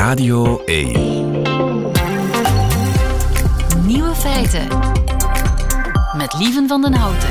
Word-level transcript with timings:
Radio 0.00 0.62
1. 0.64 0.92
Nieuwe 3.86 4.14
feiten. 4.14 4.68
Met 6.16 6.34
Lieven 6.38 6.68
van 6.68 6.82
den 6.82 6.94
Houten. 6.94 7.28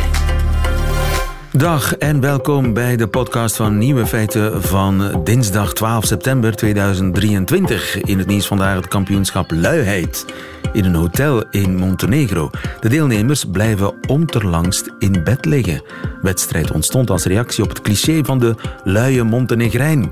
Dag 1.51 1.97
en 1.97 2.19
welkom 2.19 2.73
bij 2.73 2.95
de 2.95 3.07
podcast 3.07 3.55
van 3.55 3.77
Nieuwe 3.77 4.05
Feiten 4.05 4.63
van 4.63 5.21
dinsdag 5.23 5.73
12 5.73 6.05
september 6.05 6.55
2023. 6.55 8.01
In 8.01 8.17
het 8.17 8.27
nieuws 8.27 8.47
vandaag 8.47 8.75
het 8.75 8.87
kampioenschap 8.87 9.51
luiheid 9.51 10.25
in 10.73 10.85
een 10.85 10.95
hotel 10.95 11.43
in 11.49 11.75
Montenegro. 11.75 12.49
De 12.79 12.89
deelnemers 12.89 13.45
blijven 13.45 13.93
onterlangst 14.07 14.89
in 14.99 15.23
bed 15.23 15.45
liggen. 15.45 15.83
Wedstrijd 16.21 16.71
ontstond 16.71 17.09
als 17.09 17.25
reactie 17.25 17.63
op 17.63 17.69
het 17.69 17.81
cliché 17.81 18.23
van 18.23 18.39
de 18.39 18.55
luie 18.83 19.23
Montenegrijn. 19.23 20.11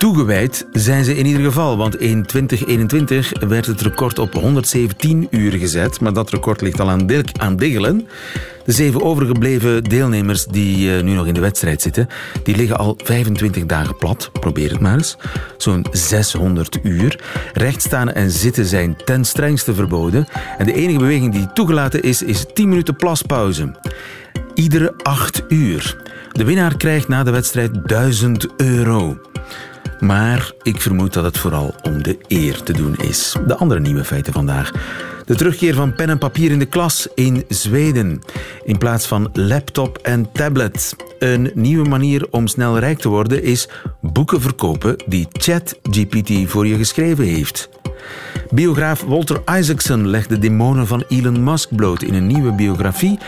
Toegewijd 0.00 0.66
zijn 0.72 1.04
ze 1.04 1.16
in 1.16 1.26
ieder 1.26 1.42
geval, 1.42 1.76
want 1.76 2.00
in 2.00 2.26
2021 2.26 3.32
werd 3.48 3.66
het 3.66 3.80
record 3.80 4.18
op 4.18 4.32
117 4.32 5.26
uur 5.30 5.52
gezet. 5.52 6.00
Maar 6.00 6.12
dat 6.12 6.30
record 6.30 6.60
ligt 6.60 6.80
al 6.80 6.90
aan, 6.90 7.08
aan 7.38 7.56
diggelen. 7.56 8.08
De 8.64 8.72
zeven 8.72 9.02
overgebleven 9.02 9.84
deelnemers 9.84 10.44
die 10.44 10.96
uh, 10.96 11.02
nu 11.02 11.12
nog 11.12 11.26
in 11.26 11.34
de 11.34 11.40
wedstrijd 11.40 11.82
zitten, 11.82 12.08
die 12.42 12.56
liggen 12.56 12.78
al 12.78 12.98
25 13.04 13.66
dagen 13.66 13.96
plat. 13.96 14.30
Probeer 14.32 14.70
het 14.70 14.80
maar 14.80 14.94
eens. 14.94 15.16
Zo'n 15.56 15.86
600 15.90 16.78
uur. 16.82 17.20
Rechtstaan 17.52 18.12
en 18.12 18.30
zitten 18.30 18.64
zijn 18.64 18.96
ten 19.04 19.24
strengste 19.24 19.74
verboden. 19.74 20.26
En 20.58 20.66
de 20.66 20.74
enige 20.74 20.98
beweging 20.98 21.32
die 21.32 21.52
toegelaten 21.52 22.02
is, 22.02 22.22
is 22.22 22.46
10 22.54 22.68
minuten 22.68 22.96
plaspauze. 22.96 23.78
Iedere 24.54 24.94
8 25.02 25.42
uur. 25.48 25.96
De 26.32 26.44
winnaar 26.44 26.76
krijgt 26.76 27.08
na 27.08 27.22
de 27.22 27.30
wedstrijd 27.30 27.88
1000 27.88 28.46
euro. 28.56 29.18
Maar 30.00 30.52
ik 30.62 30.80
vermoed 30.80 31.12
dat 31.12 31.24
het 31.24 31.38
vooral 31.38 31.74
om 31.82 32.02
de 32.02 32.18
eer 32.28 32.62
te 32.62 32.72
doen 32.72 32.96
is. 32.96 33.36
De 33.46 33.56
andere 33.56 33.80
nieuwe 33.80 34.04
feiten 34.04 34.32
vandaag. 34.32 34.70
De 35.24 35.34
terugkeer 35.34 35.74
van 35.74 35.94
pen 35.94 36.08
en 36.08 36.18
papier 36.18 36.50
in 36.50 36.58
de 36.58 36.66
klas 36.66 37.08
in 37.14 37.44
Zweden. 37.48 38.22
In 38.64 38.78
plaats 38.78 39.06
van 39.06 39.30
laptop 39.32 39.98
en 39.98 40.32
tablet. 40.32 40.96
Een 41.18 41.50
nieuwe 41.54 41.88
manier 41.88 42.26
om 42.30 42.46
snel 42.46 42.78
rijk 42.78 42.98
te 42.98 43.08
worden 43.08 43.42
is 43.42 43.68
boeken 44.00 44.40
verkopen 44.40 44.96
die 45.06 45.28
ChatGPT 45.32 46.50
voor 46.50 46.66
je 46.66 46.76
geschreven 46.76 47.24
heeft. 47.24 47.68
Biograaf 48.50 49.02
Walter 49.02 49.42
Isaacson 49.58 50.08
legt 50.08 50.28
de 50.28 50.38
demonen 50.38 50.86
van 50.86 51.04
Elon 51.08 51.44
Musk 51.44 51.76
bloot 51.76 52.02
in 52.02 52.14
een 52.14 52.26
nieuwe 52.26 52.52
biografie 52.52 53.18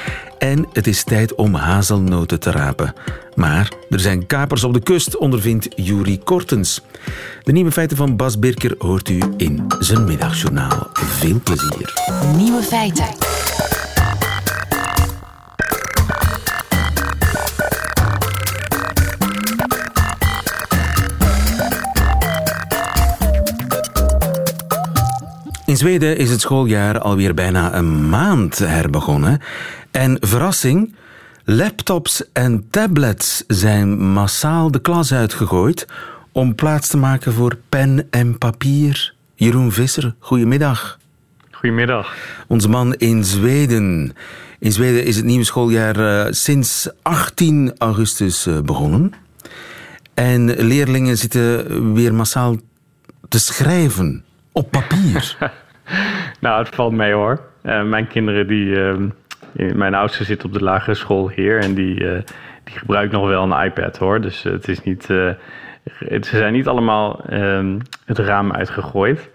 en 0.43 0.67
het 0.73 0.87
is 0.87 1.05
tijd 1.05 1.35
om 1.35 1.55
hazelnoten 1.55 2.41
te 2.41 2.51
rapen. 2.51 2.95
Maar 3.35 3.73
er 3.91 4.01
zijn 4.01 4.27
kapers 4.27 4.65
op 4.65 4.73
de 4.73 4.81
kust, 4.81 5.17
ondervindt 5.17 5.69
Juri 5.77 6.19
Kortens. 6.19 6.81
De 7.43 7.53
nieuwe 7.53 7.71
feiten 7.73 7.97
van 7.97 8.17
Bas 8.17 8.39
Birker 8.39 8.75
hoort 8.79 9.09
u 9.09 9.23
in 9.37 9.67
zijn 9.79 10.05
middagjournaal. 10.05 10.89
Veel 10.93 11.41
plezier. 11.45 11.93
Nieuwe 12.37 12.63
feiten. 12.63 13.07
In 25.67 25.77
Zweden 25.77 26.17
is 26.17 26.31
het 26.31 26.41
schooljaar 26.41 26.99
alweer 26.99 27.35
bijna 27.35 27.75
een 27.75 28.09
maand 28.09 28.59
herbegonnen. 28.59 29.41
En 29.93 30.17
verrassing, 30.21 30.95
laptops 31.45 32.33
en 32.33 32.67
tablets 32.71 33.45
zijn 33.47 33.99
massaal 34.13 34.71
de 34.71 34.81
klas 34.81 35.13
uitgegooid 35.13 35.87
om 36.33 36.55
plaats 36.55 36.89
te 36.89 36.97
maken 36.97 37.33
voor 37.33 37.57
pen 37.69 38.07
en 38.11 38.39
papier. 38.39 39.15
Jeroen 39.35 39.73
Visser, 39.73 40.15
goedemiddag. 40.19 40.99
Goedemiddag. 41.51 42.17
Onze 42.47 42.69
man 42.69 42.95
in 42.95 43.25
Zweden. 43.25 44.13
In 44.59 44.73
Zweden 44.73 45.05
is 45.05 45.17
het 45.17 45.25
nieuwe 45.25 45.45
schooljaar 45.45 45.97
uh, 45.99 46.27
sinds 46.31 46.91
18 47.03 47.73
augustus 47.79 48.47
uh, 48.47 48.61
begonnen. 48.61 49.13
En 50.15 50.45
leerlingen 50.51 51.17
zitten 51.17 51.95
weer 51.95 52.15
massaal 52.15 52.57
te 53.29 53.39
schrijven 53.39 54.25
op 54.53 54.71
papier. 54.71 55.37
nou, 56.41 56.65
het 56.65 56.75
valt 56.75 56.93
mee 56.93 57.13
hoor. 57.13 57.41
Uh, 57.63 57.83
mijn 57.85 58.09
kinderen 58.09 58.47
die 58.47 58.75
mijn 59.53 59.95
oudste 59.95 60.25
zit 60.25 60.45
op 60.45 60.53
de 60.53 60.63
lagere 60.63 60.95
school 60.95 61.29
hier 61.29 61.61
en 61.61 61.75
die, 61.75 62.01
uh, 62.01 62.19
die 62.65 62.79
gebruikt 62.79 63.13
nog 63.13 63.27
wel 63.27 63.43
een 63.43 63.65
iPad 63.65 63.99
hoor. 63.99 64.21
Dus 64.21 64.43
het 64.43 64.69
is 64.69 64.83
niet, 64.83 65.09
het, 65.99 66.27
ze 66.27 66.37
zijn 66.37 66.53
niet 66.53 66.67
allemaal 66.69 67.25
um, 67.33 67.79
het 68.05 68.19
raam 68.19 68.53
uitgegooid. 68.53 69.31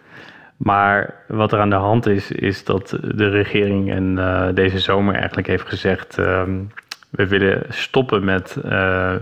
Maar 0.58 1.14
wat 1.28 1.52
er 1.52 1.60
aan 1.60 1.70
de 1.70 1.76
hand 1.76 2.06
is, 2.06 2.32
is 2.32 2.64
dat 2.64 2.98
de 3.02 3.30
regering 3.30 3.92
en 3.92 4.20
deze 4.56 4.80
zomer 4.80 5.16
eigenlijk 5.16 5.48
heeft 5.48 5.68
gezegd: 5.68 6.18
um, 6.18 6.72
we 7.10 7.28
willen 7.28 7.64
stoppen 7.70 8.24
met 8.24 8.58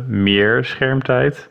meer 0.07 0.65
schermtijd 0.65 1.49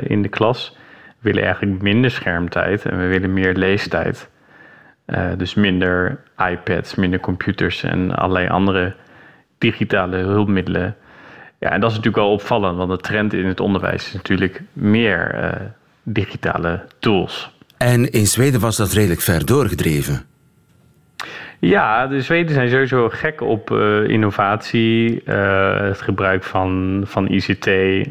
in 0.00 0.22
de 0.22 0.28
klas. 0.28 0.76
We 1.18 1.32
willen 1.32 1.42
eigenlijk 1.42 1.82
minder 1.82 2.10
schermtijd 2.10 2.84
en 2.84 2.98
we 2.98 3.06
willen 3.06 3.32
meer 3.32 3.54
leestijd. 3.54 4.30
Uh, 5.06 5.26
dus 5.36 5.54
minder 5.54 6.20
iPads, 6.50 6.94
minder 6.94 7.20
computers 7.20 7.82
en 7.82 8.14
allerlei 8.16 8.48
andere 8.48 8.94
digitale 9.58 10.16
hulpmiddelen. 10.16 10.96
Ja, 11.58 11.70
en 11.70 11.80
dat 11.80 11.90
is 11.90 11.96
natuurlijk 11.96 12.24
wel 12.24 12.32
opvallend, 12.32 12.76
want 12.76 12.90
de 12.90 12.96
trend 12.96 13.32
in 13.32 13.46
het 13.46 13.60
onderwijs 13.60 14.06
is 14.06 14.12
natuurlijk 14.12 14.62
meer 14.72 15.34
uh, 15.34 15.50
digitale 16.02 16.84
tools. 16.98 17.54
En 17.76 18.10
in 18.10 18.26
Zweden 18.26 18.60
was 18.60 18.76
dat 18.76 18.92
redelijk 18.92 19.20
ver 19.20 19.46
doorgedreven. 19.46 20.26
Ja, 21.58 22.06
de 22.06 22.20
Zweden 22.20 22.54
zijn 22.54 22.70
sowieso 22.70 23.08
gek 23.08 23.40
op 23.40 23.70
uh, 23.70 24.08
innovatie, 24.08 25.22
uh, 25.24 25.80
het 25.80 26.00
gebruik 26.00 26.44
van, 26.44 27.02
van 27.06 27.28
ICT. 27.28 27.66
Uh, 27.66 28.04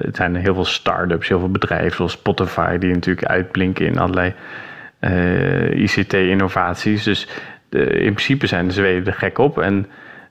het 0.00 0.16
zijn 0.16 0.34
heel 0.34 0.54
veel 0.54 0.64
start-ups, 0.64 1.28
heel 1.28 1.38
veel 1.38 1.50
bedrijven 1.50 1.96
zoals 1.96 2.12
Spotify, 2.12 2.78
die 2.78 2.92
natuurlijk 2.92 3.26
uitblinken 3.26 3.86
in 3.86 3.98
allerlei 3.98 4.34
ICT-innovaties. 5.74 7.02
Dus 7.02 7.28
de, 7.68 7.84
in 7.84 8.12
principe 8.12 8.46
zijn 8.46 8.66
de 8.66 8.72
Zweden 8.72 9.06
er 9.06 9.18
gek 9.18 9.38
op. 9.38 9.58
En 9.58 9.86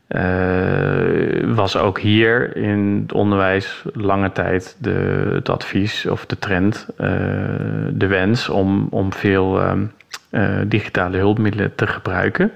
uh, 0.10 1.56
was 1.56 1.78
ook 1.78 2.00
hier 2.00 2.56
in 2.56 3.00
het 3.02 3.14
onderwijs 3.14 3.84
lange 3.94 4.32
tijd 4.32 4.78
de, 4.80 5.30
het 5.34 5.50
advies 5.50 6.06
of 6.06 6.26
de 6.26 6.40
trend, 6.40 6.88
uh, 6.92 7.08
de 7.92 8.08
wens 8.08 8.50
om, 8.50 8.88
om 8.90 9.14
veel 9.14 9.62
um, 9.62 9.92
digitale 10.68 11.18
hulpmiddelen 11.18 11.76
te 11.76 11.88
gebruiken. 11.88 12.52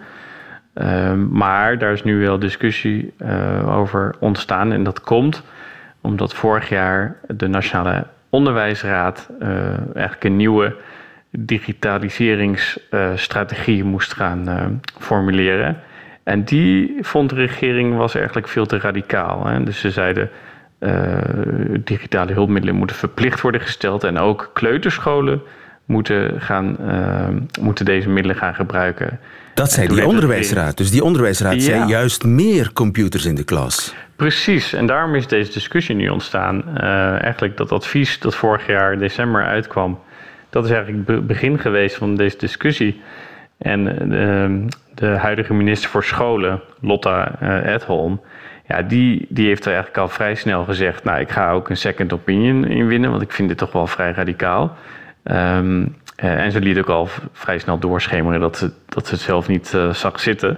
Ehm, 0.74 1.28
maar 1.30 1.78
daar 1.78 1.92
is 1.92 2.04
nu 2.04 2.20
wel 2.20 2.40
discussie 2.40 3.14
over 3.68 4.16
ontstaan 4.20 4.72
en 4.72 4.84
dat 4.84 5.02
komt 5.02 5.44
omdat 6.02 6.34
vorig 6.34 6.70
jaar 6.70 7.16
de 7.28 7.48
Nationale 7.48 8.06
Onderwijsraad 8.30 9.30
eigenlijk 9.94 10.24
een 10.24 10.36
nieuwe 10.36 10.76
digitaliseringsstrategie 11.32 13.84
moest 13.84 14.14
gaan 14.14 14.50
uh, 14.50 14.66
formuleren. 15.00 15.78
En 16.24 16.44
die 16.44 16.98
vond 17.02 17.30
de 17.30 17.36
regering 17.36 17.98
was 17.98 18.16
eigenlijk 18.16 18.48
veel 18.48 18.66
te 18.66 18.80
radicaal. 18.80 19.46
Hè? 19.46 19.64
Dus 19.64 19.80
ze 19.80 19.92
zeiden 19.92 20.30
uh, 20.80 21.18
digitale 21.80 22.34
hulpmiddelen 22.34 22.76
moeten 22.76 22.96
verplicht 22.96 23.42
worden 23.42 23.62
gesteld 23.62 24.04
en 24.04 24.18
ook 24.18 24.50
kleuterscholen 24.54 25.42
moeten, 25.86 26.42
gaan, 26.42 26.78
uh, 26.82 27.28
moeten 27.62 27.86
deze 27.86 28.10
middelen 28.10 28.38
gaan 28.38 28.56
gebruiken. 28.56 29.20
Dat 29.54 29.72
zei 29.72 29.88
die 29.88 30.06
onderwijsraad. 30.06 30.78
Dus 30.78 30.92
die 30.92 31.04
onderwijsraad 31.04 31.54
ja. 31.54 31.60
zei 31.60 31.86
juist 31.86 32.24
meer 32.24 32.74
computers 32.74 33.26
in 33.26 33.36
de 33.36 33.44
klas. 33.44 33.94
Precies, 34.16 34.74
en 34.74 34.86
daarom 34.86 35.16
is 35.16 35.28
deze 35.28 35.52
discussie 35.52 35.96
nu 35.96 36.10
ontstaan. 36.10 36.64
Uh, 36.78 37.22
eigenlijk 37.22 37.58
dat 37.58 37.72
advies 37.72 38.20
dat 38.20 38.36
vorig 38.36 38.68
jaar 38.68 38.98
december 38.98 39.46
uitkwam, 39.46 40.00
dat 40.52 40.66
is 40.66 40.72
eigenlijk 40.72 41.08
het 41.08 41.28
begin 41.28 41.60
geweest 41.60 41.96
van 41.96 42.16
deze 42.16 42.38
discussie. 42.38 43.02
En 43.58 43.84
de, 43.84 44.66
de 44.96 45.06
huidige 45.06 45.54
minister 45.54 45.90
voor 45.90 46.04
Scholen, 46.04 46.62
Lotta 46.80 47.36
uh, 47.42 47.74
Edholm, 47.74 48.22
ja, 48.68 48.82
die, 48.82 49.26
die 49.30 49.48
heeft 49.48 49.66
er 49.66 49.74
eigenlijk 49.74 49.98
al 49.98 50.08
vrij 50.08 50.36
snel 50.36 50.64
gezegd: 50.64 51.04
Nou, 51.04 51.20
ik 51.20 51.30
ga 51.30 51.52
ook 51.52 51.70
een 51.70 51.78
second 51.78 52.14
opinion 52.14 52.66
inwinnen, 52.66 53.10
want 53.10 53.22
ik 53.22 53.32
vind 53.32 53.48
dit 53.48 53.58
toch 53.58 53.72
wel 53.72 53.88
vrij 53.88 54.12
radicaal. 54.12 54.76
Um, 55.24 55.96
uh, 56.24 56.44
en 56.44 56.52
ze 56.52 56.60
liet 56.60 56.78
ook 56.78 56.90
al 56.90 57.10
vrij 57.32 57.60
snel 57.60 57.80
doorschemeren 57.80 58.40
dat 58.40 58.58
ze, 58.58 58.72
dat 58.86 59.08
ze 59.08 59.14
het 59.14 59.24
zelf 59.24 59.48
niet 59.48 59.74
uh, 59.76 59.94
zag 59.94 60.20
zitten. 60.20 60.58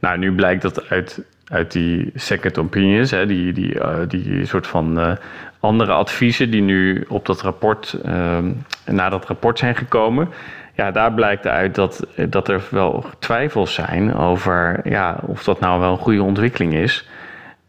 Nou, 0.00 0.18
nu 0.18 0.32
blijkt 0.32 0.62
dat 0.62 0.88
uit, 0.88 1.22
uit 1.46 1.72
die 1.72 2.10
second 2.14 2.58
opinions, 2.58 3.10
hè, 3.10 3.26
die, 3.26 3.52
die, 3.52 3.76
die 4.08 4.46
soort 4.46 4.66
van 4.66 5.18
andere 5.64 5.92
adviezen 5.92 6.50
die 6.50 6.62
nu 6.62 7.04
op 7.08 7.26
dat 7.26 7.42
rapport, 7.42 7.98
uh, 8.06 8.38
na 8.86 9.08
dat 9.08 9.26
rapport 9.26 9.58
zijn 9.58 9.76
gekomen. 9.76 10.28
Ja, 10.74 10.90
daar 10.90 11.12
blijkt 11.12 11.46
uit 11.46 11.74
dat, 11.74 12.06
dat 12.28 12.48
er 12.48 12.62
wel 12.70 13.04
twijfels 13.18 13.74
zijn 13.74 14.14
over 14.14 14.80
ja, 14.84 15.18
of 15.26 15.44
dat 15.44 15.60
nou 15.60 15.80
wel 15.80 15.92
een 15.92 15.98
goede 15.98 16.22
ontwikkeling 16.22 16.74
is. 16.74 17.08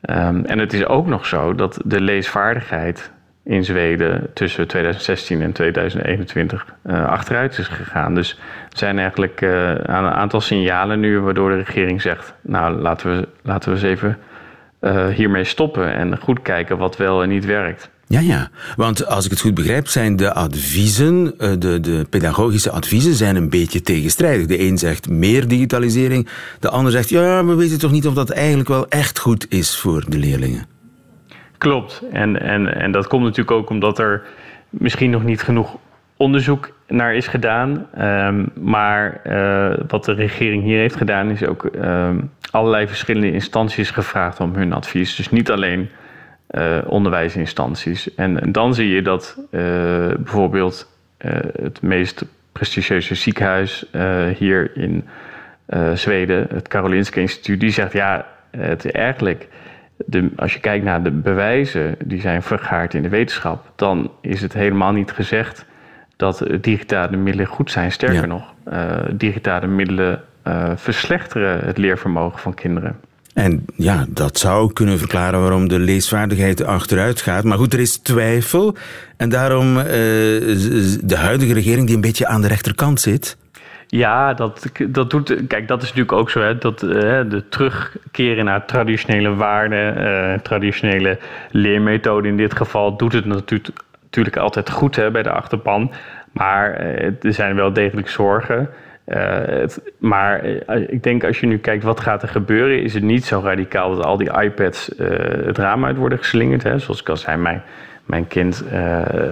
Um, 0.09 0.45
en 0.45 0.59
het 0.59 0.73
is 0.73 0.85
ook 0.85 1.07
nog 1.07 1.25
zo 1.25 1.55
dat 1.55 1.81
de 1.85 2.01
leesvaardigheid 2.01 3.11
in 3.43 3.63
Zweden 3.63 4.29
tussen 4.33 4.67
2016 4.67 5.41
en 5.41 5.51
2021 5.51 6.65
uh, 6.83 7.07
achteruit 7.07 7.57
is 7.57 7.67
gegaan. 7.67 8.15
Dus 8.15 8.31
er 8.71 8.77
zijn 8.77 8.99
eigenlijk 8.99 9.41
uh, 9.41 9.69
een 9.69 9.89
aantal 9.89 10.41
signalen 10.41 10.99
nu 10.99 11.19
waardoor 11.19 11.49
de 11.49 11.55
regering 11.55 12.01
zegt: 12.01 12.33
Nou, 12.41 12.81
laten 12.81 13.15
we, 13.15 13.27
laten 13.41 13.69
we 13.69 13.75
eens 13.75 13.85
even 13.85 14.17
uh, 14.81 15.07
hiermee 15.07 15.43
stoppen 15.43 15.93
en 15.93 16.17
goed 16.17 16.41
kijken 16.41 16.77
wat 16.77 16.97
wel 16.97 17.23
en 17.23 17.29
niet 17.29 17.45
werkt. 17.45 17.89
Ja, 18.07 18.19
ja. 18.19 18.49
Want 18.75 19.05
als 19.05 19.25
ik 19.25 19.31
het 19.31 19.39
goed 19.39 19.53
begrijp, 19.53 19.87
zijn 19.87 20.15
de 20.15 20.33
adviezen, 20.33 21.33
de, 21.37 21.79
de 21.79 22.05
pedagogische 22.09 22.71
adviezen, 22.71 23.13
zijn 23.13 23.35
een 23.35 23.49
beetje 23.49 23.81
tegenstrijdig. 23.81 24.45
De 24.45 24.59
een 24.59 24.77
zegt 24.77 25.09
meer 25.09 25.47
digitalisering, 25.47 26.27
de 26.59 26.69
ander 26.69 26.91
zegt 26.91 27.09
ja, 27.09 27.45
we 27.45 27.55
weten 27.55 27.79
toch 27.79 27.91
niet 27.91 28.07
of 28.07 28.13
dat 28.13 28.29
eigenlijk 28.29 28.69
wel 28.69 28.87
echt 28.87 29.19
goed 29.19 29.45
is 29.49 29.77
voor 29.77 30.03
de 30.07 30.17
leerlingen. 30.17 30.65
Klopt. 31.57 32.01
En, 32.11 32.41
en, 32.41 32.75
en 32.75 32.91
dat 32.91 33.07
komt 33.07 33.23
natuurlijk 33.23 33.51
ook 33.51 33.69
omdat 33.69 33.99
er 33.99 34.23
misschien 34.69 35.09
nog 35.09 35.23
niet 35.23 35.41
genoeg 35.41 35.77
onderzoek 36.17 36.69
naar 36.87 37.15
is 37.15 37.27
gedaan. 37.27 37.87
Um, 37.99 38.49
maar 38.53 39.21
uh, 39.27 39.73
wat 39.87 40.05
de 40.05 40.13
regering 40.13 40.63
hier 40.63 40.79
heeft 40.79 40.95
gedaan, 40.95 41.29
is 41.29 41.45
ook 41.45 41.63
um, 41.63 42.31
allerlei 42.51 42.87
verschillende 42.87 43.31
instanties 43.31 43.91
gevraagd 43.91 44.39
om 44.39 44.55
hun 44.55 44.73
advies. 44.73 45.15
Dus 45.15 45.29
niet 45.29 45.51
alleen 45.51 45.89
uh, 46.51 46.77
onderwijsinstanties. 46.85 48.15
En, 48.15 48.51
dan 48.51 48.73
zie 48.73 48.89
je 48.89 49.01
dat 49.01 49.37
uh, 49.39 49.61
bijvoorbeeld 50.17 50.93
het 51.61 51.81
meest 51.81 52.25
prestigieuze 52.51 53.15
ziekenhuis 53.15 53.85
hier 54.37 54.71
in 54.75 55.07
Zweden, 55.93 56.47
het 56.53 56.67
Karolinska 56.67 57.21
Instituut, 57.21 57.59
die 57.59 57.69
zegt 57.69 57.93
ja, 57.93 58.25
het 58.57 58.91
eigenlijk 58.91 59.47
de, 60.05 60.29
als 60.35 60.53
je 60.53 60.59
kijkt 60.59 60.85
naar 60.85 61.03
de 61.03 61.11
bewijzen 61.11 61.95
die 62.05 62.21
zijn 62.21 62.41
vergaard 62.41 62.93
in 62.93 63.01
de 63.01 63.09
wetenschap, 63.09 63.71
dan 63.75 64.11
is 64.21 64.41
het 64.41 64.53
helemaal 64.53 64.91
niet 64.91 65.11
gezegd 65.11 65.65
dat 66.15 66.43
digitale 66.61 67.17
middelen 67.17 67.47
goed 67.47 67.71
zijn. 67.71 67.91
Sterker 67.91 68.27
nog, 68.27 68.53
uh, 68.73 68.91
digitale 69.11 69.67
middelen 69.67 70.21
uh, 70.47 70.71
verslechteren 70.75 71.59
het 71.65 71.77
leervermogen 71.77 72.39
van 72.39 72.53
kinderen. 72.53 72.95
En 73.33 73.65
ja, 73.75 74.05
dat 74.09 74.37
zou 74.37 74.73
kunnen 74.73 74.97
verklaren 74.97 75.39
waarom 75.39 75.67
de 75.67 75.79
leesvaardigheid 75.79 76.63
achteruit 76.63 77.21
gaat. 77.21 77.43
Maar 77.43 77.57
goed, 77.57 77.73
er 77.73 77.79
is 77.79 77.97
twijfel. 77.97 78.75
En 79.17 79.29
daarom 79.29 79.77
uh, 79.77 79.85
de 81.03 81.15
huidige 81.15 81.53
regering 81.53 81.85
die 81.85 81.95
een 81.95 82.01
beetje 82.01 82.27
aan 82.27 82.41
de 82.41 82.47
rechterkant 82.47 82.99
zit. 82.99 83.37
Ja, 83.87 84.33
dat, 84.33 84.71
dat 84.87 85.09
doet. 85.09 85.47
Kijk, 85.47 85.67
dat 85.67 85.81
is 85.81 85.87
natuurlijk 85.87 86.17
ook 86.17 86.29
zo. 86.29 86.41
Hè, 86.41 86.57
dat 86.57 86.83
uh, 86.83 86.91
de 87.29 87.43
terugkeren 87.49 88.45
naar 88.45 88.65
traditionele 88.65 89.35
waarden, 89.35 89.97
uh, 89.97 90.39
traditionele 90.39 91.19
leermethoden 91.51 92.31
in 92.31 92.37
dit 92.37 92.55
geval, 92.55 92.97
doet 92.97 93.13
het 93.13 93.25
natuurlijk, 93.25 93.79
natuurlijk 94.15 94.43
altijd 94.43 94.69
goed 94.69 94.95
hè, 94.95 95.11
bij 95.11 95.23
de 95.23 95.31
achterpan. 95.31 95.91
Maar 96.31 96.81
uh, 96.81 97.05
er 97.05 97.33
zijn 97.33 97.55
wel 97.55 97.73
degelijk 97.73 98.09
zorgen. 98.09 98.69
Het, 99.05 99.81
maar 99.97 100.45
ik 100.69 101.03
denk 101.03 101.23
als 101.23 101.39
je 101.39 101.47
nu 101.47 101.57
kijkt 101.57 101.83
wat 101.83 101.99
gaat 101.99 102.21
er 102.21 102.27
gebeuren, 102.27 102.81
is 102.81 102.93
het 102.93 103.03
niet 103.03 103.25
zo 103.25 103.41
radicaal 103.43 103.95
dat 103.95 104.05
al 104.05 104.17
die 104.17 104.41
iPads 104.41 104.91
het 105.45 105.57
raam 105.57 105.85
uit 105.85 105.97
worden 105.97 106.17
geslingerd. 106.17 106.63
Hè. 106.63 106.79
Zoals 106.79 107.01
ik 107.01 107.09
al 107.09 107.17
zei, 107.17 107.37
mijn, 107.37 107.63
mijn 108.05 108.27
kind 108.27 108.63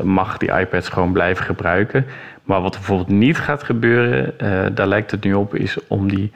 mag 0.03 0.37
die 0.37 0.59
iPads 0.59 0.89
gewoon 0.89 1.11
blijven 1.11 1.45
gebruiken. 1.45 2.05
Maar 2.43 2.61
wat 2.61 2.71
bijvoorbeeld 2.71 3.09
niet 3.09 3.37
gaat 3.37 3.63
gebeuren, 3.63 4.33
daar 4.75 4.87
lijkt 4.87 5.11
het 5.11 5.23
nu 5.23 5.33
op, 5.33 5.55
is 5.55 5.77
om 5.87 6.07
die 6.07 6.31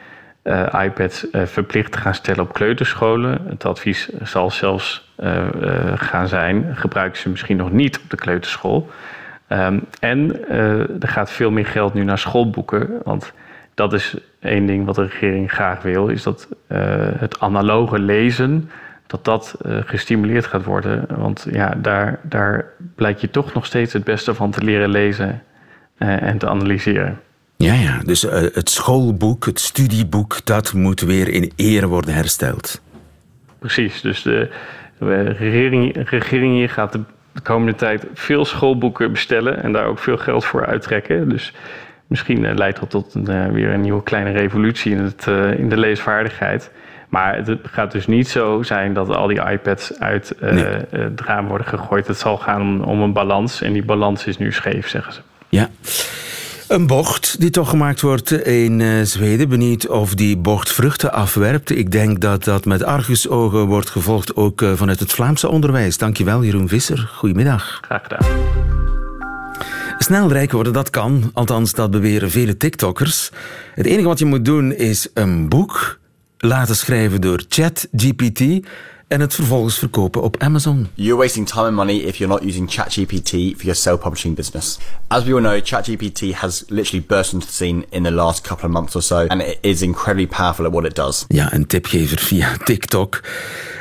uh, 0.47 0.83
iPads 0.83 1.25
uh, 1.31 1.45
verplicht 1.45 1.97
gaan 1.97 2.13
stellen 2.13 2.43
op 2.43 2.53
kleuterscholen. 2.53 3.39
Het 3.47 3.65
advies 3.65 4.09
zal 4.23 4.51
zelfs 4.51 5.05
gaan 5.95 6.27
zijn: 6.27 6.75
gebruik 6.75 7.15
ze 7.15 7.29
misschien 7.29 7.57
nog 7.57 7.71
niet 7.71 7.99
op 8.03 8.09
de 8.09 8.15
kleuterschool. 8.15 8.89
Um, 9.49 9.83
en 9.99 10.49
er 11.01 11.07
gaat 11.07 11.31
veel 11.31 11.51
meer 11.51 11.65
geld 11.65 11.93
nu 11.93 12.03
naar 12.03 12.17
schoolboeken. 12.17 12.89
Want 13.03 13.33
dat 13.73 13.93
is 13.93 14.15
één 14.39 14.65
ding 14.65 14.85
wat 14.85 14.95
de 14.95 15.01
regering 15.01 15.51
graag 15.51 15.81
wil: 15.81 16.07
is 16.07 16.23
dat 16.23 16.47
het 17.17 17.39
analoge 17.39 17.99
lezen. 17.99 18.69
Dat 19.07 19.25
dat 19.25 19.55
gestimuleerd 19.85 20.45
gaat 20.45 20.63
worden. 20.63 21.05
Want 21.09 21.47
ja, 21.51 21.73
daar, 21.77 22.19
daar 22.21 22.65
blijkt 22.95 23.21
je 23.21 23.29
toch 23.29 23.53
nog 23.53 23.65
steeds 23.65 23.93
het 23.93 24.03
beste 24.03 24.33
van 24.33 24.51
te 24.51 24.63
leren 24.63 24.89
lezen 24.89 25.41
en 25.97 26.37
te 26.37 26.49
analyseren. 26.49 27.19
Ja, 27.57 27.73
ja. 27.73 28.01
Dus 28.05 28.23
uh, 28.23 28.31
het 28.31 28.69
schoolboek, 28.69 29.45
het 29.45 29.59
studieboek, 29.59 30.45
dat 30.45 30.73
moet 30.73 31.01
weer 31.01 31.27
in 31.27 31.51
ere 31.55 31.87
worden 31.87 32.13
hersteld. 32.13 32.81
Precies. 33.59 34.01
Dus 34.01 34.21
de, 34.21 34.49
de 34.99 35.21
regering, 35.21 36.09
regering 36.09 36.53
hier 36.53 36.69
gaat 36.69 36.91
de, 36.91 37.01
de 37.31 37.41
komende 37.41 37.75
tijd 37.75 38.05
veel 38.13 38.45
schoolboeken 38.45 39.11
bestellen 39.11 39.63
en 39.63 39.71
daar 39.71 39.85
ook 39.85 39.99
veel 39.99 40.17
geld 40.17 40.45
voor 40.45 40.65
uittrekken. 40.65 41.29
Dus 41.29 41.53
misschien 42.07 42.43
uh, 42.43 42.55
leidt 42.55 42.79
dat 42.79 42.89
tot 42.89 43.13
een, 43.13 43.51
weer 43.51 43.69
een 43.69 43.81
nieuwe 43.81 44.03
kleine 44.03 44.31
revolutie 44.31 44.91
in, 44.91 45.03
het, 45.03 45.27
in 45.57 45.69
de 45.69 45.77
leesvaardigheid. 45.77 46.71
Maar 47.09 47.35
het 47.35 47.59
gaat 47.63 47.91
dus 47.91 48.07
niet 48.07 48.27
zo 48.27 48.63
zijn 48.63 48.93
dat 48.93 49.09
al 49.09 49.27
die 49.27 49.49
iPads 49.49 49.99
uit 49.99 50.33
nee. 50.39 50.65
het 50.89 51.21
raam 51.21 51.47
worden 51.47 51.67
gegooid. 51.67 52.07
Het 52.07 52.17
zal 52.17 52.37
gaan 52.37 52.61
om, 52.61 52.81
om 52.81 53.01
een 53.01 53.13
balans 53.13 53.61
en 53.61 53.73
die 53.73 53.83
balans 53.83 54.25
is 54.25 54.37
nu 54.37 54.51
scheef, 54.51 54.87
zeggen 54.87 55.13
ze. 55.13 55.19
Ja. 55.49 55.69
Een 56.67 56.87
bocht 56.87 57.39
die 57.39 57.49
toch 57.49 57.69
gemaakt 57.69 58.01
wordt 58.01 58.31
in 58.31 58.79
uh, 58.79 59.03
Zweden. 59.03 59.49
Benieuwd 59.49 59.87
of 59.87 60.15
die 60.15 60.37
bocht 60.37 60.71
vruchten 60.71 61.13
afwerpt. 61.13 61.69
Ik 61.69 61.91
denk 61.91 62.21
dat 62.21 62.43
dat 62.43 62.65
met 62.65 62.83
argusogen 62.83 63.65
wordt 63.65 63.89
gevolgd 63.89 64.35
ook 64.35 64.61
uh, 64.61 64.73
vanuit 64.73 64.99
het 64.99 65.13
Vlaamse 65.13 65.49
onderwijs. 65.49 65.97
Dankjewel, 65.97 66.43
Jeroen 66.43 66.67
Visser. 66.67 67.11
Goedemiddag. 67.13 67.79
Graag 67.81 68.01
gedaan. 68.03 68.25
Snel 69.97 70.31
rijk 70.31 70.51
worden, 70.51 70.73
dat 70.73 70.89
kan. 70.89 71.31
Althans, 71.33 71.73
dat 71.73 71.91
beweren 71.91 72.31
vele 72.31 72.57
TikTokkers. 72.57 73.31
Het 73.73 73.85
enige 73.85 74.07
wat 74.07 74.19
je 74.19 74.25
moet 74.25 74.45
doen 74.45 74.73
is 74.73 75.07
een 75.13 75.49
boek 75.49 75.99
laten 76.37 76.75
schrijven 76.75 77.21
door 77.21 77.43
ChatGPT 77.49 78.67
en 79.07 79.21
het 79.21 79.33
vervolgens 79.33 79.77
verkopen 79.77 80.21
op 80.21 80.37
Amazon. 80.37 80.87
You're 80.93 81.21
wasting 81.21 81.47
time 81.47 81.65
and 81.65 81.75
money 81.75 81.95
if 81.95 82.15
you're 82.15 82.33
not 82.33 82.43
using 82.43 82.71
ChatGPT 82.71 83.29
for 83.29 83.63
your 83.63 83.75
self-publishing 83.75 84.35
business. 84.35 84.77
As 85.07 85.23
we 85.23 85.33
all 85.33 85.41
know, 85.41 85.59
ChatGPT 85.63 86.33
has 86.33 86.63
literally 86.67 87.05
burst 87.07 87.33
into 87.33 87.45
the 87.45 87.53
scene 87.53 87.85
in 87.89 88.03
the 88.03 88.11
last 88.11 88.47
couple 88.47 88.65
of 88.65 88.71
months 88.71 88.95
or 88.95 89.01
so, 89.01 89.25
and 89.27 89.41
it 89.41 89.57
is 89.61 89.81
incredibly 89.81 90.27
powerful 90.27 90.65
at 90.65 90.71
what 90.71 90.85
it 90.85 90.95
does. 90.95 91.25
Ja, 91.27 91.53
een 91.53 91.67
tipgever 91.67 92.19
via 92.19 92.57
TikTok. 92.63 93.23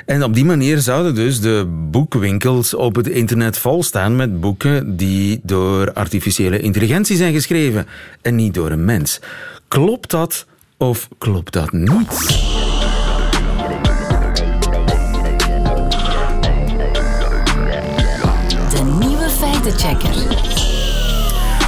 En 0.07 0.25
op 0.25 0.35
die 0.35 0.45
manier 0.45 0.79
zouden 0.79 1.15
dus 1.15 1.41
de 1.41 1.67
boekwinkels 1.91 2.75
op 2.75 2.95
het 2.97 3.09
internet 3.09 3.59
volstaan 3.59 4.17
met 4.17 4.41
boeken 4.41 4.97
die 4.97 5.41
door 5.43 5.93
artificiële 5.93 6.59
intelligentie 6.59 7.17
zijn 7.17 7.33
geschreven 7.33 7.87
en 8.23 8.35
niet 8.35 8.55
door 8.55 8.71
een 8.71 8.85
mens. 8.85 9.21
Klopt 9.69 10.11
dat 10.11 10.47
of 10.77 11.09
klopt 11.19 11.53
dat 11.53 11.73
niet? 11.73 12.56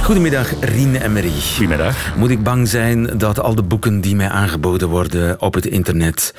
Goedemiddag, 0.03 0.53
Rien 0.59 0.95
en 0.95 1.13
Marie. 1.13 1.41
Goedemiddag. 1.55 2.15
Moet 2.15 2.29
ik 2.29 2.43
bang 2.43 2.67
zijn 2.67 3.17
dat 3.17 3.39
al 3.39 3.55
de 3.55 3.63
boeken 3.63 4.01
die 4.01 4.15
mij 4.15 4.29
aangeboden 4.29 4.89
worden 4.89 5.41
op 5.41 5.53
het 5.53 5.65
internet, 5.65 6.35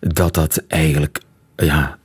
dat 0.00 0.34
dat 0.34 0.62
eigenlijk, 0.68 1.20
ja, 1.56 1.98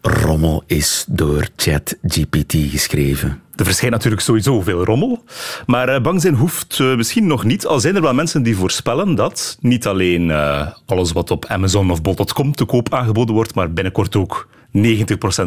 rommel 0.00 0.62
is 0.66 1.04
door 1.08 1.48
ChatGPT 1.56 2.54
geschreven? 2.70 3.40
Er 3.56 3.64
verschijnt 3.64 3.94
natuurlijk 3.94 4.22
sowieso 4.22 4.60
veel 4.60 4.84
rommel. 4.84 5.24
Maar 5.66 5.94
uh, 5.94 6.00
bang 6.00 6.20
zijn 6.20 6.34
hoeft 6.34 6.78
uh, 6.78 6.96
misschien 6.96 7.26
nog 7.26 7.44
niet. 7.44 7.66
Al 7.66 7.80
zijn 7.80 7.96
er 7.96 8.02
wel 8.02 8.14
mensen 8.14 8.42
die 8.42 8.56
voorspellen 8.56 9.14
dat 9.14 9.56
niet 9.60 9.86
alleen 9.86 10.28
uh, 10.28 10.66
alles 10.86 11.12
wat 11.12 11.30
op 11.30 11.46
Amazon 11.46 11.90
of 11.90 12.02
bol.com 12.02 12.52
te 12.52 12.64
koop 12.64 12.94
aangeboden 12.94 13.34
wordt, 13.34 13.54
maar 13.54 13.72
binnenkort 13.72 14.16
ook 14.16 14.48
90% 14.76 14.80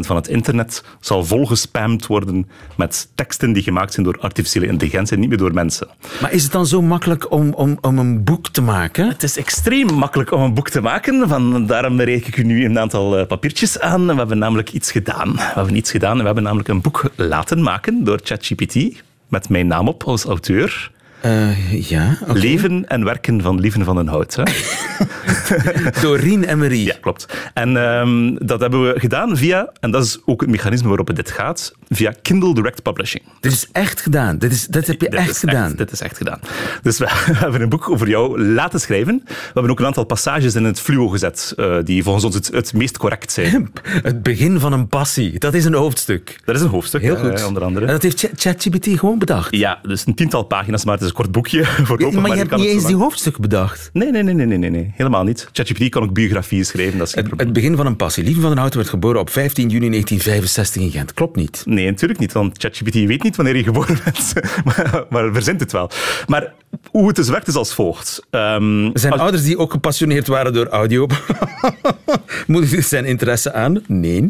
van 0.00 0.16
het 0.16 0.28
internet 0.28 0.84
zal 1.00 1.24
volgespamd 1.24 2.06
worden 2.06 2.48
met 2.76 3.08
teksten 3.14 3.52
die 3.52 3.62
gemaakt 3.62 3.92
zijn 3.92 4.06
door 4.06 4.18
artificiële 4.20 4.66
intelligentie 4.66 5.14
en 5.14 5.20
niet 5.20 5.28
meer 5.28 5.38
door 5.38 5.54
mensen. 5.54 5.88
Maar 6.20 6.32
is 6.32 6.42
het 6.42 6.52
dan 6.52 6.66
zo 6.66 6.82
makkelijk 6.82 7.30
om, 7.30 7.52
om, 7.52 7.78
om 7.80 7.98
een 7.98 8.24
boek 8.24 8.48
te 8.48 8.62
maken? 8.62 9.08
Het 9.08 9.22
is 9.22 9.36
extreem 9.36 9.94
makkelijk 9.94 10.32
om 10.32 10.40
een 10.40 10.54
boek 10.54 10.68
te 10.68 10.80
maken. 10.80 11.28
Van, 11.28 11.66
daarom 11.66 12.00
reik 12.00 12.26
ik 12.26 12.36
u 12.36 12.42
nu 12.42 12.64
een 12.64 12.78
aantal 12.78 13.26
papiertjes 13.26 13.80
aan. 13.80 14.06
We 14.06 14.14
hebben 14.14 14.38
namelijk 14.38 14.72
iets 14.72 14.90
gedaan. 14.90 15.32
We 15.32 15.40
hebben 15.40 15.76
iets 15.76 15.90
gedaan. 15.90 16.18
We 16.18 16.24
hebben 16.24 16.42
namelijk 16.42 16.68
een 16.68 16.80
boek 16.80 17.10
laten 17.16 17.62
maken 17.62 18.04
door 18.04 18.20
ChatGPT 18.22 19.02
met 19.28 19.48
mijn 19.48 19.66
naam 19.66 19.88
op 19.88 20.02
als 20.02 20.24
auteur. 20.24 20.90
Eh, 21.20 21.88
ja. 21.88 22.18
Leven 22.26 22.88
en 22.88 23.04
werken 23.04 23.42
van 23.42 23.60
Lieven 23.60 23.84
van 23.84 23.96
den 23.96 24.06
Hout. 24.08 24.34
Hè? 24.36 24.42
Door 26.02 26.18
Rien 26.18 26.46
en 26.46 26.58
Marie. 26.58 26.84
Ja, 26.84 26.94
klopt. 27.00 27.26
En 27.54 27.76
ehm, 27.76 28.34
dat 28.46 28.60
hebben 28.60 28.92
we 28.92 29.00
gedaan 29.00 29.36
via, 29.36 29.72
en 29.80 29.90
dat 29.90 30.04
is 30.04 30.18
ook 30.24 30.40
het 30.40 30.50
mechanisme 30.50 30.88
waarop 30.88 31.06
het 31.06 31.16
dit 31.16 31.30
gaat, 31.30 31.72
via 31.88 32.12
Kindle 32.22 32.54
Direct 32.54 32.82
Publishing. 32.82 33.22
Dit 33.40 33.52
is 33.52 33.68
echt 33.72 34.00
gedaan. 34.00 34.38
Dit, 34.38 34.52
is, 34.52 34.66
dit 34.66 34.86
heb 34.86 35.00
je 35.00 35.08
Dit 35.10 35.18
echt 35.18 35.38
gedaan. 35.38 35.72
dit 35.76 35.92
is 35.92 36.00
echt 36.00 36.16
gedaan. 36.16 36.38
Dus 36.82 36.98
we 36.98 37.06
hebben 37.42 37.60
een 37.60 37.68
boek 37.68 37.90
over 37.90 38.08
jou 38.08 38.42
laten 38.42 38.80
schrijven. 38.80 39.22
We 39.26 39.34
hebben 39.52 39.70
ook 39.70 39.80
een 39.80 39.86
aantal 39.86 40.04
passages 40.04 40.54
in 40.54 40.64
het 40.64 40.80
fluo 40.80 41.08
gezet 41.08 41.52
eh, 41.56 41.76
die 41.84 42.02
volgens 42.02 42.24
ons 42.24 42.34
het, 42.34 42.46
het 42.52 42.74
meest 42.74 42.98
correct 42.98 43.32
zijn. 43.32 43.70
Het 44.08 44.22
begin 44.22 44.60
van 44.60 44.72
een 44.72 44.88
passie. 44.88 45.38
Dat 45.38 45.54
is 45.54 45.64
een 45.64 45.74
hoofdstuk. 45.74 46.38
Dat 46.44 46.56
is 46.56 46.62
een 46.62 46.68
hoofdstuk, 46.68 47.00
Heel 47.02 47.16
eh, 47.16 47.20
goed. 47.20 47.44
onder 47.46 47.62
andere. 47.62 47.86
En 47.86 47.92
dat 47.92 48.02
heeft 48.02 48.18
Ch- 48.20 48.40
ChatGPT 48.40 48.98
gewoon 48.98 49.18
bedacht. 49.18 49.56
Ja, 49.56 49.78
dus 49.82 50.06
een 50.06 50.14
tiental 50.14 50.42
pagina's, 50.42 50.84
maar 50.84 50.94
het 50.94 51.02
is 51.02 51.07
een 51.08 51.14
kort 51.14 51.32
boekje. 51.32 51.64
Voor 51.86 52.00
Ja, 52.00 52.20
maar 52.20 52.30
je 52.30 52.36
hebt 52.36 52.56
niet 52.56 52.66
eens 52.66 52.84
die 52.86 52.96
hoofdstuk 52.96 53.38
bedacht. 53.38 53.90
Nee, 53.92 54.10
nee, 54.10 54.22
nee, 54.22 54.34
nee, 54.34 54.58
nee, 54.58 54.70
nee, 54.70 54.92
helemaal 54.94 55.24
niet. 55.24 55.48
ChatGPT 55.52 55.88
kan 55.88 56.02
ook 56.02 56.12
biografieën 56.12 56.64
schrijven, 56.64 56.98
dat 56.98 57.06
is 57.06 57.12
geen 57.12 57.32
Het, 57.36 57.52
begin 57.52 57.76
van 57.76 57.86
een 57.86 57.96
passie. 57.96 58.24
Lieve 58.24 58.40
van 58.40 58.50
den 58.50 58.58
Hout 58.58 58.74
werd 58.74 58.88
geboren 58.88 59.20
op 59.20 59.30
15 59.30 59.68
juni 59.68 59.88
1965 59.88 60.82
in 60.82 60.90
Gent. 60.90 61.14
Klopt 61.14 61.36
niet. 61.36 61.62
Nee, 61.66 61.86
natuurlijk 61.86 62.20
niet, 62.20 62.32
want 62.32 62.58
ChatGPT 62.58 62.94
weet 62.94 63.22
niet 63.22 63.36
wanneer 63.36 63.56
je 63.56 63.62
geboren 63.62 63.98
bent, 64.04 64.32
maar, 64.64 65.04
maar 65.10 65.32
verzint 65.32 65.60
het 65.60 65.72
wel. 65.72 65.90
Maar 66.26 66.52
hoe 66.90 67.06
het 67.06 67.16
dus 67.16 67.28
werkt 67.28 67.48
is 67.48 67.54
als 67.54 67.74
volgt. 67.74 68.26
Ehm, 68.30 68.90
zijn 68.94 69.12
als- 69.12 69.20
ouders 69.20 69.42
die 69.42 69.58
ook 69.58 69.70
gepassioneerd 69.70 70.26
waren 70.26 70.52
door 70.52 70.66
audio. 70.68 71.06
Moedigde 72.46 72.80
zijn 72.80 73.04
interesse 73.04 73.52
aan? 73.52 73.82
Nee. 73.86 74.28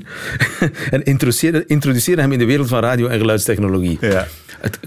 en 0.90 1.02
introduceerde, 1.04 1.64
introduceerde 1.66 2.23
hem 2.23 2.32
in 2.32 2.38
de 2.38 2.44
wereld 2.44 2.68
van 2.68 2.80
radio- 2.80 3.06
en 3.06 3.18
geluidstechnologie. 3.18 3.99
Ja. 4.00 4.26
Het, 4.61 4.78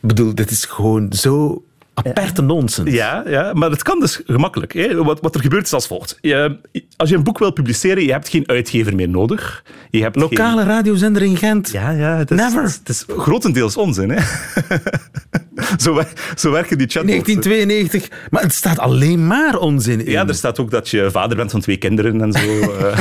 bedoel, 0.00 0.34
dit 0.34 0.50
is 0.50 0.64
gewoon 0.64 1.12
zo 1.12 1.62
aperte 1.94 2.42
nonsens. 2.42 2.90
Ja, 2.90 3.22
ja, 3.26 3.52
maar 3.52 3.70
het 3.70 3.82
kan 3.82 4.00
dus 4.00 4.20
gemakkelijk. 4.26 4.72
Hè. 4.72 5.04
Wat, 5.04 5.20
wat 5.20 5.34
er 5.34 5.40
gebeurt 5.40 5.64
is 5.64 5.72
als 5.72 5.86
volgt. 5.86 6.18
Je, 6.20 6.56
als 6.96 7.08
je 7.08 7.16
een 7.16 7.22
boek 7.22 7.38
wil 7.38 7.52
publiceren, 7.52 8.04
je 8.04 8.12
hebt 8.12 8.28
geen 8.28 8.48
uitgever 8.48 8.94
meer 8.94 9.08
nodig. 9.08 9.64
Je 9.90 10.02
hebt 10.02 10.16
Lokale 10.16 10.60
geen... 10.60 10.70
radiozender 10.70 11.22
in 11.22 11.36
Gent. 11.36 11.70
Ja, 11.70 11.90
ja, 11.90 12.16
het 12.16 12.30
is, 12.30 12.36
Never. 12.36 12.62
Het 12.62 12.88
is 12.88 13.04
grotendeels 13.08 13.76
onzin. 13.76 14.10
Hè. 14.10 14.20
zo, 15.78 15.94
wer- 15.94 16.12
zo 16.36 16.50
werken 16.50 16.78
die 16.78 16.86
chatbots. 16.88 17.24
1992. 17.24 18.28
Maar 18.30 18.42
het 18.42 18.54
staat 18.54 18.78
alleen 18.78 19.26
maar 19.26 19.58
onzin 19.58 20.04
in. 20.06 20.10
Ja, 20.10 20.26
er 20.28 20.34
staat 20.34 20.58
ook 20.58 20.70
dat 20.70 20.88
je 20.88 21.08
vader 21.10 21.36
bent 21.36 21.50
van 21.50 21.60
twee 21.60 21.76
kinderen 21.76 22.20
en 22.20 22.32
zo. 22.32 22.60
eh. 22.60 22.98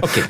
Oké. 0.00 0.20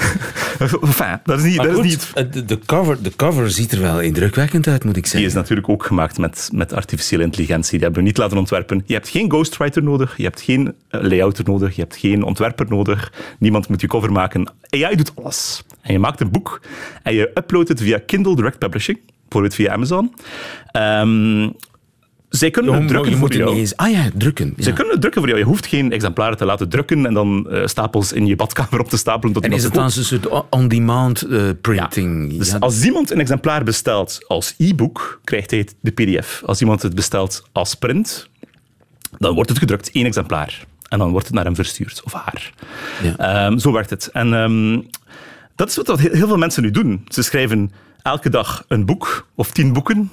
enfin, 0.87 1.21
dat 1.25 1.39
is 1.39 1.45
niet... 1.45 1.57
Maar 1.57 1.67
Dat 1.67 1.75
is 1.75 1.81
goed, 1.81 1.85
niet 1.85 2.11
eh, 2.15 2.25
de, 2.33 2.45
de, 2.45 2.59
cover, 2.67 3.03
de 3.03 3.13
cover 3.17 3.51
ziet 3.51 3.73
er 3.73 3.81
wel 3.81 4.01
indrukwekkend 4.01 4.67
uit, 4.67 4.85
moet 4.85 4.97
ik 4.97 5.03
Die 5.03 5.11
zeggen. 5.11 5.29
is 5.29 5.35
natuurlijk 5.37 5.69
ook 5.69 5.85
gemaakt 5.85 6.19
met, 6.19 6.49
met 6.53 6.73
artificiële 6.73 7.23
intelligentie. 7.23 7.71
Die 7.73 7.81
hebben 7.83 7.99
we 8.03 8.07
niet 8.07 8.17
laten 8.19 8.39
ontwerpen. 8.39 8.83
Je 8.87 8.95
hebt 8.95 9.09
geen 9.09 9.31
ghostwriter 9.31 9.83
nodig, 9.83 10.17
je 10.17 10.23
hebt 10.23 10.41
geen 10.41 10.75
eh, 10.89 11.01
layouter 11.03 11.45
nodig, 11.45 11.75
je 11.77 11.81
hebt 11.83 11.97
geen 11.97 12.23
ontwerper 12.23 12.67
nodig. 12.69 13.13
Niemand 13.39 13.69
moet 13.69 13.81
je 13.81 13.87
cover 13.87 14.13
maken. 14.13 14.53
AI 14.71 14.97
doet 14.97 15.13
alles. 15.17 15.63
En 15.83 15.93
je 15.93 15.99
maakt 15.99 16.21
een 16.21 16.31
boek 16.31 16.61
en 17.03 17.15
je 17.15 17.31
uploadt 17.35 17.69
het 17.69 17.81
via 17.81 18.01
Kindle 18.07 18.37
Direct 18.37 18.59
Publishing, 18.59 18.99
bijvoorbeeld 19.23 19.55
via 19.55 19.73
Amazon. 19.73 20.15
Ehm, 20.67 21.49
zij 22.33 22.51
kunnen 22.51 22.75
het 22.75 22.89
drukken 22.89 23.17
voor 23.17 23.35
jou. 23.35 23.57
eens... 23.57 23.77
Ah 23.77 23.91
ja, 23.91 24.11
drukken. 24.15 24.53
Ja. 24.57 24.73
Kunnen 24.73 24.93
het 24.93 25.01
drukken 25.01 25.21
voor 25.21 25.31
jou. 25.31 25.41
Je 25.41 25.47
hoeft 25.47 25.67
geen 25.67 25.93
exemplaren 25.93 26.37
te 26.37 26.45
laten 26.45 26.69
drukken 26.69 27.07
en 27.07 27.15
dan 27.15 27.51
eh, 27.51 27.67
stapels 27.67 28.13
in 28.13 28.27
je 28.27 28.37
badkamer 28.37 28.81
op 28.81 28.89
te 28.89 28.97
stapelen. 28.97 29.35
Tot 29.35 29.45
En 29.45 29.53
is 29.53 29.65
het 29.65 29.75
dan 29.75 29.85
een 29.85 29.91
soort 29.91 30.49
on-demand 30.51 31.23
eh, 31.23 31.43
printing? 31.61 32.39
dus 32.39 32.51
Ja, 32.51 32.59
als 32.59 32.85
iemand 32.85 33.11
een 33.11 33.21
exemplaar 33.21 33.65
bestelt 33.65 34.19
als 34.27 34.55
e-book, 34.59 35.21
krijgt 35.25 35.51
hij 35.51 35.69
de 35.81 35.91
pdf. 35.91 36.43
Als 36.47 36.61
iemand 36.61 36.83
het 36.83 36.95
bestelt 36.95 37.43
als 37.53 37.75
print, 37.75 38.29
dan 39.19 39.35
wordt 39.35 39.49
het 39.49 39.59
gedrukt, 39.59 39.91
één 39.91 40.07
exemplaar. 40.07 40.65
En 40.89 40.99
dan 40.99 41.11
wordt 41.11 41.27
het 41.27 41.35
naar 41.35 41.45
hem 41.45 41.55
verstuurd, 41.55 42.03
of 42.05 42.13
haar. 42.13 42.53
Ja. 43.03 43.17
Ehm, 43.17 43.59
zo 43.59 43.73
werkt 43.73 43.91
het. 43.91 44.11
En 44.13 44.35
ehm, 44.35 44.81
dat 45.55 45.69
is 45.69 45.77
wat 45.77 46.01
heel 46.01 46.27
veel 46.27 46.39
mensen 46.39 46.63
nu 46.63 46.71
doen. 46.71 47.05
Ze 47.09 47.23
schrijven 47.23 47.73
elke 48.03 48.29
dag 48.29 48.65
een 48.69 48.85
boek, 48.85 49.27
of 49.35 49.51
tien 49.51 49.73
boeken. 49.73 50.11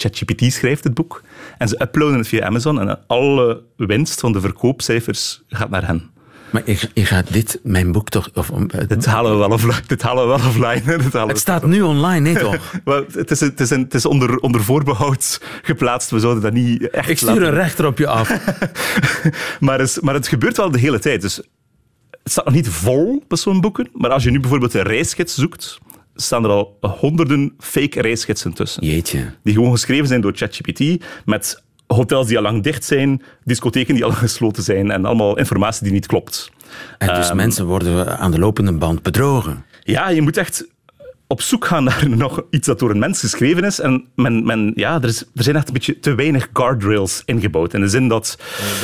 ChatGPT 0.00 0.52
schrijft 0.52 0.84
het 0.84 0.94
boek. 0.94 1.22
En 1.58 1.68
ze 1.68 1.82
uploaden 1.82 2.18
het 2.18 2.28
via 2.28 2.44
Amazon. 2.46 2.80
En 2.80 2.98
alle 3.06 3.62
winst 3.76 4.20
van 4.20 4.32
de 4.32 4.40
verkoopcijfers 4.40 5.42
gaat 5.48 5.70
naar 5.70 5.86
hen. 5.86 6.10
Maar 6.50 6.62
je, 6.64 6.78
je 6.94 7.04
gaat 7.04 7.32
dit, 7.32 7.60
mijn 7.62 7.92
boek 7.92 8.08
toch... 8.08 8.28
Of, 8.34 8.50
eh, 8.50 8.88
Dit 8.88 9.04
halen 9.06 9.32
we 9.32 9.38
wel 9.38 9.50
offline. 9.50 9.80
Dit 9.86 10.02
halen 10.02 10.22
we 10.22 10.28
wel 10.28 10.36
offline. 10.48 10.80
hè. 10.92 10.96
Dit 11.02 11.12
halen 11.12 11.28
het 11.28 11.38
staat 11.38 11.66
nu 11.66 11.82
online, 11.82 12.20
nee 12.20 12.38
toch? 12.42 12.74
Het 13.12 13.30
is, 13.30 13.40
het 13.40 13.60
is, 13.60 13.70
een- 13.70 13.80
het 13.82 13.94
is 13.94 14.06
onder, 14.06 14.38
onder 14.38 14.64
voorbehoud 14.64 15.40
geplaatst. 15.62 16.10
We 16.10 16.18
zouden 16.20 16.42
dat 16.42 16.52
niet 16.52 16.90
echt 16.90 17.08
Ik 17.08 17.16
stuur 17.16 17.28
laten- 17.30 17.46
een 17.46 17.54
rechter 17.54 17.86
op 17.86 17.98
je 17.98 18.06
af. 18.06 18.30
maar, 19.60 19.80
is, 19.80 20.00
maar 20.00 20.14
het 20.14 20.28
gebeurt 20.28 20.56
wel 20.56 20.70
de 20.70 20.78
hele 20.78 20.98
tijd. 20.98 21.20
Dus 21.20 21.36
het 22.10 22.32
staat 22.32 22.44
nog 22.44 22.54
niet 22.54 22.68
vol 22.68 23.24
bij 23.28 23.38
zo'n 23.38 23.60
boeken. 23.60 23.88
Maar 23.92 24.10
als 24.10 24.22
je 24.24 24.30
nu 24.30 24.40
bijvoorbeeld 24.40 24.74
een 24.74 24.82
reisgids 24.82 25.34
zoekt, 25.34 25.78
staan 26.22 26.44
er 26.44 26.50
al 26.50 26.78
honderden 26.80 27.54
fake 27.58 28.00
reisgidsen 28.00 28.52
tussen. 28.52 28.86
Jeetje. 28.86 29.32
Die 29.42 29.54
gewoon 29.54 29.72
geschreven 29.72 30.06
zijn 30.06 30.20
door 30.20 30.32
ChatGPT 30.34 31.04
met 31.24 31.62
hotels 31.86 32.26
die 32.26 32.36
al 32.36 32.42
lang 32.42 32.62
dicht 32.62 32.84
zijn, 32.84 33.22
discotheken 33.44 33.94
die 33.94 34.04
al 34.04 34.10
lang 34.10 34.22
gesloten 34.22 34.62
zijn 34.62 34.90
en 34.90 35.04
allemaal 35.04 35.38
informatie 35.38 35.82
die 35.82 35.92
niet 35.92 36.06
klopt. 36.06 36.50
En 36.98 37.14
dus 37.14 37.26
Ehm, 37.28 37.36
mensen 37.36 37.66
worden 37.66 38.18
aan 38.18 38.30
de 38.30 38.38
lopende 38.38 38.72
band 38.72 39.02
bedrogen. 39.02 39.64
Ja, 39.82 40.08
je 40.08 40.22
moet 40.22 40.36
echt 40.36 40.66
op 41.30 41.40
zoek 41.40 41.64
gaan 41.64 41.84
naar 41.84 42.08
nog 42.16 42.42
iets 42.50 42.66
dat 42.66 42.78
door 42.78 42.90
een 42.90 42.98
mens 42.98 43.20
geschreven 43.20 43.64
is. 43.64 43.80
En 43.80 44.04
men, 44.14 44.44
men, 44.44 44.72
ja, 44.74 44.94
er, 45.02 45.08
is, 45.08 45.20
er 45.34 45.42
zijn 45.42 45.56
echt 45.56 45.66
een 45.66 45.72
beetje 45.72 46.00
te 46.00 46.14
weinig 46.14 46.48
guardrails 46.52 47.22
ingebouwd. 47.24 47.74
In 47.74 47.80
de 47.80 47.88
zin 47.88 48.08
dat 48.08 48.38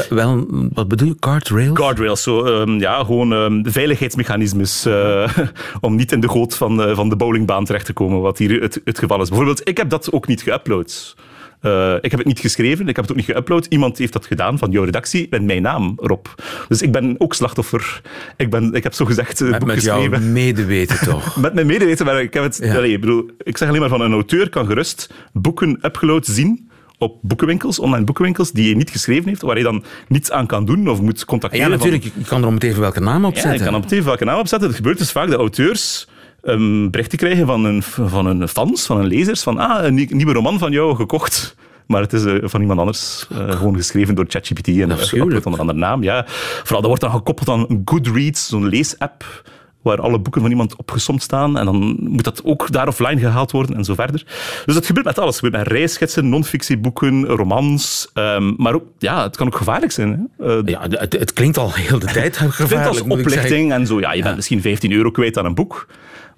Wel, 0.09 0.47
wat 0.73 0.89
bedoel 0.89 1.09
je? 1.09 1.17
Guardrails? 1.21 1.79
guardrails, 1.79 2.23
zo, 2.23 2.45
ehm, 2.45 2.79
ja, 2.79 3.05
gewoon 3.05 3.33
ehm, 3.33 3.65
veiligheidsmechanismes 3.71 4.85
eh, 4.85 5.37
om 5.81 5.97
niet 5.97 6.13
in 6.13 6.21
de 6.21 6.29
goot 6.29 6.57
van, 6.57 6.83
eh, 6.83 6.95
van 6.95 7.09
de 7.09 7.17
bowlingbaan 7.17 7.65
terecht 7.65 7.87
te 7.87 7.93
komen, 7.93 8.21
wat 8.21 8.39
hier 8.39 8.61
het, 8.61 8.81
het 8.85 8.99
geval 8.99 9.21
is. 9.21 9.29
Bijvoorbeeld, 9.29 9.69
ik 9.69 9.77
heb 9.77 9.91
dat 9.91 10.13
ook 10.13 10.27
niet 10.27 10.43
geüpload. 10.43 11.15
Eh, 11.61 11.95
ik 12.01 12.11
heb 12.11 12.19
het 12.21 12.27
niet 12.29 12.39
geschreven, 12.39 12.89
ik 12.89 12.97
heb 12.97 13.09
het 13.09 13.19
ook 13.19 13.27
niet 13.27 13.37
geüpload. 13.37 13.69
Iemand 13.69 13.99
heeft 13.99 14.13
dat 14.13 14.27
gedaan 14.27 14.59
van 14.59 14.71
jouw 14.71 14.85
redactie 14.85 15.27
met 15.31 15.43
mijn 15.43 15.63
naam 15.63 15.99
erop. 16.03 16.35
Dus 16.69 16.83
ik 16.83 16.93
ben 16.93 17.15
ook 17.19 17.35
slachtoffer. 17.35 18.01
Ik, 18.37 18.51
ben, 18.51 18.73
ik 18.73 18.83
heb 18.83 18.93
zo 18.95 19.05
gezegd 19.05 19.39
het 19.39 19.49
Met, 19.51 19.59
boek 19.59 19.69
met 19.69 19.77
geschreven. 19.77 20.11
jouw 20.11 20.31
medeweten 20.33 20.99
toch? 21.09 21.37
Met 21.47 21.55
mijn 21.55 21.67
medeweten, 21.67 22.07
maar 22.07 22.23
ik 22.23 22.35
heb 22.35 22.43
het... 22.43 22.59
Ja. 22.63 22.79
Ik, 22.79 23.01
bedoel, 23.01 23.31
ik 23.43 23.57
zeg 23.57 23.69
alleen 23.69 23.81
maar 23.81 23.89
van 23.89 24.01
een 24.01 24.13
auteur 24.13 24.49
kan 24.49 24.67
gerust 24.67 25.11
boeken 25.33 25.79
upgeload 25.83 26.27
zien 26.27 26.71
op 26.99 27.19
boekenwinkels, 27.23 27.79
online 27.79 28.05
boekenwinkels, 28.05 28.53
die 28.53 28.65
hij 28.67 28.75
niet 28.75 28.91
geschreven 28.91 29.29
heeft, 29.29 29.43
waar 29.43 29.55
hij 29.55 29.63
dan 29.65 29.85
niets 30.09 30.31
aan 30.31 30.47
kan 30.47 30.65
doen 30.65 30.89
of 30.89 31.01
moet 31.01 31.25
contacteren. 31.25 31.71
Ja, 31.71 31.79
van- 31.79 31.89
natuurlijk. 31.91 32.17
Je 32.19 32.25
kan 32.25 32.43
er 32.43 32.49
om 32.49 32.57
even 32.59 32.81
welke 32.81 33.01
naam 33.01 33.25
op 33.25 33.35
ja, 33.35 33.41
zetten. 33.41 33.61
ik 33.61 33.73
kan 33.73 33.75
op 33.83 33.87
TV 33.87 34.05
welke 34.05 34.25
naam 34.25 34.39
opzetten. 34.39 34.69
Het 34.69 34.77
gebeurt 34.77 34.99
dus 34.99 35.13
vaak 35.13 35.29
dat 35.31 35.39
auteurs 35.39 36.09
um, 36.47 36.91
berichten 36.91 37.19
krijgen 37.19 37.47
van 37.47 37.65
hun, 37.65 37.83
van 37.83 38.27
hun 38.27 38.49
fans, 38.49 38.87
van 38.87 38.97
hun 38.97 39.07
lezers, 39.07 39.43
van 39.43 39.59
ah, 39.59 39.85
een 39.85 39.95
nie- 39.95 40.15
nieuwe 40.15 40.33
roman 40.33 40.59
van 40.59 40.73
jou 40.73 40.97
gekocht. 40.97 41.57
Maar 41.87 42.01
het 42.01 42.13
is 42.13 42.25
eh, 42.25 42.35
van 42.43 42.61
iemand 42.61 42.79
anders, 42.81 43.27
eh, 43.31 43.51
gewoon 43.51 43.77
geschreven 43.77 44.15
door 44.15 44.25
ChatGPT 44.29 44.69
en 44.69 44.93
onder 45.23 45.47
een 45.47 45.59
andere 45.59 45.79
naam. 45.79 46.03
Ja. 46.03 46.25
Vooral, 46.27 46.79
dat 46.81 46.87
wordt 46.87 47.01
dan 47.01 47.11
gekoppeld 47.11 47.49
aan 47.49 47.65
een 47.69 47.83
Goodreads, 47.85 48.49
zo'n 48.49 48.69
leesapp, 48.69 49.43
waar 49.83 50.01
alle 50.01 50.19
boeken 50.19 50.41
van 50.41 50.51
iemand 50.51 50.77
opgesomd 50.77 51.23
staan. 51.23 51.59
En 51.59 51.65
dan 51.65 51.97
moet 52.01 52.25
dat 52.25 52.41
ook 52.45 52.73
daar 52.73 52.89
offline 52.89 53.21
gehaald 53.21 53.51
worden 53.51 53.77
en 53.77 53.85
zo 53.85 53.95
verder. 53.95 54.25
Dus 54.65 54.75
dat 54.75 54.87
gebeurt 54.87 55.07
met 55.07 55.19
alles. 55.19 55.37
Het 55.37 55.45
gebeurt 55.45 55.65
met 55.65 55.73
reisgidsen, 55.73 56.29
non-fictieboeken, 56.29 57.25
romans. 57.27 58.11
ehm, 58.15 58.53
maar 58.57 58.75
ook, 58.75 58.85
ja, 58.99 59.23
het 59.23 59.37
kan 59.37 59.47
ook 59.47 59.57
gevaarlijk 59.57 59.93
zijn. 59.93 60.29
Hè. 60.39 60.59
Eh, 60.59 60.63
Ja, 60.67 60.81
het, 60.91 61.13
het 61.13 61.33
klinkt 61.33 61.59
al 61.59 61.73
heel 61.73 61.99
de 61.99 62.07
tijd 62.07 62.37
gevaarlijk. 62.39 62.89
als 62.89 62.99
ik 62.99 63.05
zeggen. 63.07 63.21
oplichting 63.21 63.73
en 63.73 63.87
zo. 63.87 64.01
Ja, 64.01 64.13
je 64.13 64.23
bent 64.23 64.37
misschien 64.37 64.61
15 64.61 64.93
euro 64.93 65.11
kwijt 65.11 65.39
aan 65.39 65.45
een 65.45 65.55
boek. 65.55 65.87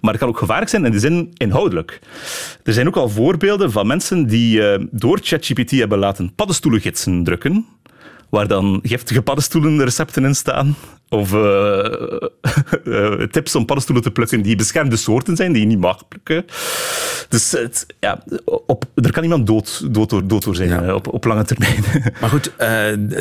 Maar 0.00 0.10
het 0.10 0.20
kan 0.20 0.28
ook 0.28 0.38
gevaarlijk 0.38 0.70
zijn 0.70 0.84
in 0.84 0.92
de 0.92 0.98
zin 0.98 1.30
inhoudelijk. 1.36 1.98
Er 2.62 2.72
zijn 2.72 2.86
ook 2.86 2.96
al 2.96 3.08
voorbeelden 3.08 3.72
van 3.72 3.86
mensen 3.86 4.26
die 4.26 4.68
eh, 4.68 4.84
door 4.90 5.18
ChatGPT 5.22 5.70
hebben 5.70 5.98
laten 5.98 6.34
paddenstoelengidsen 6.34 7.24
drukken. 7.24 7.66
Waar 8.28 8.48
dan 8.48 8.80
giftige 8.82 9.22
paddenstoelenrecepten 9.22 10.24
in 10.24 10.34
staan. 10.34 10.76
Of 11.08 11.32
eh, 11.32 11.84
eh, 12.84 13.22
tips 13.30 13.54
om 13.54 13.64
paddenstoelen 13.64 14.04
te 14.04 14.10
plukken 14.10 14.42
die 14.42 14.56
beschermde 14.56 14.96
soorten 14.96 15.36
zijn, 15.36 15.52
die 15.52 15.62
je 15.62 15.68
niet 15.68 15.78
mag 15.78 16.08
plukken. 16.08 16.44
Dus 17.28 17.50
het, 17.50 17.86
ja, 18.00 18.22
op, 18.44 18.84
er 18.94 19.12
kan 19.12 19.22
iemand 19.22 19.46
dood, 19.46 19.94
dood, 19.94 20.10
door, 20.10 20.26
dood 20.26 20.44
door 20.44 20.56
zijn 20.56 20.68
Ja. 20.68 20.94
op, 20.94 21.12
op 21.12 21.24
lange 21.24 21.44
termijn. 21.44 21.84
Maar 22.20 22.30
goed, 22.30 22.52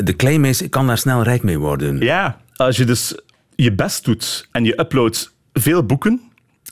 de 0.04 0.14
claim 0.16 0.44
is, 0.44 0.62
ik 0.62 0.70
kan 0.70 0.86
daar 0.86 0.98
snel 0.98 1.22
rijk 1.22 1.42
mee 1.42 1.58
worden. 1.58 2.00
Ja, 2.00 2.40
als 2.56 2.76
je 2.76 2.84
dus 2.84 3.14
je 3.56 3.72
best 3.72 4.04
doet 4.04 4.48
en 4.52 4.64
je 4.64 4.80
uploadt 4.80 5.32
veel 5.52 5.82
boeken 5.82 6.12
en 6.12 6.27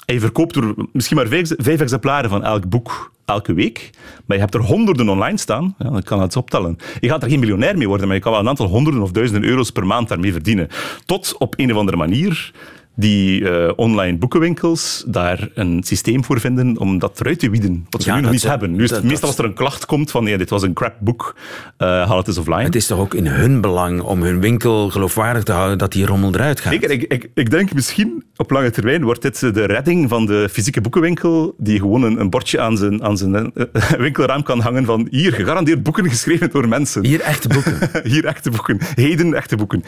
je 0.07 0.21
verkoopt 0.21 0.57
er 0.57 0.75
misschien 0.93 1.17
maar 1.17 1.27
vijf, 1.27 1.81
exemplaren 1.81 2.31
van 2.31 2.45
elk 2.45 2.69
boek 2.69 3.15
elke 3.25 3.55
week, 3.55 3.91
maar 4.25 4.37
je 4.37 4.43
hebt 4.43 4.55
er 4.55 4.61
honderden 4.61 5.09
online 5.09 5.39
staan, 5.39 5.75
ja, 5.79 5.91
dan 5.91 6.03
kan 6.03 6.21
het 6.21 6.37
optellen. 6.37 6.77
Je 7.01 7.09
gaat 7.09 7.23
er 7.23 7.29
geen 7.29 7.41
miljonair 7.41 7.79
mee 7.79 7.89
worden, 7.89 8.07
maar 8.07 8.17
je 8.17 8.23
kan 8.23 8.33
wel 8.33 8.41
een 8.41 8.49
aantal 8.49 8.67
honderden 8.67 9.03
of 9.03 9.11
duizenden 9.11 9.51
euro's 9.51 9.71
per 9.71 9.87
maand 9.87 10.09
daarmee 10.09 10.33
verdienen. 10.33 10.69
Tot 11.07 11.35
op 11.39 11.55
een 11.57 11.73
of 11.73 11.79
andere 11.79 11.97
manier 11.97 12.53
die 12.99 13.49
eh, 13.51 13.73
online 13.77 14.17
boekenwinkels 14.19 15.05
daar 15.07 15.49
een 15.55 15.83
systeem 15.83 16.25
voor 16.25 16.41
vinden 16.41 16.79
om 16.79 16.99
dat 16.99 17.21
eruit 17.21 17.39
te 17.39 17.51
wieden. 17.51 17.87
Wat 17.91 18.03
ze 18.03 18.09
Ja, 18.09 18.17
nu 18.17 18.23
nog 18.23 18.31
niet 18.31 18.43
hebben. 18.43 18.71
Nu 18.71 18.83
is 18.83 18.91
het 18.91 19.01
dat- 19.01 19.09
meestal 19.11 19.29
als 19.29 19.39
er 19.39 19.45
een 19.45 19.55
klacht 19.55 19.87
komt 19.87 20.11
van 20.11 20.27
ja, 20.27 20.37
dit 20.37 20.51
was 20.51 20.63
een 20.63 20.73
crap 20.73 20.95
boek, 21.01 21.37
eh, 21.77 21.89
haal 21.89 22.17
het 22.17 22.27
eens 22.27 22.39
offline. 22.39 22.63
Het 22.63 22.75
is 22.77 22.87
toch 22.87 22.99
ook 22.99 23.15
in 23.15 23.27
hun 23.27 23.61
belang 23.61 24.01
om 24.01 24.23
hun 24.23 24.41
winkel 24.41 24.91
geloofwaardig 24.91 25.43
te 25.43 25.53
houden 25.53 25.79
dat 25.79 25.93
die 25.93 26.07
rommel 26.07 26.35
eruit 26.35 26.61
gaat. 26.61 26.73
Zeker, 26.73 26.91
ik, 26.91 27.03
ik, 27.03 27.31
ik 27.35 27.51
denk 27.51 27.75
misschien 27.75 28.25
op 28.37 28.51
lange 28.51 28.71
termijn 28.71 29.05
wordt 29.05 29.23
dit 29.23 29.41
de 29.41 29.65
redding 29.65 30.09
van 30.09 30.27
de 30.27 30.49
fysieke 30.53 30.81
boekenwinkel, 30.81 31.55
die 31.59 31.79
gewoon 31.81 32.03
een, 32.03 32.21
een 32.21 32.31
bordje 32.31 32.61
aan 32.61 32.77
zijn, 32.77 33.03
aan 33.05 33.17
zijn 33.17 33.53
eh, 33.55 33.83
winkelraam 33.99 34.43
kan 34.43 34.61
hangen 34.61 34.85
van 34.85 35.07
hier, 35.11 35.33
gegarandeerd 35.33 35.83
boeken 35.83 36.09
geschreven 36.09 36.51
door 36.51 36.69
mensen. 36.69 37.05
Hier 37.05 37.21
echte 37.21 37.49
boeken. 37.49 37.79
Hier 38.13 38.25
echte 38.25 38.51
boeken. 38.51 38.79
Heden 38.95 39.35
echte 39.35 39.57
boeken. 39.57 39.83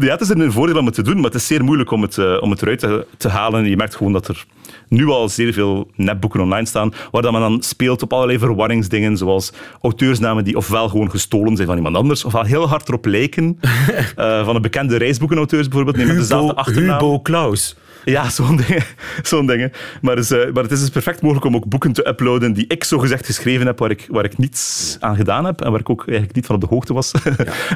Ja, 0.00 0.10
het 0.10 0.20
is 0.20 0.28
een 0.28 0.52
voordeel 0.52 0.76
om 0.78 0.86
het 0.86 0.94
te 0.94 1.02
doen, 1.02 1.14
maar 1.14 1.24
het 1.24 1.34
is 1.34 1.46
zeer 1.46 1.59
moeilijk 1.64 1.90
om 1.90 2.02
het, 2.02 2.18
eh, 2.18 2.36
om 2.40 2.50
het 2.50 2.62
eruit 2.62 2.78
te, 2.78 3.06
te 3.16 3.28
halen. 3.28 3.68
Je 3.68 3.76
merkt 3.76 3.96
gewoon 3.96 4.12
dat 4.12 4.28
er 4.28 4.44
nu 4.88 5.06
al 5.06 5.28
zeer 5.28 5.52
veel 5.52 5.90
netboeken 5.94 6.40
online 6.40 6.66
staan, 6.66 6.92
waar 7.10 7.22
dat 7.22 7.32
men 7.32 7.40
dan 7.40 7.62
speelt 7.62 8.02
op 8.02 8.12
allerlei 8.12 8.38
verwarringsdingen, 8.38 9.16
zoals 9.16 9.52
auteursnamen 9.80 10.44
die 10.44 10.56
ofwel 10.56 10.88
gewoon 10.88 11.10
gestolen 11.10 11.56
zijn 11.56 11.68
van 11.68 11.76
iemand 11.76 11.96
anders, 11.96 12.24
ofwel 12.24 12.44
heel 12.44 12.68
hard 12.68 12.88
erop 12.88 13.06
lijken. 13.06 13.58
Eh, 14.16 14.44
van 14.44 14.56
een 14.56 14.62
bekende 14.62 14.96
reisboekenauteurs 14.96 15.68
bijvoorbeeld, 15.68 15.96
nee, 15.96 16.06
met 16.06 16.16
dezelfde 16.16 16.54
achternaam. 16.54 16.98
Hubo 16.98 17.20
Klaus. 17.20 17.76
Ja, 18.04 18.28
zo'n 18.30 18.56
dingen. 18.56 18.82
Zo'n 19.22 19.46
dingen. 19.46 19.72
Maar, 20.00 20.16
het 20.16 20.24
is, 20.24 20.30
eh, 20.30 20.52
maar 20.52 20.62
het 20.62 20.72
is 20.72 20.80
dus 20.80 20.88
perfect 20.88 21.20
mogelijk 21.22 21.46
om 21.46 21.54
ook 21.56 21.66
boeken 21.66 21.92
te 21.92 22.08
uploaden 22.08 22.52
die 22.52 22.64
ik 22.68 22.84
zogezegd 22.84 23.26
geschreven 23.26 23.66
heb, 23.66 23.78
waar 23.78 23.90
ik, 23.90 24.06
waar 24.10 24.24
ik 24.24 24.38
niets 24.38 24.96
aan 25.00 25.16
gedaan 25.16 25.44
heb 25.44 25.60
en 25.60 25.70
waar 25.70 25.80
ik 25.80 25.90
ook 25.90 26.00
eigenlijk 26.06 26.34
niet 26.36 26.46
van 26.46 26.54
op 26.54 26.60
de 26.60 26.66
hoogte 26.66 26.92
was. 26.92 27.12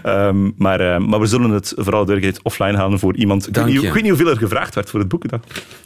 Ehm, 0.03 0.51
maar, 0.57 0.81
eh, 0.81 0.99
maar 0.99 1.21
we 1.21 1.27
zullen 1.27 1.51
het 1.51 1.73
vooral 1.77 2.05
duidelijkheid 2.05 2.43
offline 2.45 2.77
halen 2.77 2.99
voor 2.99 3.17
iemand. 3.17 3.49
Ik 3.49 3.55
weet, 3.55 3.65
niet, 3.65 3.81
je. 3.81 3.87
ik 3.87 3.93
weet 3.93 4.03
niet 4.03 4.13
hoeveel 4.13 4.31
er 4.31 4.37
gevraagd 4.39 4.75
werd 4.75 4.91
voor 4.91 5.01
het 5.01 5.09
boek. 5.09 5.23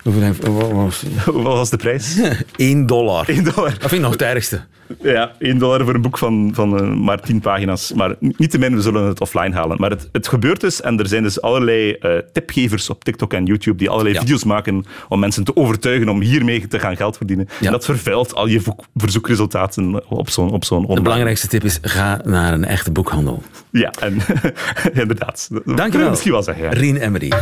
Hoeveel 0.03 0.23
heeft- 0.23 0.47
wat 0.47 0.71
was- 0.73 1.05
was 1.33 1.71
de 1.71 1.77
prijs? 1.77 2.21
1 2.57 2.87
dollar. 2.87 3.29
1 3.29 3.45
dollar. 3.45 3.71
Dat 3.71 3.79
vind 3.81 3.93
ik 3.93 4.01
nog 4.01 4.11
het 4.13 4.23
ergste. 4.23 4.61
Ja, 5.03 5.33
1 5.39 5.59
dollar 5.59 5.85
voor 5.85 5.95
een 5.95 6.01
boek 6.03 6.19
van, 6.19 6.51
van 6.55 6.79
eh, 6.81 6.95
maar 6.95 7.21
10 7.21 7.41
pagina's. 7.41 7.93
Maar 7.93 8.15
niet 8.21 8.51
te 8.51 8.59
min, 8.59 8.75
we 8.75 8.81
zullen 8.83 9.05
het 9.05 9.21
offline 9.21 9.55
halen. 9.55 9.77
Maar 9.81 9.91
het, 9.91 10.09
het 10.13 10.29
gebeurt 10.29 10.61
dus, 10.61 10.81
en 10.81 10.99
er 10.99 11.07
zijn 11.07 11.23
dus 11.23 11.41
allerlei 11.41 11.97
tipgevers 12.33 12.91
op 12.91 13.05
TikTok 13.05 13.33
en 13.33 13.45
YouTube 13.45 13.77
die 13.77 13.91
allerlei 13.91 14.15
Ja. 14.15 14.21
Video's 14.29 14.45
maken 14.45 14.85
om 15.09 15.19
mensen 15.21 15.45
te 15.45 15.57
overtuigen 15.57 16.09
om 16.09 16.21
hiermee 16.21 16.67
te 16.67 16.79
gaan 16.79 16.97
geld 16.97 17.17
verdienen. 17.17 17.49
Ja. 17.61 17.67
En 17.67 17.73
dat 17.73 17.85
vervuilt 17.85 18.35
al 18.35 18.47
je 18.47 18.63
verzoekresultaten 18.95 20.09
op 20.09 20.31
zo'n 20.31 20.51
op 20.51 20.65
zo'n 20.65 20.87
De 20.87 21.01
belangrijkste 21.01 21.49
tip 21.49 21.65
is, 21.65 21.79
ga 21.83 22.21
naar 22.25 22.53
een 22.53 22.65
echte 22.65 22.91
boekhandel. 22.91 23.43
Ja, 23.71 23.91
en 24.01 24.17
inderdaad. 25.03 25.49
Dat 25.51 25.77
Dank 25.77 25.93
je 25.93 25.99
wel. 25.99 26.11
misschien 26.11 26.33
wel 26.33 26.43
zeggen. 26.43 26.65
Ja. 26.65 26.71
Rien 26.71 26.97
Emery. 26.97 27.33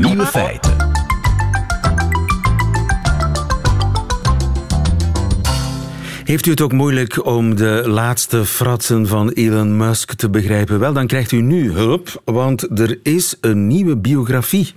Nieuwe 0.00 0.26
feiten. 0.26 0.76
Heeft 6.24 6.46
u 6.46 6.50
het 6.50 6.60
ook 6.60 6.72
moeilijk 6.72 7.26
om 7.26 7.56
de 7.56 7.82
laatste 7.86 8.44
fratsen 8.44 9.06
van 9.06 9.30
Elon 9.30 9.76
Musk 9.76 10.12
te 10.12 10.30
begrijpen? 10.30 10.78
Wel, 10.78 10.92
dan 10.92 11.06
krijgt 11.06 11.32
u 11.32 11.40
nu 11.40 11.72
hulp, 11.72 12.22
want 12.24 12.78
er 12.80 12.98
is 13.02 13.36
een 13.40 13.66
nieuwe 13.66 13.96
biografie. 13.96 14.74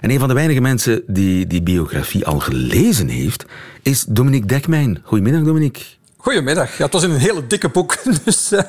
En 0.00 0.10
een 0.10 0.18
van 0.18 0.28
de 0.28 0.34
weinige 0.34 0.60
mensen 0.60 1.02
die 1.06 1.46
die 1.46 1.62
biografie 1.62 2.26
al 2.26 2.38
gelezen 2.38 3.08
heeft, 3.08 3.44
is 3.82 4.04
Dominique 4.08 4.46
Dekmijn. 4.46 4.98
Goedemiddag, 5.02 5.42
Dominique. 5.42 5.82
Goedemiddag. 6.16 6.76
Ja, 6.76 6.84
het 6.84 6.92
was 6.92 7.02
in 7.02 7.10
een 7.10 7.18
hele 7.18 7.46
dikke 7.46 7.68
boek. 7.68 7.96
Dus, 8.24 8.52
eh, 8.52 8.60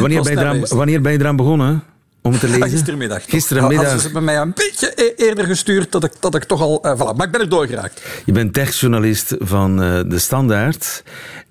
Wanneer 0.00 0.22
ben, 0.22 0.38
eraan, 0.38 0.64
wanneer 0.68 1.00
ben 1.00 1.12
je 1.12 1.18
eraan 1.18 1.36
begonnen 1.36 1.82
om 2.22 2.32
het 2.32 2.40
te 2.40 2.48
lezen? 2.48 2.68
Gistermiddag. 2.70 3.20
toch. 3.20 3.30
Gisterenmiddag. 3.30 3.84
Hadden 3.86 4.02
ze 4.02 4.12
bij 4.12 4.22
mij 4.22 4.36
een 4.36 4.52
beetje 4.54 4.92
e- 4.94 5.24
eerder 5.26 5.44
gestuurd 5.44 5.92
dat 5.92 6.04
ik, 6.04 6.12
dat 6.20 6.34
ik 6.34 6.44
toch 6.44 6.60
al... 6.60 6.82
eh, 6.82 6.94
voilà. 6.94 7.16
Maar 7.16 7.26
ik 7.26 7.32
ben 7.32 7.40
er 7.40 7.48
doorgeraakt. 7.48 8.02
Je 8.24 8.32
bent 8.32 8.52
techjournalist 8.52 9.34
van 9.38 9.82
eh, 9.82 10.00
De 10.06 10.18
Standaard. 10.18 11.02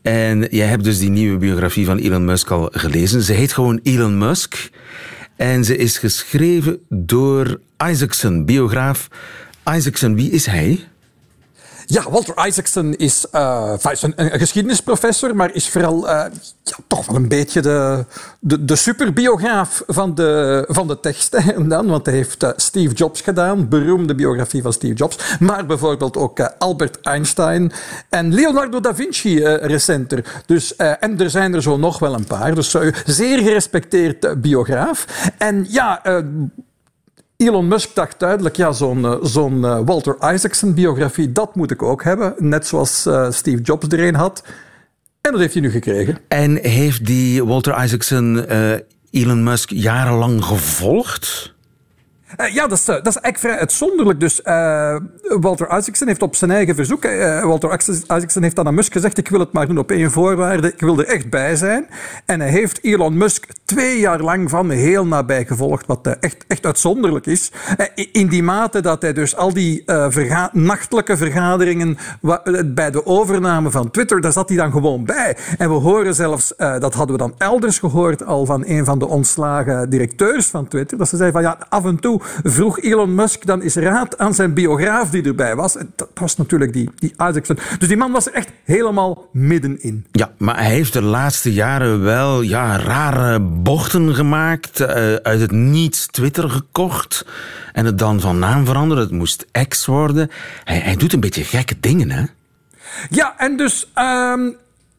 En 0.02 0.48
jij 0.52 0.68
hebt 0.68 0.84
dus 0.84 1.00
die 1.00 1.10
nieuwe 1.10 1.38
biografie 1.38 1.86
van 1.86 1.98
Elon 1.98 2.26
Musk 2.26 2.52
al 2.52 2.70
gelezen. 2.74 3.22
Ze 3.22 3.34
heet 3.34 3.54
gewoon 3.54 3.80
Elon 3.84 4.18
Musk. 4.18 4.70
En 5.36 5.64
ze 5.64 5.78
is 5.78 5.98
geschreven 5.98 6.80
door 6.90 7.60
Isaacson, 7.84 8.46
biograaf. 8.46 9.08
Isaacson, 9.66 10.16
wie 10.16 10.32
is 10.32 10.46
hij? 10.46 10.88
Ja, 11.92 12.10
Walter 12.10 12.48
Isaacson 12.48 12.96
is, 12.96 13.26
eh, 13.32 13.74
een, 14.16 14.40
geschiedenisprofessor, 14.40 15.36
maar 15.36 15.54
is 15.54 15.70
vooral 15.70 16.10
eh, 16.10 16.26
ja, 16.64 16.76
toch 16.88 17.06
wel 17.06 17.16
een 17.16 17.28
beetje 17.28 17.62
de, 17.62 18.06
de, 18.40 18.66
de 18.66 18.76
superbiograaf 18.76 19.84
van 19.88 20.16
de, 20.16 20.66
van 20.68 20.88
de 20.88 21.00
teksten. 21.00 21.56
En 21.56 21.68
dan, 21.74 21.88
want 21.88 22.06
hij 22.06 22.16
heeft 22.16 22.44
eh, 22.44 22.50
Steve 22.56 22.94
Jobs 22.94 23.22
gedaan, 23.22 23.70
beroemde 23.70 24.16
biografie 24.16 24.62
van 24.62 24.74
Steve 24.74 24.94
Jobs. 24.94 25.18
Maar 25.40 25.66
bijvoorbeeld 25.66 26.18
ook 26.18 26.40
Albert 26.58 27.02
Einstein 27.02 27.72
en 28.10 28.34
Leonardo 28.34 28.80
da 28.80 28.96
Vinci 28.96 29.44
recenter. 29.46 30.44
Dus, 30.46 30.76
en 30.76 31.20
er 31.20 31.30
zijn 31.30 31.54
er 31.54 31.62
zo 31.62 31.78
nog 31.78 32.00
wel 32.00 32.14
een 32.14 32.26
paar. 32.28 32.56
Dus 32.56 32.76
zeer 33.06 33.38
gerespecteerd 33.38 34.42
biograaf. 34.42 35.06
En 35.38 35.66
ja... 35.70 36.02
Elon 37.44 37.68
Musk 37.68 37.96
dacht 37.96 38.20
duidelijk, 38.20 38.56
ja, 38.56 38.72
zo'n 38.72 39.06
eh, 39.06 39.46
eh, 39.64 39.80
Walter 39.86 40.34
Isaacson-biografie, 40.34 41.32
dat 41.32 41.56
moet 41.56 41.72
ik 41.72 41.84
ook 41.84 42.04
hebben. 42.04 42.36
Net 42.38 42.68
zoals 42.68 43.06
eh, 43.06 43.32
Steve 43.32 43.62
Jobs 43.62 43.88
er 43.88 44.00
een 44.00 44.16
had. 44.16 44.44
En 45.22 45.32
dat 45.32 45.40
heeft 45.40 45.54
hij 45.54 45.62
nu 45.62 45.72
gekregen. 45.72 46.18
En 46.28 46.56
heeft 46.56 47.06
die 47.06 47.46
Walter 47.46 47.84
Isaacson 47.84 48.46
Elon 49.12 49.44
Musk 49.44 49.70
jarenlang 49.70 50.44
gevolgd? 50.44 51.54
Eh, 52.38 52.54
ja, 52.54 52.68
dat 52.68 52.78
is, 52.78 52.88
eh, 52.88 52.96
dat 52.96 53.08
is 53.08 53.16
eigenlijk 53.16 53.38
vrij 53.38 53.58
uitzonderlijk. 53.58 54.20
Dus 54.20 54.42
eh, 54.42 54.96
Walter 55.40 55.78
Isaacson 55.78 56.08
heeft 56.08 56.22
op 56.22 56.36
zijn 56.36 56.52
eigen 56.52 56.76
verzoek... 56.76 57.04
eh, 57.04 57.44
Walter 57.44 57.74
Isaacson 57.74 58.44
heeft 58.44 58.60
aan 58.60 58.74
Musk 58.74 58.92
gezegd... 58.92 59.18
ik 59.18 59.30
wil 59.30 59.40
het 59.40 59.52
maar 59.52 59.68
doen 59.68 59.78
op 59.78 59.92
één 59.92 60.12
voorwaarde. 60.12 60.74
Ik 60.74 60.80
wil 60.80 61.00
er 61.00 61.06
echt 61.06 61.30
bij 61.30 61.56
zijn. 61.56 61.88
En 62.26 62.40
hij 62.40 62.50
heeft 62.50 62.84
Elon 62.84 63.18
Musk 63.18 63.48
twee 63.66 64.00
jaar 64.00 64.22
lang 64.22 64.50
van 64.50 64.70
heel 64.70 65.06
nabij 65.06 65.46
gevolgd. 65.46 65.86
Wat 65.86 66.18
echt, 66.20 66.46
echt 66.48 66.66
uitzonderlijk 66.66 67.26
is. 67.26 67.52
In 68.12 68.28
die 68.28 68.44
mate 68.44 68.82
dat 68.82 69.02
hij 69.02 69.14
dus 69.14 69.36
al 69.36 69.54
die 69.54 69.84
nachtelijke 70.52 71.18
vergaderingen... 71.18 71.98
bij 72.66 72.92
de 72.92 73.06
overname 73.06 73.72
van 73.72 73.92
Twitter... 73.92 74.22
daar 74.22 74.32
zat 74.32 74.50
hij 74.50 74.58
dan 74.58 74.72
gewoon 74.72 75.06
bij. 75.06 75.38
En 75.58 75.70
we 75.70 75.76
horen 75.76 76.16
zelfs... 76.16 76.54
dat 76.58 76.94
hadden 76.94 77.16
we 77.16 77.18
dan 77.18 77.34
elders 77.38 77.80
gehoord... 77.80 78.26
al 78.26 78.46
van 78.46 78.64
een 78.66 78.86
van 78.86 79.00
de 79.00 79.08
ontslagen 79.08 79.90
directeurs 79.90 80.48
van 80.48 80.68
Twitter... 80.68 80.98
dat 80.98 81.10
ze 81.10 81.18
zeiden 81.18 81.42
van 81.42 81.52
ja, 81.52 81.66
af 81.70 81.86
en 81.86 82.00
toe 82.00 82.19
vroeg 82.44 82.80
Elon 82.80 83.16
Musk 83.16 83.46
dan 83.46 83.62
eens 83.62 83.76
raad 83.76 84.18
aan 84.18 84.34
zijn 84.34 84.54
biograaf 84.54 85.10
die 85.10 85.24
erbij 85.24 85.56
was. 85.56 85.78
En 85.78 85.92
dat 85.96 86.10
was 86.14 86.38
natuurlijk 86.38 86.74
die, 86.74 86.90
die 86.96 87.12
Isaacson. 87.12 87.58
Dus 87.80 87.88
die 87.88 87.98
man 87.98 88.12
was 88.12 88.28
er 88.28 88.34
echt 88.34 88.50
helemaal 88.64 89.30
middenin. 89.32 90.06
Ja, 90.12 90.32
maar 90.38 90.58
hij 90.58 90.70
heeft 90.70 90.94
de 90.94 91.02
laatste 91.02 91.54
jaren 91.54 92.04
wel 92.04 92.42
ja, 92.42 92.78
rare 92.78 93.40
bochten 93.40 94.16
gemaakt. 94.16 94.80
eh, 94.80 95.14
uit 95.14 95.40
het 95.40 95.52
niets 95.52 96.06
Twitter 96.06 96.50
gekocht. 96.50 97.26
En 97.74 97.86
het 97.86 97.98
dan 97.98 98.20
van 98.20 98.40
naam 98.40 98.66
veranderen. 98.66 99.04
Het 99.04 99.14
moest 99.14 99.46
X 99.68 99.86
worden. 99.86 100.30
Hij, 100.64 100.80
hij 100.80 100.96
doet 100.96 101.14
een 101.14 101.20
beetje 101.20 101.44
gekke 101.44 101.76
dingen, 101.80 102.12
hè? 102.12 102.24
Ja, 103.10 103.34
en 103.38 103.58
dus 103.58 103.90
ehm, 103.94 104.50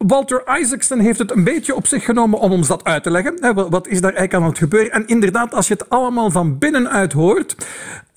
Walter 0.07 0.59
Isaacson 0.59 0.99
heeft 0.99 1.19
het 1.19 1.31
een 1.31 1.45
beetje 1.45 1.75
op 1.75 1.87
zich 1.87 2.05
genomen 2.05 2.39
om 2.39 2.53
ons 2.53 2.69
dat 2.69 2.85
uit 2.85 3.03
te 3.03 3.11
leggen. 3.11 3.55
Wat 3.71 3.87
is 3.87 4.01
daar 4.01 4.13
eigenlijk 4.13 4.35
aan 4.35 4.49
het 4.49 4.59
gebeuren? 4.59 4.93
En 4.93 5.07
inderdaad, 5.07 5.55
als 5.55 5.69
je 5.69 5.73
het 5.73 5.89
allemaal 5.89 6.31
van 6.31 6.59
binnenuit 6.59 7.13
hoort, 7.13 7.57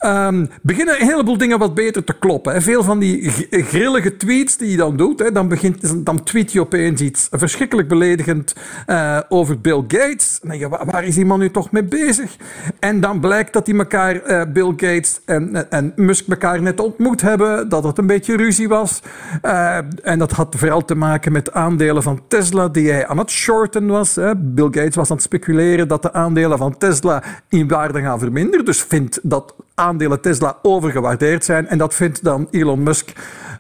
ehm, 0.04 0.46
beginnen 0.62 1.02
een 1.02 1.08
heleboel 1.08 1.38
dingen 1.38 1.60
wat 1.60 1.74
beter 1.74 2.04
te 2.04 2.14
kloppen. 2.20 2.62
Veel 2.62 2.84
van 2.84 3.00
die 3.00 3.30
grillige 3.50 4.18
tweets 4.18 4.58
die 4.58 4.68
hij 4.68 4.78
dan 4.78 4.98
doet, 4.98 5.20
hè, 5.20 5.32
dan, 5.32 5.48
begint, 5.48 6.06
dan 6.06 6.24
tweet 6.24 6.52
hij 6.52 6.62
opeens 6.62 7.02
iets 7.02 7.28
verschrikkelijk 7.32 7.88
beledigend 7.88 8.56
eh, 8.86 9.20
over 9.30 9.62
Bill 9.62 9.84
Gates. 9.88 10.40
Je, 10.52 10.70
waar, 10.70 10.86
waar 10.86 11.04
is 11.04 11.16
die 11.16 11.26
man 11.26 11.40
nu 11.40 11.52
toch 11.52 11.72
mee 11.72 11.84
bezig? 11.84 12.36
En 12.80 13.00
dan 13.00 13.20
blijkt 13.20 13.54
dat 13.54 13.66
die 13.66 13.78
elkaar, 13.78 14.16
eh, 14.16 14.52
Bill 14.54 14.74
Gates 14.78 15.22
en, 15.26 15.70
en 15.70 15.94
Musk 15.96 16.28
elkaar 16.28 16.62
net 16.62 16.80
ontmoet 16.80 17.22
hebben, 17.22 17.70
dat 17.70 17.84
het 17.84 17.98
een 17.98 18.08
beetje 18.08 18.38
ruzie 18.38 18.68
was. 18.68 19.02
Eh, 19.42 19.78
en 20.04 20.20
dat 20.20 20.32
had 20.32 20.56
vooral 20.58 20.86
te 20.86 20.96
maken 20.96 21.32
met 21.32 21.54
aandelen 21.54 22.04
van 22.04 22.22
Tesla 22.28 22.68
die 22.68 22.92
hij 22.92 23.08
aan 23.08 23.18
het 23.18 23.32
shorten 23.32 23.88
was. 23.88 24.16
Hè. 24.16 24.36
Bill 24.36 24.70
Gates 24.72 24.96
was 24.96 25.10
aan 25.10 25.16
het 25.16 25.26
speculeren 25.26 25.88
dat 25.88 26.02
de 26.02 26.14
aandelen 26.14 26.58
van 26.58 26.78
Tesla 26.78 27.24
in 27.50 27.68
waarde 27.68 28.02
gaan 28.02 28.20
verminderen. 28.20 28.66
Dus 28.66 28.82
vindt 28.82 29.20
dat 29.24 29.56
aandelen 29.76 30.22
Tesla 30.22 30.58
overgewaardeerd 30.62 31.46
zijn. 31.46 31.68
En 31.68 31.78
dat 31.78 31.94
vindt 31.94 32.24
dan 32.24 32.48
Elon 32.52 32.84
Musk 32.84 33.14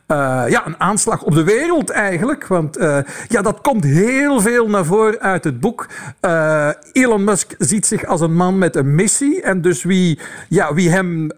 eh, 0.08 0.44
ja, 0.48 0.66
een 0.68 0.80
aanslag 0.80 1.22
op 1.22 1.34
de 1.34 1.44
wereld 1.44 1.90
eigenlijk. 1.90 2.48
Want 2.48 2.78
eh, 2.78 2.98
ja, 3.28 3.42
dat 3.42 3.62
komt 3.62 3.84
heel 3.84 4.42
veel 4.42 4.70
naar 4.70 4.86
voren 4.86 5.20
uit 5.20 5.44
het 5.44 5.60
boek. 5.60 5.88
Eh, 6.20 6.70
Elon 6.92 7.24
Musk 7.24 7.56
ziet 7.58 7.86
zich 7.86 8.06
als 8.06 8.22
een 8.22 8.36
man 8.36 8.58
met 8.58 8.76
een 8.76 8.96
missie. 8.96 9.42
En 9.42 9.62
dus 9.62 9.84
wie, 9.84 10.20
ja, 10.50 10.74
wie, 10.74 10.90
hem, 10.90 11.32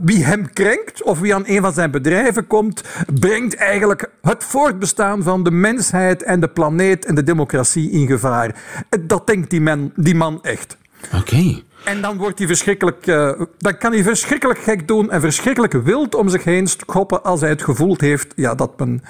wie 0.00 0.24
hem 0.24 0.52
krenkt 0.52 1.02
of 1.02 1.20
wie 1.20 1.34
aan 1.34 1.42
een 1.46 1.60
van 1.60 1.72
zijn 1.72 1.90
bedrijven 1.90 2.46
komt, 2.46 2.82
brengt 3.14 3.56
eigenlijk 3.56 4.10
het 4.22 4.44
voortbestaan 4.44 5.22
van 5.22 5.42
de 5.42 5.50
mensheid 5.50 6.22
en 6.22 6.40
de 6.40 6.48
planeet 6.48 7.04
en 7.04 7.14
de 7.14 7.24
democratie 7.24 7.90
in 7.90 8.06
gevaar. 8.06 8.54
Dat 9.00 9.26
denkt 9.26 9.50
die 9.50 9.60
man, 9.60 9.92
die 9.96 10.14
man 10.14 10.42
echt. 10.42 10.76
Oké. 11.14 11.62
En 11.84 12.00
dan 12.00 12.16
wordt 12.16 12.38
hij 12.38 12.46
verschrikkelijk, 12.46 13.06
uh, 13.06 13.32
dan 13.58 13.78
kan 13.78 13.92
hij 13.92 14.02
verschrikkelijk 14.02 14.58
gek 14.58 14.88
doen 14.88 15.10
en 15.10 15.20
verschrikkelijk 15.20 15.72
wild 15.72 16.14
om 16.14 16.28
zich 16.28 16.44
heen 16.44 16.66
schoppen 16.66 17.22
als 17.22 17.40
hij 17.40 17.50
het 17.50 17.62
gevoeld 17.62 18.00
heeft 18.00 18.32
ja, 18.36 18.54
dat, 18.54 18.78
men, 18.78 19.02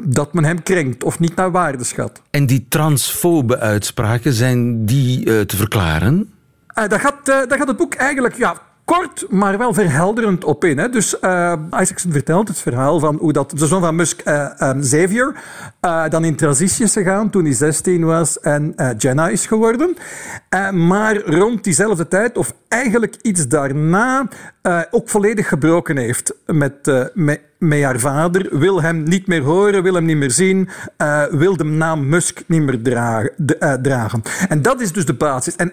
dat 0.00 0.32
men 0.32 0.44
hem 0.44 0.62
krenkt 0.62 1.04
of 1.04 1.18
niet 1.18 1.34
naar 1.34 1.50
waarde 1.50 1.84
schat. 1.84 2.22
En 2.30 2.46
die 2.46 2.66
transfobe 2.68 3.58
uitspraken, 3.58 4.32
zijn 4.32 4.86
die 4.86 5.26
uh, 5.26 5.40
te 5.40 5.56
verklaren? 5.56 6.32
Uh, 6.78 6.88
daar, 6.88 7.00
gaat, 7.00 7.26
daar 7.26 7.58
gaat 7.58 7.68
het 7.68 7.76
boek 7.76 7.94
eigenlijk 7.94 8.36
ja, 8.36 8.62
kort, 8.96 9.26
maar 9.28 9.58
wel 9.58 9.74
verhelderend 9.74 10.44
op 10.44 10.64
in. 10.64 10.78
Hè. 10.78 10.88
Dus 10.88 11.16
uh, 11.20 11.52
Isaacson 11.70 12.12
vertelt 12.12 12.48
het 12.48 12.58
verhaal 12.58 12.98
van 12.98 13.16
hoe 13.16 13.32
dat 13.32 13.50
de 13.50 13.66
zoon 13.66 13.80
van 13.80 13.94
Musk, 13.94 14.22
uh, 14.24 14.50
um, 14.60 14.80
Xavier, 14.80 15.34
uh, 15.80 16.08
dan 16.08 16.24
in 16.24 16.36
transitie 16.36 16.84
is 16.84 16.92
gegaan 16.92 17.30
toen 17.30 17.44
hij 17.44 17.52
16 17.52 18.04
was 18.04 18.40
en 18.40 18.74
Jenna 18.98 19.28
is 19.28 19.46
geworden. 19.46 19.96
maar 20.72 21.16
rond 21.16 21.64
diezelfde 21.64 22.08
tijd, 22.08 22.38
of 22.38 22.52
eigenlijk 22.68 23.16
iets 23.22 23.48
daarna, 23.48 24.28
ook 24.90 25.08
volledig 25.08 25.48
gebroken 25.48 25.96
heeft 25.96 26.34
met, 26.46 27.10
met 27.14 27.40
met 27.60 27.82
haar 27.82 27.98
vader, 27.98 28.58
wil 28.58 28.82
hem 28.82 29.02
niet 29.02 29.26
meer 29.26 29.42
horen, 29.42 29.82
wil 29.82 29.94
hem 29.94 30.04
niet 30.04 30.16
meer 30.16 30.30
zien, 30.30 30.68
uh, 30.98 31.24
wil 31.24 31.56
de 31.56 31.64
naam 31.64 32.08
Musk 32.08 32.42
niet 32.46 32.62
meer 32.62 32.82
dragen, 32.82 33.32
dragen. 33.82 34.22
En 34.48 34.62
dat 34.62 34.80
is 34.80 34.92
dus 34.92 35.06
de 35.06 35.14
basis. 35.14 35.56
En 35.56 35.72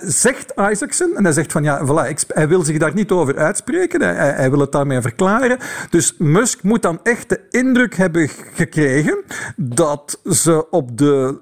zegt 0.00 0.52
Isaacson, 0.56 1.16
en 1.16 1.24
hij 1.24 1.32
zegt 1.32 1.52
van 1.52 1.62
ja, 1.62 1.86
voilà, 1.86 2.08
ik, 2.08 2.22
hij 2.28 2.48
wil 2.48 2.62
zich 2.62 2.78
daar 2.78 2.94
niet 2.94 3.10
over 3.10 3.38
uitspreken, 3.38 4.02
hij, 4.02 4.14
hij, 4.14 4.50
wil 4.50 4.60
het 4.60 4.72
daarmee 4.72 5.00
verklaren. 5.00 5.58
Dus 5.90 6.14
Musk 6.18 6.62
moet 6.62 6.82
dan 6.82 7.00
echt 7.02 7.28
de 7.28 7.40
indruk 7.50 7.94
hebben 7.94 8.28
gekregen 8.54 9.18
dat 9.56 10.20
ze 10.24 10.70
op 10.70 10.98
de 10.98 11.38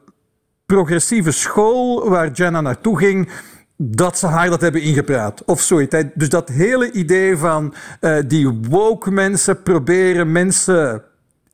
progressieve 0.66 1.30
school 1.30 2.08
waar 2.08 2.30
Jenna 2.30 2.60
naartoe 2.60 2.98
ging, 2.98 3.28
dat 3.80 4.18
ze 4.18 4.26
haar 4.26 4.50
dat 4.50 4.60
hebben 4.60 4.82
ingepraat. 4.82 5.42
Of 5.44 5.60
zoiets. 5.60 5.96
Dus 6.14 6.28
dat 6.28 6.48
hele 6.48 6.92
idee 6.92 7.36
van 7.36 7.74
uh, 8.00 8.18
die 8.26 8.48
woke 8.68 9.10
mensen 9.10 9.62
proberen 9.62 10.32
mensen 10.32 11.02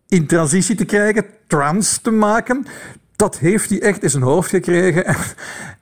in 0.09 0.27
transitie 0.27 0.77
te 0.77 0.85
krijgen, 0.85 1.25
trans 1.47 1.99
te 1.99 2.11
maken, 2.11 2.67
dat 3.17 3.39
heeft 3.39 3.71
hij 3.71 3.83
echt 3.83 4.03
in 4.03 4.11
zijn 4.11 4.23
hoofd 4.23 4.51
gekregen. 4.51 5.05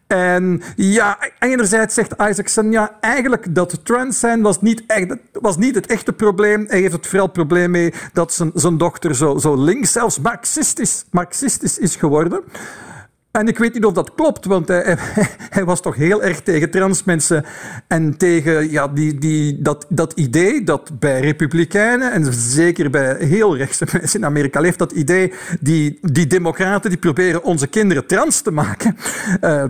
En 0.06 0.62
ja, 0.76 1.18
enerzijds 1.38 1.94
zegt 1.94 2.12
Isaacson, 2.12 2.70
ja, 2.70 2.96
eigenlijk 3.00 3.54
dat 3.54 3.84
trans 3.84 4.18
zijn 4.18 4.42
was 4.42 4.60
niet, 4.60 4.82
echt, 4.86 5.16
was 5.32 5.56
niet 5.56 5.74
het 5.74 5.86
echte 5.86 6.12
probleem. 6.12 6.64
Hij 6.68 6.80
heeft 6.80 6.92
het 6.92 7.06
vooral 7.06 7.26
probleem 7.26 7.70
mee 7.70 7.92
dat 8.12 8.32
zijn, 8.32 8.50
zijn 8.54 8.78
dochter 8.78 9.14
zo, 9.14 9.38
zo 9.38 9.56
links, 9.56 9.92
zelfs 9.92 10.18
marxistisch, 10.18 11.04
marxistisch 11.10 11.78
is 11.78 11.96
geworden. 11.96 12.42
En 13.32 13.48
ik 13.48 13.58
weet 13.58 13.74
niet 13.74 13.84
of 13.84 13.92
dat 13.92 14.14
klopt, 14.14 14.44
want 14.44 14.68
hij, 14.68 14.96
hij, 15.50 15.64
was 15.72 15.80
toch 15.80 15.96
heel 15.96 16.22
erg 16.22 16.40
tegen 16.40 16.70
trans 16.70 17.04
mensen 17.04 17.44
en 17.86 18.16
tegen 18.16 18.70
ja, 18.70 18.88
die, 18.88 19.18
die, 19.18 19.62
dat, 19.62 19.86
dat 19.88 20.12
idee 20.12 20.64
dat 20.64 20.98
bij 20.98 21.20
republikeinen 21.20 22.12
en 22.12 22.32
zeker 22.32 22.90
bij 22.90 23.16
heel 23.18 23.56
rechtse 23.56 23.86
mensen 23.92 24.20
in 24.20 24.26
Amerika 24.26 24.60
leeft, 24.60 24.78
dat 24.78 24.92
idee 24.92 25.32
die, 25.60 25.98
die 26.02 26.26
democraten 26.26 26.90
die 26.90 26.98
proberen 26.98 27.42
onze 27.42 27.66
kinderen 27.66 28.06
trans 28.06 28.40
te 28.40 28.50
maken. 28.50 28.96
Uh, 29.40 29.64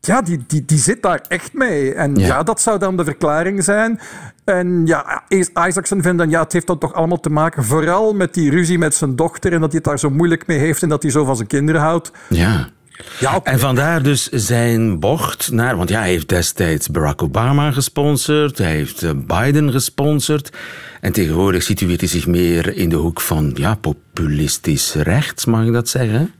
ja, 0.00 0.22
die, 0.22 0.44
die, 0.46 0.64
die 0.64 0.78
zit 0.78 1.02
daar 1.02 1.24
echt 1.28 1.52
mee. 1.52 1.94
En 1.94 2.14
ja. 2.14 2.26
ja. 2.26 2.42
dat 2.42 2.60
zou 2.60 2.78
dan 2.78 2.96
de 2.96 3.04
verklaring 3.04 3.64
zijn. 3.64 4.00
En 4.44 4.86
ja, 4.86 5.22
Isaacson 5.28 6.02
vindt 6.02 6.18
dan, 6.18 6.30
ja, 6.30 6.42
het 6.42 6.52
heeft 6.52 6.66
dan 6.66 6.78
toch 6.78 6.92
allemaal 6.92 7.20
te 7.20 7.30
maken, 7.30 7.64
vooral 7.64 8.14
met 8.14 8.34
die 8.34 8.50
ruzie 8.50 8.78
met 8.78 8.94
zijn 8.94 9.16
dochter 9.16 9.52
en 9.52 9.60
dat 9.60 9.68
hij 9.68 9.76
het 9.76 9.84
daar 9.84 9.98
zo 9.98 10.10
moeilijk 10.10 10.46
mee 10.46 10.58
heeft 10.58 10.82
en 10.82 10.88
dat 10.88 11.02
hij 11.02 11.10
zo 11.10 11.24
van 11.24 11.36
zijn 11.36 11.48
kinderen 11.48 11.80
houdt. 11.80 12.12
Ja. 12.28 12.68
Ja, 13.18 13.40
En 13.42 13.58
vandaar 13.58 14.02
dus 14.02 14.28
zijn 14.28 15.00
bocht 15.00 15.50
naar. 15.52 15.76
Want 15.76 15.88
ja, 15.88 15.98
hij 15.98 16.08
heeft 16.08 16.28
destijds 16.28 16.88
Barack 16.88 17.22
Obama 17.22 17.70
gesponsord, 17.70 18.58
hij 18.58 18.70
heeft 18.70 19.02
eh, 19.02 19.10
Biden 19.26 19.72
gesponsord. 19.72 20.56
En 21.00 21.12
tegenwoordig 21.12 21.62
situeert 21.62 22.00
hij 22.00 22.08
zich 22.08 22.26
meer 22.26 22.76
in 22.76 22.88
de 22.88 22.96
hoek 22.96 23.20
van 23.20 23.52
ja, 23.54 23.74
populistisch 23.74 24.94
rechts, 24.94 25.44
mag 25.44 25.66
ik 25.66 25.72
dat 25.72 25.88
zeggen? 25.88 26.32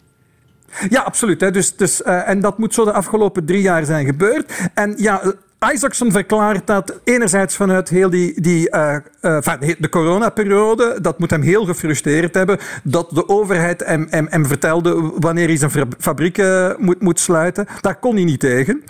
Ja, 0.88 1.00
absoluut. 1.00 1.40
Hè. 1.40 1.50
Dus, 1.50 1.76
dus, 1.76 2.00
uh, 2.00 2.28
en 2.28 2.40
dat 2.40 2.58
moet 2.58 2.74
zo 2.74 2.84
de 2.84 2.92
afgelopen 2.92 3.44
drie 3.44 3.62
jaar 3.62 3.84
zijn 3.84 4.06
gebeurd. 4.06 4.52
En 4.74 4.94
ja, 4.96 5.34
Isaacson 5.72 6.12
verklaart 6.12 6.66
dat 6.66 7.00
enerzijds 7.04 7.56
vanuit 7.56 7.88
heel 7.88 8.10
die, 8.10 8.40
die 8.40 8.70
uh, 8.74 8.96
uh, 9.22 9.38
de 9.78 9.88
coronaperiode, 9.88 10.98
dat 11.00 11.18
moet 11.18 11.30
hem 11.30 11.42
heel 11.42 11.64
gefrustreerd 11.64 12.34
hebben, 12.34 12.58
dat 12.82 13.10
de 13.10 13.28
overheid 13.28 13.84
hem, 13.84 14.06
hem, 14.10 14.46
vertelde 14.46 15.12
wanneer 15.18 15.46
hij 15.46 15.56
zijn 15.56 15.70
fabrieken 15.98 16.76
moet, 16.78 17.02
moet 17.02 17.20
sluiten. 17.20 17.66
Daar 17.80 17.98
kon 17.98 18.14
hij 18.14 18.24
niet 18.24 18.40
tegen. 18.40 18.82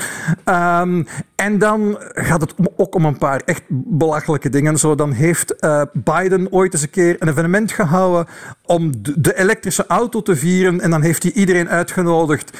Um, 0.44 1.06
en 1.34 1.58
dan 1.58 1.98
gaat 2.12 2.40
het 2.40 2.54
ook 2.76 2.94
om 2.94 3.04
een 3.04 3.18
paar 3.18 3.42
echt 3.44 3.62
belachelijke 3.68 4.48
dingen. 4.48 4.78
Zo, 4.78 4.94
dan 4.94 5.12
heeft 5.12 5.54
Biden 5.92 6.52
ooit 6.52 6.72
eens 6.72 6.82
een 6.82 6.90
keer 6.90 7.16
een 7.18 7.28
evenement 7.28 7.72
gehouden 7.72 8.26
om 8.66 8.92
de 9.18 9.38
elektrische 9.38 9.86
auto 9.86 10.22
te 10.22 10.36
vieren. 10.36 10.80
En 10.80 10.90
dan 10.90 11.02
heeft 11.02 11.22
hij 11.22 11.32
iedereen 11.32 11.68
uitgenodigd, 11.68 12.58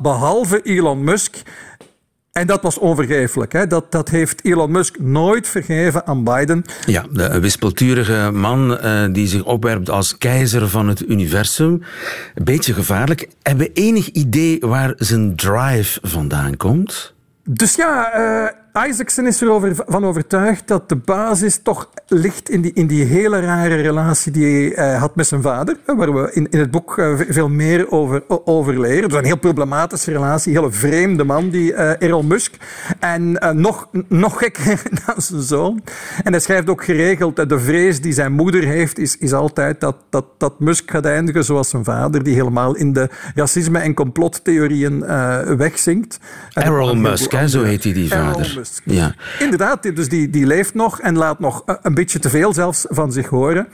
behalve 0.00 0.62
Elon 0.62 1.04
Musk. 1.04 1.42
En 2.36 2.46
dat 2.46 2.62
was 2.62 2.78
onvergeeflijk. 2.78 3.52
Hè? 3.52 3.66
Dat, 3.66 3.92
dat 3.92 4.08
heeft 4.08 4.44
Elon 4.44 4.70
Musk 4.70 4.98
nooit 4.98 5.48
vergeven 5.48 6.06
aan 6.06 6.24
Biden. 6.24 6.64
Ja, 6.86 7.04
de 7.10 7.40
wispelturige 7.40 8.30
man 8.32 8.78
uh, 8.84 9.04
die 9.12 9.26
zich 9.26 9.44
opwerpt 9.44 9.90
als 9.90 10.18
keizer 10.18 10.68
van 10.68 10.88
het 10.88 11.08
universum. 11.08 11.82
Een 12.34 12.44
beetje 12.44 12.72
gevaarlijk. 12.72 13.28
Hebben 13.42 13.66
we 13.66 13.72
enig 13.72 14.08
idee 14.08 14.58
waar 14.60 14.92
zijn 14.96 15.36
drive 15.36 15.98
vandaan 16.02 16.56
komt? 16.56 17.14
Dus 17.44 17.74
ja, 17.74 18.18
uh, 18.18 18.48
Isaacson 18.84 19.26
is 19.26 19.40
erover 19.40 19.74
van 19.86 20.04
overtuigd 20.04 20.68
dat 20.68 20.88
de 20.88 20.96
basis 20.96 21.60
toch 21.62 21.90
ligt 22.06 22.50
in 22.50 22.60
die, 22.60 22.72
in 22.74 22.86
die 22.86 23.04
hele 23.04 23.40
rare 23.40 23.74
relatie 23.74 24.32
die 24.32 24.72
hij 24.74 24.92
uh, 24.94 25.00
had 25.00 25.16
met 25.16 25.26
zijn 25.26 25.42
vader. 25.42 25.76
Waar 25.86 26.14
we 26.14 26.30
in, 26.32 26.50
in 26.50 26.58
het 26.58 26.70
boek 26.70 26.98
uh, 26.98 27.20
veel 27.28 27.48
meer 27.48 27.90
over, 27.90 28.22
over 28.44 28.80
leren. 28.80 29.02
Het 29.02 29.10
was 29.10 29.20
een 29.20 29.26
heel 29.26 29.38
problematische 29.38 30.12
relatie, 30.12 30.52
een 30.52 30.58
hele 30.58 30.72
vreemde 30.72 31.24
man, 31.24 31.50
die 31.50 31.74
Errol 31.74 32.22
Musk. 32.22 32.54
En 32.98 33.38
nog, 33.52 33.88
nog 34.08 34.38
gekker 34.38 34.82
dan 35.06 35.22
zijn 35.22 35.42
zoon. 35.42 35.82
En 36.24 36.32
hij 36.32 36.40
schrijft 36.40 36.68
ook 36.68 36.84
geregeld 36.84 37.36
dat 37.36 37.48
de 37.48 37.58
vrees 37.58 38.00
die 38.00 38.12
zijn 38.12 38.32
moeder 38.32 38.64
heeft, 38.64 38.98
is, 38.98 39.16
is 39.16 39.32
altijd 39.32 39.80
dat, 39.80 39.96
dat, 40.10 40.24
dat 40.38 40.60
Musk 40.60 40.90
gaat 40.90 41.04
eindigen 41.04 41.44
zoals 41.44 41.68
zijn 41.68 41.84
vader, 41.84 42.22
die 42.22 42.34
helemaal 42.34 42.74
in 42.76 42.92
de 42.92 43.08
racisme- 43.34 43.78
en 43.78 43.94
complottheorieën 43.94 45.04
wegzinkt. 45.56 46.18
Errol 46.52 46.94
Musk 46.94 47.34
zo 47.46 47.62
heet 47.62 47.84
hij 47.84 47.92
die 47.92 48.08
vader. 48.08 48.65
Ja. 48.84 49.14
Inderdaad, 49.38 49.82
dus 49.82 50.08
die, 50.08 50.30
die 50.30 50.46
leeft 50.46 50.74
nog 50.74 51.00
en 51.00 51.16
laat 51.16 51.38
nog 51.38 51.62
een 51.82 51.94
beetje 51.94 52.18
te 52.18 52.30
veel 52.30 52.52
zelfs 52.52 52.86
van 52.88 53.12
zich 53.12 53.28
horen. 53.28 53.66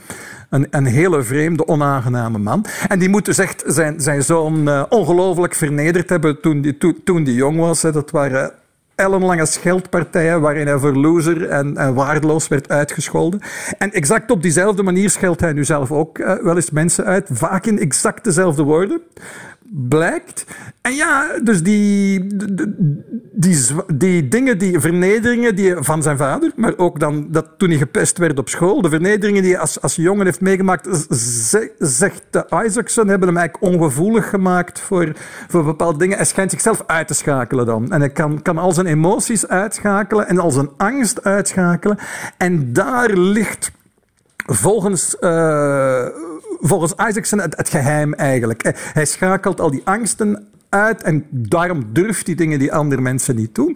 Een, 0.49 0.67
een 0.69 0.85
hele 0.85 1.23
vreemde, 1.23 1.67
onaangename 1.67 2.37
man. 2.37 2.65
En 2.87 2.99
die 2.99 3.09
moet 3.09 3.25
dus 3.25 3.37
echt 3.37 3.63
zijn, 3.65 4.01
zijn 4.01 4.23
zoon 4.23 4.67
uh, 4.67 4.83
ongelooflijk 4.89 5.55
vernederd 5.55 6.09
hebben 6.09 6.41
toen 6.41 6.61
die, 6.61 6.77
to, 6.77 6.93
toen 7.03 7.23
die 7.23 7.35
jong 7.35 7.57
was. 7.59 7.81
Hè. 7.81 7.91
Dat 7.91 8.11
waren 8.11 8.53
ellenlange 8.95 9.45
scheldpartijen 9.45 10.41
waarin 10.41 10.67
hij 10.67 10.77
voor 10.77 10.95
loser 10.95 11.49
en, 11.49 11.77
en, 11.77 11.93
waardeloos 11.93 12.47
werd 12.47 12.69
uitgescholden. 12.69 13.41
En 13.77 13.91
exact 13.91 14.31
op 14.31 14.41
diezelfde 14.41 14.83
manier 14.83 15.09
scheldt 15.09 15.41
hij 15.41 15.53
nu 15.53 15.65
zelf 15.65 15.91
ook 15.91 16.17
uh, 16.17 16.33
wel 16.41 16.55
eens 16.55 16.71
mensen 16.71 17.05
uit, 17.05 17.29
vaak 17.31 17.65
in 17.65 17.79
exact 17.79 18.23
dezelfde 18.23 18.63
woorden 18.63 19.01
blijkt. 19.75 20.45
En 20.81 20.93
ja, 20.93 21.39
dus 21.43 21.63
die, 21.63 22.27
die, 23.31 23.57
die, 23.93 24.27
dingen, 24.27 24.57
die 24.57 24.79
vernederingen 24.79 25.55
die 25.55 25.75
van 25.79 26.03
zijn 26.03 26.17
vader, 26.17 26.51
maar 26.55 26.73
ook 26.77 26.99
dan 26.99 27.27
dat 27.31 27.47
toen 27.57 27.69
hij 27.69 27.77
gepest 27.77 28.17
werd 28.17 28.39
op 28.39 28.49
school, 28.49 28.81
de 28.81 28.89
vernederingen 28.89 29.41
die 29.41 29.51
hij 29.51 29.61
als, 29.61 29.81
als 29.81 29.95
jongen 29.95 30.25
heeft 30.25 30.41
meegemaakt, 30.41 31.05
zegt 31.79 32.23
de 32.29 32.45
Isaacson, 32.65 33.07
hebben 33.07 33.27
hem 33.27 33.37
eigenlijk 33.37 33.73
ongevoelig 33.73 34.29
gemaakt 34.29 34.79
voor, 34.79 35.11
voor 35.47 35.63
bepaalde 35.63 35.99
dingen. 35.99 36.17
Hij 36.17 36.25
schijnt 36.25 36.51
zichzelf 36.51 36.83
uit 36.87 37.07
te 37.07 37.13
schakelen 37.13 37.65
dan. 37.65 37.91
En 37.91 37.99
hij 37.99 38.09
kan, 38.09 38.41
kan 38.41 38.57
al 38.57 38.71
zijn 38.71 38.87
emoties 38.87 39.47
uitschakelen 39.47 40.27
en 40.27 40.39
al 40.39 40.51
zijn 40.51 40.69
angst 40.77 41.23
uitschakelen. 41.23 41.97
En 42.37 42.73
daar 42.73 43.09
ligt 43.09 43.71
volgens... 44.45 45.17
Uh, 45.21 46.05
volgens 46.63 46.93
Isaacson 47.07 47.39
het, 47.39 47.57
het 47.57 47.69
geheim 47.69 48.13
eigenlijk. 48.13 48.71
Hij 48.93 49.05
schakelt 49.05 49.59
al 49.59 49.71
die 49.71 49.81
angsten 49.83 50.47
uit 50.73 51.03
en 51.03 51.25
daarom 51.29 51.83
durft 51.91 52.25
hij 52.25 52.35
dingen 52.35 52.59
die 52.59 52.73
andere 52.73 53.01
mensen 53.01 53.35
niet 53.35 53.55
doen. 53.55 53.75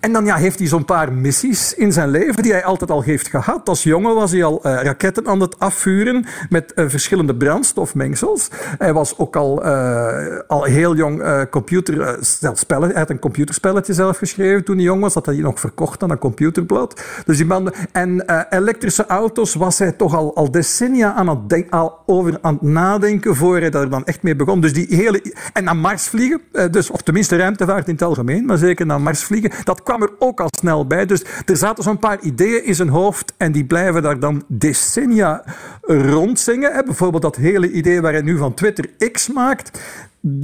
En 0.00 0.12
dan 0.12 0.24
ja, 0.24 0.36
heeft 0.36 0.58
hij 0.58 0.68
zo'n 0.68 0.84
paar 0.84 1.12
missies 1.12 1.74
in 1.74 1.92
zijn 1.92 2.08
leven 2.08 2.42
die 2.42 2.52
hij 2.52 2.64
altijd 2.64 2.90
al 2.90 3.02
heeft 3.02 3.28
gehad. 3.28 3.68
Als 3.68 3.82
jongen 3.82 4.14
was 4.14 4.30
hij 4.30 4.44
al 4.44 4.60
uh, 4.66 4.82
raketten 4.82 5.26
aan 5.26 5.40
het 5.40 5.58
afvuren 5.58 6.24
met 6.48 6.72
uh, 6.74 6.84
verschillende 6.88 7.34
brandstofmengsels. 7.34 8.48
Hij 8.78 8.92
was 8.92 9.18
ook 9.18 9.36
al, 9.36 9.66
uh, 9.66 10.38
al 10.46 10.64
heel 10.64 10.96
jong 10.96 11.46
computer, 11.50 12.18
spellen, 12.52 12.88
hij 12.88 12.98
had 12.98 13.10
een 13.10 13.18
computerspelletje 13.18 13.92
zelf 13.92 14.16
geschreven 14.18 14.64
toen 14.64 14.76
hij 14.76 14.84
jong 14.84 15.00
was. 15.00 15.14
Dat 15.14 15.26
had 15.26 15.34
hij 15.34 15.44
nog 15.44 15.60
verkocht 15.60 16.02
aan 16.02 16.10
een 16.10 16.18
computerblad. 16.18 17.02
Dus 17.24 17.36
die 17.36 17.46
man, 17.46 17.72
en 17.92 18.24
elektrische 18.50 19.06
auto's 19.06 19.54
was 19.54 19.78
hij 19.78 19.92
toch 19.92 20.14
al, 20.14 20.36
al 20.36 20.50
decennia 20.50 21.12
aan 21.12 21.28
het, 21.28 21.70
al 21.70 21.98
over 22.06 22.38
aan 22.40 22.54
het 22.54 22.62
nadenken 22.62 23.36
voor 23.36 23.58
hij 23.58 23.70
daar 23.70 23.88
dan 23.88 24.04
echt 24.04 24.22
mee 24.22 24.36
begon. 24.36 24.60
Dus 24.60 24.72
die 24.72 24.86
hele... 24.88 25.34
En 25.52 25.64
naar 25.64 25.76
Mars 25.76 26.08
vliegen 26.08 26.35
Eh, 26.52 26.64
dus, 26.70 26.90
of 26.90 27.02
tenminste 27.02 27.36
ruimtevaart 27.36 27.86
in 27.86 27.92
het 27.92 28.02
algemeen, 28.02 28.44
maar 28.44 28.58
zeker 28.58 28.86
naar 28.86 29.00
Mars 29.00 29.22
vliegen. 29.24 29.50
Dat 29.64 29.82
kwam 29.82 30.02
er 30.02 30.10
ook 30.18 30.40
al 30.40 30.48
snel 30.58 30.86
bij. 30.86 31.06
Dus 31.06 31.24
er 31.44 31.56
zaten 31.56 31.84
zo'n 31.84 31.98
paar 31.98 32.20
ideeën 32.20 32.64
in 32.64 32.74
zijn 32.74 32.88
hoofd 32.88 33.32
en 33.36 33.52
die 33.52 33.64
blijven 33.64 34.02
daar 34.02 34.20
dan 34.20 34.44
decennia 34.48 35.44
rondzingen. 35.82 36.84
Bijvoorbeeld 36.84 37.22
dat 37.22 37.36
hele 37.36 37.70
idee 37.70 38.00
waar 38.00 38.12
hij 38.12 38.22
nu 38.22 38.36
van 38.36 38.54
Twitter 38.54 39.10
X 39.12 39.28
maakt 39.28 39.80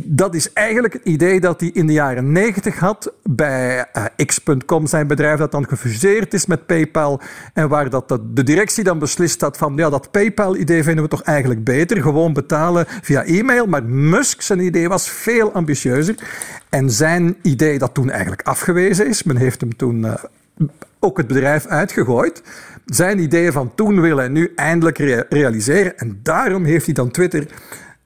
dat 0.04 0.35
is 0.35 0.52
eigenlijk 0.52 0.92
het 0.92 1.04
idee 1.04 1.40
dat 1.40 1.61
hij 1.61 1.70
in 1.72 1.87
de 1.87 1.92
jaren 1.92 2.32
90 2.32 2.78
had 2.78 3.12
bij 3.22 3.87
uh, 3.96 4.26
X.com, 4.26 4.87
zijn 4.87 5.06
bedrijf 5.06 5.38
dat 5.38 5.52
dan 5.52 5.68
gefuseerd 5.68 6.35
is 6.35 6.46
met 6.46 6.66
PayPal. 6.66 7.20
En 7.52 7.68
waar 7.68 7.90
dat 7.90 8.08
de 8.08 8.42
directie 8.42 8.85
dan 8.85 8.98
beslist 8.98 9.40
had 9.40 9.56
van 9.56 9.76
ja, 9.76 9.90
dat 9.90 10.11
PayPal-idee 10.11 10.82
vinden 10.82 11.04
we 11.04 11.11
toch 11.11 11.22
eigenlijk 11.22 11.64
beter. 11.64 12.02
Gewoon 12.02 12.32
betalen 12.32 12.87
via 12.88 13.24
e-mail. 13.24 13.66
Maar 13.66 13.85
Musk, 13.85 14.42
zijn 14.42 14.61
idee 14.61 14.88
was 14.88 15.11
veel 15.11 15.52
ambitieuzer. 15.52 16.14
En 16.68 16.90
zijn 16.90 17.37
idee 17.42 17.78
dat 17.78 17.94
toen 17.94 18.11
eigenlijk 18.11 18.42
afgewezen 18.42 19.06
is, 19.06 19.22
men 19.22 19.37
heeft 19.37 19.61
hem 19.61 19.76
toen 19.76 20.04
uh, 20.04 20.14
ook 20.98 21.16
het 21.16 21.26
bedrijf 21.26 21.66
uitgegooid. 21.66 22.42
Zijn 22.87 23.18
idee 23.18 23.52
van 23.52 23.74
toen 23.74 24.00
wil 24.00 24.16
hij 24.16 24.28
nu 24.28 24.52
eindelijk 24.56 24.98
rea 24.98 25.24
realiseren. 25.28 25.98
En 25.98 26.20
daarom 26.22 26.64
heeft 26.64 26.85
hij 26.85 26.94
dan 26.94 27.11
Twitter 27.11 27.46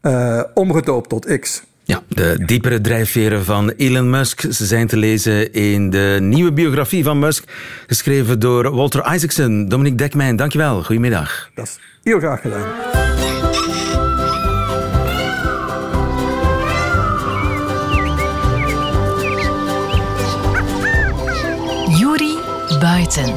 uh, 0.06 0.42
omgedoopt 0.54 1.08
tot 1.08 1.38
X. 1.40 1.62
Ja, 1.84 2.02
de 2.08 2.42
diepere 2.46 2.80
drijfveren 2.80 3.44
van 3.44 3.70
Elon 3.70 4.10
Musk 4.10 4.40
ze 4.40 4.66
zijn 4.66 4.86
te 4.86 4.96
lezen 4.96 5.52
in 5.52 5.90
de 5.90 6.18
nieuwe 6.20 6.52
biografie 6.52 7.04
van 7.04 7.18
Musk, 7.18 7.44
geschreven 7.86 8.40
door 8.40 8.74
Walter 8.74 9.14
Isaacson. 9.14 9.68
Dominique 9.68 9.98
Dekmijn, 9.98 10.36
dankjewel. 10.36 10.82
Goedemiddag. 10.82 11.50
Dat 11.54 11.64
is 11.64 11.78
heel 12.02 12.18
graag 12.18 12.40
gedaan. 12.40 12.64
Juri 21.98 22.38
Buiten. 22.80 23.34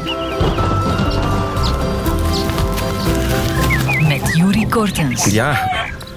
Met 4.08 4.36
Juri 4.36 4.68
Kortens. 4.68 5.26
Ja, 5.26 5.68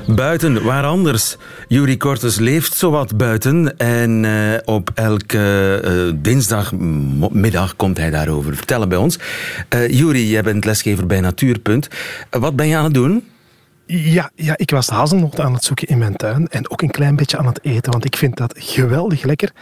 Buiten, 0.07 0.62
waar 0.62 0.85
anders? 0.85 1.37
Jury 1.69 1.97
Kortes 1.97 2.38
leeft 2.38 2.75
zowat 2.75 3.17
buiten 3.17 3.79
en 3.79 4.25
uh, 4.25 4.59
op 4.65 4.91
elke 4.95 5.83
uh, 5.85 6.12
dinsdagmiddag 6.23 7.77
komt 7.77 7.97
hij 7.97 8.11
daarover 8.11 8.57
vertellen 8.57 8.88
bij 8.88 8.99
ons. 8.99 9.19
Uh, 9.75 9.88
Jury, 9.88 10.31
jij 10.31 10.43
bent 10.43 10.65
lesgever 10.65 11.07
bij 11.07 11.21
Natuurpunt. 11.21 11.88
wat 12.31 12.57
ben 12.57 12.67
je 12.67 12.77
aan 12.77 12.85
het 12.85 12.95
doen? 12.95 13.25
Ja, 13.94 14.31
ja, 14.35 14.55
ik 14.57 14.70
was 14.70 14.88
hazelnoten 14.88 15.44
aan 15.44 15.52
het 15.55 15.64
zoeken 15.64 15.88
in 15.88 15.98
mijn 15.98 16.16
tuin 16.16 16.48
en 16.48 16.70
ook 16.70 16.83
een 16.83 16.90
klein 16.90 17.16
beetje 17.16 17.38
aan 17.38 17.46
het 17.46 17.64
eten, 17.64 17.92
want 17.92 18.05
ik 18.05 18.16
vind 18.16 18.37
dat 18.37 18.55
geweldig 18.59 19.22
lekker. 19.22 19.52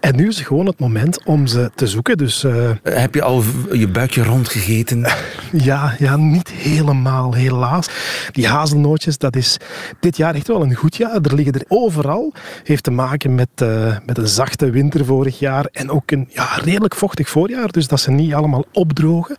En 0.00 0.16
nu 0.16 0.28
is 0.28 0.36
het 0.36 0.46
gewoon 0.46 0.66
het 0.66 0.78
moment 0.78 1.24
om 1.24 1.46
ze 1.46 1.70
te 1.74 1.86
zoeken. 1.86 2.16
Dus, 2.16 2.44
uh... 2.44 2.70
Heb 2.82 3.14
je 3.14 3.22
al 3.22 3.42
je 3.72 3.88
buikje 3.88 4.22
rondgegeten? 4.22 5.06
ja, 5.52 5.94
ja, 5.98 6.16
niet 6.16 6.48
helemaal, 6.48 7.34
helaas. 7.34 7.88
Die 8.32 8.46
hazelnootjes, 8.46 9.18
dat 9.18 9.36
is 9.36 9.56
dit 10.00 10.16
jaar 10.16 10.34
echt 10.34 10.46
wel 10.46 10.62
een 10.62 10.74
goed 10.74 10.96
jaar. 10.96 11.20
Er 11.20 11.34
liggen 11.34 11.54
er 11.54 11.64
overal. 11.68 12.32
Heeft 12.64 12.84
te 12.84 12.90
maken 12.90 13.34
met, 13.34 13.48
uh, 13.62 13.96
met 14.06 14.18
een 14.18 14.28
zachte 14.28 14.70
winter 14.70 15.04
vorig 15.04 15.38
jaar 15.38 15.64
en 15.72 15.90
ook 15.90 16.10
een 16.10 16.28
ja, 16.32 16.48
redelijk 16.62 16.94
vochtig 16.94 17.28
voorjaar, 17.28 17.68
dus 17.68 17.88
dat 17.88 18.00
ze 18.00 18.10
niet 18.10 18.34
allemaal 18.34 18.64
opdrogen. 18.72 19.36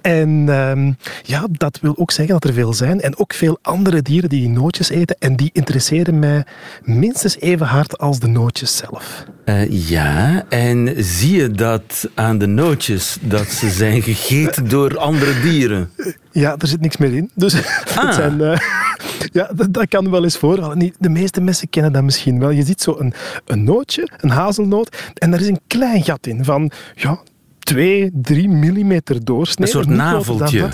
En 0.00 0.28
uh, 0.28 0.92
ja, 1.22 1.46
dat 1.50 1.78
wil 1.80 1.98
ook 1.98 2.10
zeggen 2.10 2.34
dat 2.34 2.44
er 2.44 2.52
veel 2.52 2.72
zijn 2.72 3.00
en 3.00 3.18
ook 3.18 3.32
veel 3.32 3.58
andere 3.62 3.72
dieren 3.82 4.28
die 4.28 4.48
nootjes 4.48 4.88
eten 4.88 5.16
en 5.18 5.36
die 5.36 5.50
interesseren 5.52 6.18
mij 6.18 6.46
minstens 6.82 7.38
even 7.38 7.66
hard 7.66 7.98
als 7.98 8.18
de 8.18 8.26
nootjes 8.26 8.76
zelf. 8.76 9.24
Uh, 9.44 9.88
ja, 9.88 10.44
en 10.48 10.94
zie 11.04 11.36
je 11.36 11.50
dat 11.50 12.08
aan 12.14 12.38
de 12.38 12.46
nootjes 12.46 13.16
dat 13.20 13.46
ze 13.46 13.70
zijn 13.70 14.02
gegeten 14.02 14.68
door 14.68 14.98
andere 14.98 15.40
dieren? 15.40 15.90
Ja, 16.32 16.56
er 16.58 16.66
zit 16.66 16.80
niks 16.80 16.96
meer 16.96 17.14
in. 17.14 17.30
Dus 17.34 17.54
ah. 17.96 18.06
het 18.06 18.14
zijn, 18.14 18.40
uh, 18.40 18.56
ja, 19.38 19.50
dat, 19.54 19.72
dat, 19.72 19.88
kan 19.88 20.10
wel 20.10 20.24
eens 20.24 20.36
voorvallen. 20.36 20.92
De 20.98 21.08
meeste 21.08 21.40
mensen 21.40 21.70
kennen 21.70 21.92
dat 21.92 22.02
misschien 22.02 22.38
wel. 22.38 22.50
Je 22.50 22.64
ziet 22.64 22.82
zo 22.82 22.96
een, 22.98 23.12
een 23.44 23.64
nootje, 23.64 24.08
een 24.16 24.30
hazelnoot, 24.30 24.96
en 25.14 25.30
daar 25.30 25.40
is 25.40 25.48
een 25.48 25.60
klein 25.66 26.02
gat 26.02 26.26
in 26.26 26.44
van 26.44 26.70
ja, 26.94 27.20
2, 27.64 28.10
3 28.12 28.48
millimeter 28.48 29.24
doorsnee. 29.24 29.66
Een 29.66 29.72
soort 29.72 29.88
naveltje. 29.88 30.68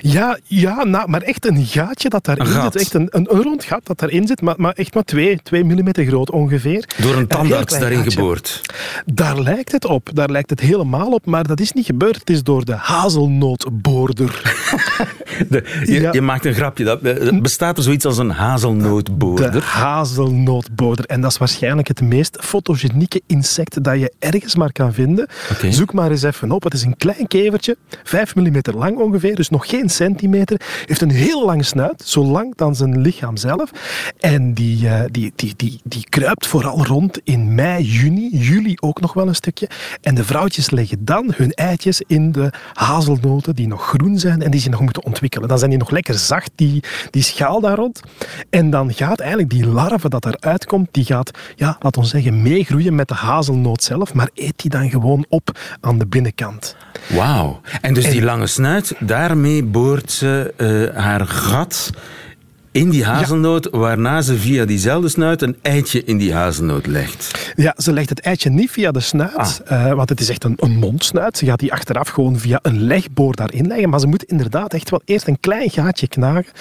Ja, 0.00 0.38
ja 0.44 0.84
na, 0.84 1.06
maar 1.06 1.22
echt 1.22 1.46
een 1.46 1.66
gaatje 1.66 2.08
dat 2.08 2.24
daarin 2.24 2.62
zit. 2.62 2.76
Echt 2.76 2.94
een, 2.94 3.06
een, 3.10 3.34
een, 3.34 3.42
rond 3.42 3.64
gat 3.64 3.86
dat 3.86 3.98
daarin 3.98 4.26
zit, 4.26 4.40
maar, 4.40 4.54
maar 4.58 4.72
echt 4.72 4.94
maar 4.94 5.04
2, 5.04 5.40
2 5.42 5.64
millimeter 5.64 6.04
groot 6.04 6.30
ongeveer. 6.30 6.88
Door 7.02 7.16
een 7.16 7.26
tandarts 7.26 7.78
daarin 7.78 8.02
geboord? 8.10 8.60
Daar 9.06 9.40
lijkt 9.40 9.72
het 9.72 9.84
op. 9.84 10.10
Daar 10.12 10.30
lijkt 10.30 10.50
het 10.50 10.60
helemaal 10.60 11.12
op, 11.12 11.26
maar 11.26 11.46
dat 11.46 11.60
is 11.60 11.72
niet 11.72 11.86
gebeurd. 11.86 12.18
Het 12.18 12.30
is 12.30 12.42
door 12.42 12.64
de 12.64 12.74
hazelnootboorder. 12.74 14.40
de, 15.48 15.82
je, 15.84 16.08
je, 16.12 16.20
maakt 16.20 16.44
een 16.44 16.54
grapje. 16.54 16.84
Dat, 16.84 17.02
eh, 17.02 17.40
bestaat 17.40 17.76
er 17.76 17.82
zoiets 17.82 18.04
als 18.04 18.18
een 18.18 18.30
hazelnootboorder? 18.30 19.52
De 19.52 19.60
hazelnootboorder. 19.60 21.04
En 21.04 21.20
dat 21.20 21.30
is 21.30 21.38
waarschijnlijk 21.38 21.88
het 21.88 22.00
meest 22.00 22.38
fotogenieke 22.40 23.22
insect 23.26 23.84
dat 23.84 24.00
je 24.00 24.12
ergens 24.18 24.54
maar 24.54 24.72
kan 24.72 24.92
vinden. 24.92 25.28
Okay. 25.52 25.72
Zoek 25.72 25.92
maar 25.92 26.10
eens 26.10 26.22
even 26.22 26.31
even 26.32 26.52
op. 26.52 26.62
Het 26.62 26.74
is 26.74 26.82
een 26.82 26.96
klein 26.96 27.26
kevertje, 27.26 27.76
5 28.02 28.34
mm 28.34 28.60
lang 28.74 28.98
ongeveer, 28.98 29.34
dus 29.34 29.48
nog 29.48 29.68
geen 29.68 29.88
centimeter. 29.88 30.60
Heeft 30.86 31.00
een 31.00 31.10
heel 31.10 31.44
lange 31.44 31.62
snuit, 31.62 32.02
zo 32.04 32.24
lang 32.24 32.54
dan 32.56 32.74
zijn 32.74 33.00
lichaam 33.00 33.36
zelf. 33.36 33.70
En 34.20 34.54
die, 34.54 34.84
uh, 34.84 35.00
die, 35.10 35.32
die, 35.36 35.54
die, 35.56 35.80
die 35.84 36.06
kruipt 36.08 36.46
vooral 36.46 36.86
rond 36.86 37.20
in 37.24 37.54
mei, 37.54 37.84
juni, 37.84 38.36
juli 38.36 38.76
ook 38.80 39.00
nog 39.00 39.12
wel 39.12 39.28
een 39.28 39.34
stukje. 39.34 39.68
En 40.00 40.14
de 40.14 40.24
vrouwtjes 40.24 40.70
leggen 40.70 41.04
dan 41.04 41.32
hun 41.36 41.52
eitjes 41.52 42.02
in 42.06 42.32
de 42.32 42.52
hazelnoten 42.72 43.54
die 43.54 43.66
nog 43.66 43.88
groen 43.88 44.18
zijn 44.18 44.42
en 44.42 44.50
die 44.50 44.60
zich 44.60 44.70
nog 44.70 44.80
moeten 44.80 45.04
ontwikkelen. 45.04 45.48
Dan 45.48 45.58
zijn 45.58 45.70
die 45.70 45.78
nog 45.78 45.90
lekker 45.90 46.14
zacht, 46.14 46.50
die, 46.54 46.82
die 47.10 47.22
schaal 47.22 47.60
daar 47.60 47.76
rond. 47.76 48.00
En 48.50 48.70
dan 48.70 48.92
gaat 48.94 49.20
eigenlijk 49.20 49.50
die 49.50 49.66
larve 49.66 50.08
dat 50.08 50.26
eruit 50.26 50.66
komt, 50.66 50.88
die 50.90 51.04
gaat, 51.04 51.30
ja, 51.56 51.76
laat 51.80 51.96
ons 51.96 52.10
zeggen, 52.10 52.42
meegroeien 52.42 52.94
met 52.94 53.08
de 53.08 53.14
hazelnoot 53.14 53.82
zelf, 53.82 54.14
maar 54.14 54.30
eet 54.34 54.58
die 54.62 54.70
dan 54.70 54.90
gewoon 54.90 55.24
op 55.28 55.58
aan 55.80 55.98
de 55.98 56.06
binnenkant. 56.06 56.20
Wauw. 57.08 57.60
En 57.80 57.94
dus 57.94 58.10
die 58.10 58.22
lange 58.22 58.46
snuit, 58.46 58.94
daarmee 59.00 59.64
boort 59.64 60.12
ze 60.12 60.54
uh, 60.56 61.02
haar 61.02 61.26
gat 61.26 61.90
in 62.72 62.90
die 62.90 63.04
hazelnoot, 63.04 63.68
waarna 63.70 64.20
ze 64.20 64.38
via 64.38 64.64
diezelfde 64.64 65.08
snuit 65.08 65.42
een 65.42 65.56
eitje 65.62 66.04
in 66.04 66.16
die 66.16 66.34
hazelnoot 66.34 66.86
legt. 66.86 67.52
Ja, 67.56 67.74
ze 67.76 67.92
legt 67.92 68.08
het 68.08 68.20
eitje 68.20 68.50
niet 68.50 68.70
via 68.70 68.90
de 68.90 69.00
snuit, 69.00 69.62
ah. 69.66 69.86
uh, 69.86 69.92
want 69.92 70.08
het 70.08 70.20
is 70.20 70.28
echt 70.28 70.44
een, 70.44 70.54
een 70.56 70.76
mondsnuit. 70.76 71.38
Ze 71.38 71.44
gaat 71.44 71.58
die 71.58 71.72
achteraf 71.72 72.08
gewoon 72.08 72.38
via 72.38 72.58
een 72.62 72.82
legboor 72.82 73.36
daarin 73.36 73.66
leggen, 73.66 73.88
maar 73.88 74.00
ze 74.00 74.06
moet 74.06 74.22
inderdaad 74.22 74.74
echt 74.74 74.90
wel 74.90 75.02
eerst 75.04 75.26
een 75.26 75.40
klein 75.40 75.70
gaatje 75.70 76.08
knagen. 76.08 76.52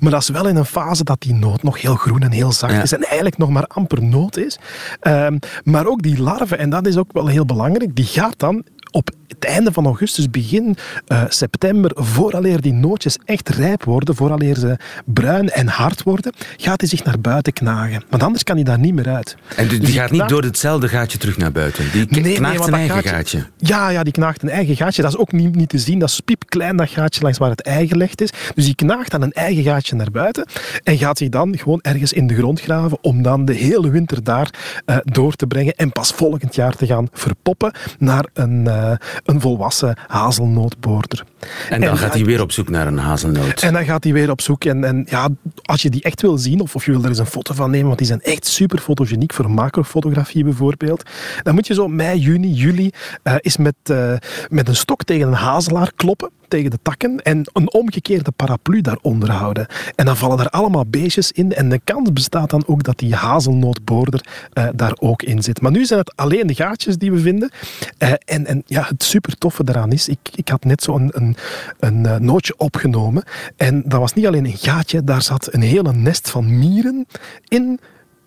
Maar 0.00 0.10
dat 0.10 0.22
is 0.22 0.28
wel 0.28 0.48
in 0.48 0.56
een 0.56 0.64
fase 0.64 1.04
dat 1.04 1.20
die 1.20 1.34
noot 1.34 1.62
nog 1.62 1.80
heel 1.80 1.94
groen 1.94 2.20
en 2.20 2.32
heel 2.32 2.52
zacht 2.52 2.82
is 2.82 2.92
en 2.92 3.02
eigenlijk 3.04 3.38
nog 3.38 3.50
maar 3.50 3.66
amper 3.66 4.02
noot 4.02 4.36
is. 4.36 4.58
Uh, 5.02 5.26
maar 5.64 5.86
ook 5.86 6.02
die 6.02 6.22
larve, 6.22 6.56
en 6.56 6.70
dat 6.70 6.86
is 6.86 6.96
ook 6.96 7.12
wel 7.12 7.26
heel 7.26 7.44
belangrijk, 7.44 7.96
die 7.96 8.04
gaat 8.04 8.38
dan 8.38 8.64
op 8.98 9.17
het 9.28 9.44
einde 9.44 9.72
van 9.72 9.84
augustus, 9.84 10.30
begin 10.30 10.76
uh, 11.08 11.22
september, 11.28 11.90
vooraleer 11.94 12.60
die 12.60 12.72
nootjes 12.72 13.18
echt 13.24 13.48
rijp 13.48 13.84
worden, 13.84 14.14
vooraleer 14.14 14.56
ze 14.56 14.76
bruin 15.04 15.50
en 15.50 15.68
hard 15.68 16.02
worden, 16.02 16.32
gaat 16.56 16.80
hij 16.80 16.88
zich 16.88 17.04
naar 17.04 17.20
buiten 17.20 17.52
knagen. 17.52 18.02
Want 18.10 18.22
anders 18.22 18.42
kan 18.42 18.54
hij 18.54 18.64
daar 18.64 18.78
niet 18.78 18.94
meer 18.94 19.08
uit. 19.08 19.36
En 19.56 19.68
dus 19.68 19.78
die, 19.80 19.92
gaat 19.92 20.10
niet 20.10 20.28
door 20.28 20.42
hetzelfde 20.42 20.88
gaatje 20.88 21.18
terug 21.18 21.36
naar 21.36 21.52
buiten? 21.52 21.90
Die 21.92 22.06
nee, 22.22 22.34
knaagt 22.34 22.58
nee, 22.58 22.66
een 22.66 22.74
eigen 22.74 23.10
gaatje, 23.10 23.46
Ja, 23.56 23.88
ja, 23.88 24.02
die 24.02 24.12
knaagt 24.12 24.42
een 24.42 24.50
eigen 24.50 24.76
gaatje. 24.76 25.02
Dat 25.02 25.10
is 25.10 25.18
ook 25.18 25.32
niet, 25.32 25.54
niet 25.54 25.68
te 25.68 25.78
zien. 25.78 25.98
Dat 25.98 26.08
is 26.08 26.20
piepklein, 26.20 26.76
dat 26.76 26.88
gaatje 26.88 27.22
langs 27.22 27.38
waar 27.38 27.50
het 27.50 27.62
ei 27.62 27.88
gelegd 27.88 28.20
is. 28.20 28.30
Dus 28.54 28.64
die 28.64 28.74
knaagt 28.74 29.10
dan 29.10 29.22
een 29.22 29.32
eigen 29.32 29.62
gaatje 29.62 29.96
naar 29.96 30.10
buiten 30.10 30.46
en 30.82 30.98
gaat 30.98 31.18
zich 31.18 31.28
dan 31.28 31.58
gewoon 31.58 31.78
ergens 31.82 32.12
in 32.12 32.26
de 32.26 32.34
grond 32.34 32.60
graven 32.60 32.98
om 33.00 33.22
dan 33.22 33.44
de 33.44 33.54
hele 33.54 33.90
winter 33.90 34.24
daar 34.24 34.50
uh, 34.86 34.96
door 35.02 35.34
te 35.34 35.46
brengen 35.46 35.74
en 35.74 35.92
pas 35.92 36.12
volgend 36.12 36.54
jaar 36.54 36.76
te 36.76 36.86
gaan 36.86 37.08
verpoppen 37.12 37.72
naar 37.98 38.26
een, 38.32 38.64
uh, 38.64 38.92
een 39.24 39.40
volwassen 39.40 39.96
hazelnootboorder. 40.06 41.24
En 41.70 41.80
dan 41.80 41.98
gaat 41.98 42.14
hij 42.14 42.24
weer 42.24 42.40
op 42.40 42.52
zoek 42.52 42.68
naar 42.68 42.86
een 42.86 42.98
hazelnoot. 42.98 43.62
En 43.62 43.72
dan 43.72 43.84
gaat 43.84 44.04
hij 44.04 44.12
weer 44.12 44.30
op 44.30 44.40
zoek. 44.40 44.64
En, 44.64 44.84
en 44.84 45.06
ja, 45.10 45.28
als 45.62 45.82
je 45.82 45.90
die 45.90 46.02
echt 46.02 46.20
wil 46.20 46.38
zien, 46.38 46.60
of, 46.60 46.74
of 46.74 46.84
je 46.84 46.90
wil 46.90 47.02
er 47.02 47.08
eens 47.08 47.18
een 47.18 47.26
foto 47.26 47.54
van 47.54 47.70
nemen, 47.70 47.86
want 47.86 47.98
die 47.98 48.06
zijn 48.06 48.20
echt 48.20 48.46
super 48.46 48.78
fotogeniek 48.78 49.32
voor 49.32 49.50
macrofotografie 49.50 50.44
bijvoorbeeld, 50.44 51.02
dan 51.42 51.54
moet 51.54 51.66
je 51.66 51.74
zo 51.74 51.88
mei, 51.88 52.18
juni, 52.18 52.52
juli 52.52 52.90
uh, 53.24 53.34
eens 53.38 53.56
met, 53.56 53.74
uh, 53.90 54.12
met 54.48 54.68
een 54.68 54.76
stok 54.76 55.04
tegen 55.04 55.26
een 55.28 55.34
hazelaar 55.34 55.92
kloppen 55.96 56.30
tegen 56.48 56.70
de 56.70 56.78
takken 56.82 57.22
en 57.22 57.50
een 57.52 57.72
omgekeerde 57.72 58.30
paraplu 58.30 58.80
daaronder 58.80 59.30
houden. 59.30 59.66
En 59.94 60.04
dan 60.04 60.16
vallen 60.16 60.38
er 60.38 60.50
allemaal 60.50 60.86
beestjes 60.86 61.32
in 61.32 61.54
en 61.54 61.68
de 61.68 61.80
kans 61.84 62.12
bestaat 62.12 62.50
dan 62.50 62.62
ook 62.66 62.82
dat 62.82 62.98
die 62.98 63.14
hazelnootboorder 63.14 64.26
uh, 64.54 64.68
daar 64.74 64.96
ook 64.98 65.22
in 65.22 65.42
zit. 65.42 65.60
Maar 65.60 65.70
nu 65.70 65.84
zijn 65.84 65.98
het 65.98 66.16
alleen 66.16 66.46
de 66.46 66.54
gaatjes 66.54 66.96
die 66.96 67.12
we 67.12 67.18
vinden. 67.20 67.50
Uh, 67.98 68.12
en, 68.24 68.46
en 68.46 68.62
ja, 68.66 68.82
het 68.88 69.04
super 69.08 69.38
toffe 69.38 69.64
daaraan 69.64 69.92
is, 69.92 70.08
ik, 70.08 70.18
ik 70.34 70.48
had 70.48 70.64
net 70.64 70.82
zo 70.82 70.94
een, 70.94 71.10
een, 71.14 71.36
een 71.78 72.04
uh, 72.04 72.16
nootje 72.16 72.54
opgenomen. 72.56 73.24
En 73.56 73.82
dat 73.86 74.00
was 74.00 74.12
niet 74.12 74.26
alleen 74.26 74.44
een 74.44 74.56
gaatje, 74.56 75.04
daar 75.04 75.22
zat 75.22 75.52
een 75.52 75.62
hele 75.62 75.92
nest 75.92 76.30
van 76.30 76.58
mieren 76.58 77.06
in 77.48 77.80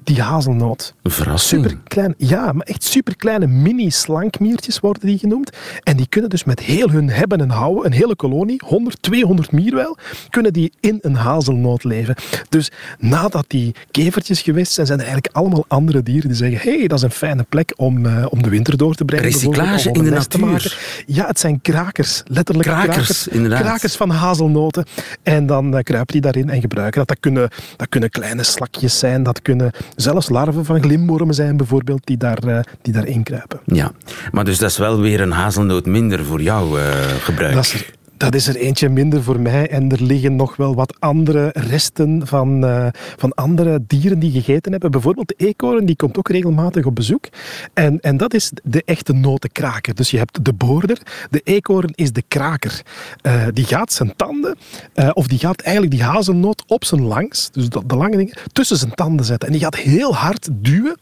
die 0.04 0.22
hazelnoot. 0.22 0.94
Verrassing. 1.04 1.64
Super 1.64 1.82
klein, 1.84 2.14
ja, 2.18 2.52
maar 2.52 2.66
echt 2.66 2.84
super 2.84 3.16
kleine 3.16 3.48
mini-slankmiertjes 3.48 4.80
worden 4.80 5.06
die 5.06 5.18
genoemd. 5.18 5.50
En 5.84 5.98
die 5.98 6.08
kunnen 6.08 6.30
dus 6.30 6.44
met 6.44 6.60
heel 6.60 6.90
hun 6.90 7.10
hebben 7.10 7.42
en 7.42 7.50
houden, 7.50 7.86
een 7.86 7.92
hele 7.92 8.16
kolonie, 8.16 8.62
100, 8.66 9.02
200 9.02 9.52
mier 9.52 9.76
wel, 9.76 9.98
kunnen 10.30 10.54
die 10.54 10.72
in 10.80 11.00
een 11.02 11.16
hazelnoot 11.16 11.84
leven. 11.84 12.16
Dus 12.50 12.72
nadat 13.00 13.46
die 13.48 13.76
kevertjes 13.92 14.42
geweest 14.42 14.74
zijn, 14.74 14.88
zijn 14.88 15.00
er 15.00 15.06
eigenlijk 15.06 15.36
allemaal 15.36 15.66
andere 15.68 16.04
dieren 16.04 16.28
die 16.28 16.38
zeggen: 16.38 16.72
hé, 16.72 16.78
hey, 16.78 16.88
dat 16.88 16.98
is 16.98 17.04
een 17.04 17.12
fijne 17.12 17.44
plek 17.50 17.74
om, 17.76 18.06
uh, 18.06 18.26
om 18.30 18.44
de 18.44 18.50
winter 18.50 18.78
door 18.78 18.96
te 18.96 19.06
brengen. 19.06 19.26
Recyclage 19.26 19.92
in 19.92 20.04
de 20.04 20.10
natuur. 20.10 20.78
Ja, 21.06 21.28
het 21.28 21.40
zijn 21.40 21.62
krakers, 21.62 22.24
letterlijk 22.26 22.68
krakers. 22.68 22.96
Krakers, 22.96 23.28
inderdaad. 23.28 23.62
krakers 23.62 23.96
van 23.96 24.10
hazelnoten. 24.10 24.86
En 25.24 25.46
dan 25.46 25.76
uh, 25.76 25.80
kruipen 25.84 26.14
die 26.14 26.22
daarin 26.22 26.50
en 26.50 26.62
gebruiken 26.62 27.00
dat. 27.00 27.08
Dat 27.08 27.20
kunnen, 27.20 27.50
dat 27.78 27.90
kunnen 27.90 28.10
kleine 28.10 28.44
slakjes 28.44 29.00
zijn, 29.00 29.24
dat 29.24 29.42
kunnen 29.42 29.72
zelfs 29.96 30.30
larven 30.30 30.66
van 30.66 30.82
glimwormen 30.82 31.36
zijn 31.36 31.58
bijvoorbeeld, 31.58 32.02
die, 32.04 32.18
daar, 32.18 32.46
uh, 32.46 32.60
die 32.82 32.94
daarin 32.94 33.24
kruipen. 33.24 33.60
Ja, 33.66 33.92
maar 34.32 34.46
dus 34.46 34.58
dat 34.58 34.70
is 34.70 34.78
wel 34.78 35.00
weer 35.00 35.22
een 35.22 35.32
hazelnoot 35.32 35.86
minder 35.86 36.26
voor 36.26 36.42
jouw 36.42 36.78
uh, 36.78 36.84
gebruik. 37.24 37.54
Dat 37.54 37.64
is, 37.64 37.92
dat 38.22 38.36
is 38.36 38.48
er 38.48 38.56
eentje 38.56 38.90
minder 38.90 39.24
voor 39.24 39.40
mij. 39.40 39.70
En 39.70 39.92
er 39.92 40.04
liggen 40.04 40.36
nog 40.36 40.56
wel 40.56 40.76
wat 40.76 40.96
andere 41.00 41.50
resten 41.54 42.28
van, 42.28 42.66
uh, 42.66 42.88
van 43.18 43.34
andere 43.34 43.80
dieren 43.88 44.20
die 44.20 44.32
gegeten 44.32 44.72
hebben. 44.72 44.92
Bijvoorbeeld 44.92 45.28
de 45.28 45.46
eekhoorn, 45.46 45.86
die 45.86 45.96
komt 45.96 46.18
ook 46.18 46.30
regelmatig 46.30 46.86
op 46.86 46.96
bezoek. 46.96 47.30
En, 47.74 48.00
en 48.00 48.18
dat 48.18 48.34
is 48.34 48.52
de 48.64 48.82
echte 48.86 49.14
notenkraker. 49.14 49.96
Dus 49.96 50.12
je 50.12 50.18
hebt 50.18 50.46
de 50.46 50.54
boorder. 50.54 51.02
De 51.30 51.42
eekhoorn 51.44 51.92
is 51.96 52.12
de 52.12 52.24
kraker. 52.28 52.82
Uh, 53.22 53.46
die 53.54 53.66
gaat 53.66 53.94
zijn 53.94 54.16
tanden, 54.16 54.58
uh, 54.96 55.10
of 55.14 55.28
die 55.28 55.40
gaat 55.40 55.62
eigenlijk 55.62 55.96
die 55.96 56.04
hazelnoot 56.04 56.64
op 56.68 56.86
zijn 56.86 57.02
langs, 57.02 57.52
dus 57.52 57.70
de, 57.70 57.86
de 57.86 57.96
lange 57.96 58.18
dingen, 58.18 58.38
tussen 58.52 58.78
zijn 58.78 58.94
tanden 58.94 59.26
zetten. 59.26 59.48
En 59.48 59.54
die 59.54 59.64
gaat 59.64 59.76
heel 59.76 60.16
hard 60.16 60.50
duwen, 60.52 60.98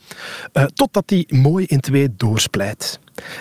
totdat 0.73 1.07
die 1.07 1.35
mooi 1.35 1.65
in 1.65 1.79
twee 1.79 2.09
doorsplijt. 2.17 2.99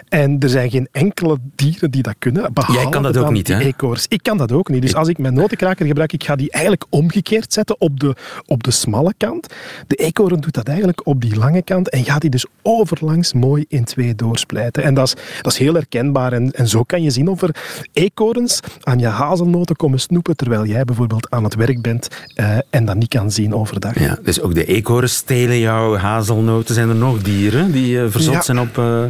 En 0.09 0.39
er 0.39 0.49
zijn 0.49 0.71
geen 0.71 0.89
enkele 0.93 1.39
dieren 1.55 1.91
die 1.91 2.03
dat 2.03 2.15
kunnen. 2.19 2.53
Jij 2.73 2.89
kan 2.89 3.03
dat 3.03 3.17
ook 3.17 3.31
niet, 3.31 3.49
hè? 3.49 3.59
Eekhoorns. 3.59 4.07
Ik 4.09 4.23
kan 4.23 4.37
dat 4.37 4.53
ook 4.53 4.69
niet. 4.69 4.83
Dus 4.83 4.95
als 4.95 5.09
ik 5.09 5.19
mijn 5.19 5.35
notenkraker 5.35 5.87
gebruik, 5.87 6.13
ik 6.13 6.25
ga 6.25 6.37
die 6.37 6.51
eigenlijk 6.51 6.85
omgekeerd 6.91 7.53
zetten 7.53 7.81
op 7.81 8.01
de, 8.01 8.15
op 8.47 8.63
de 8.63 8.71
smalle 8.71 9.15
kant. 9.17 9.55
De 9.87 9.95
eekhoorn 9.95 10.41
doet 10.41 10.55
dat 10.55 10.69
eigenlijk 10.69 11.07
op 11.07 11.21
die 11.21 11.37
lange 11.37 11.63
kant 11.63 11.89
en 11.89 12.05
gaat 12.05 12.21
die 12.21 12.31
dus 12.31 12.47
overlangs 12.63 13.33
mooi 13.33 13.65
in 13.69 13.85
twee 13.85 14.15
doorsplijten. 14.15 14.83
En 14.83 14.95
dat 14.95 15.07
is, 15.07 15.15
dat 15.43 15.53
is 15.53 15.59
heel 15.59 15.75
herkenbaar. 15.75 16.33
En, 16.33 16.51
en 16.51 16.69
zo 16.69 16.83
kan 16.83 17.03
je 17.03 17.11
zien 17.11 17.29
of 17.29 17.43
er 17.43 17.55
eekhoorns 17.93 18.61
aan 18.83 18.99
je 18.99 19.07
hazelnoten 19.07 19.77
komen 19.77 20.01
snoepen, 20.01 20.37
terwijl 20.37 20.67
jij 20.67 20.85
bijvoorbeeld 20.85 21.31
aan 21.31 21.45
het 21.45 21.55
werk 21.55 21.83
bent 21.83 22.09
uh, 22.37 22.59
en 22.71 22.85
dat 22.85 22.97
niet 22.97 23.09
kan 23.09 23.31
zien 23.31 23.55
overdag. 23.55 23.99
Ja, 23.99 24.19
dus 24.23 24.41
ook 24.41 24.55
de 24.55 24.65
eekhoorns 24.65 25.15
stelen 25.15 25.59
jouw 25.59 25.97
hazelnoten. 25.97 26.75
Zijn 26.75 26.89
er 26.89 26.95
nog 26.95 27.23
dieren 27.23 27.73
die 27.73 27.97
uh, 27.97 28.05
verzot 28.09 28.35
ja. 28.35 28.43
zijn 28.43 28.59
op... 28.59 28.77
Uh... 28.77 29.05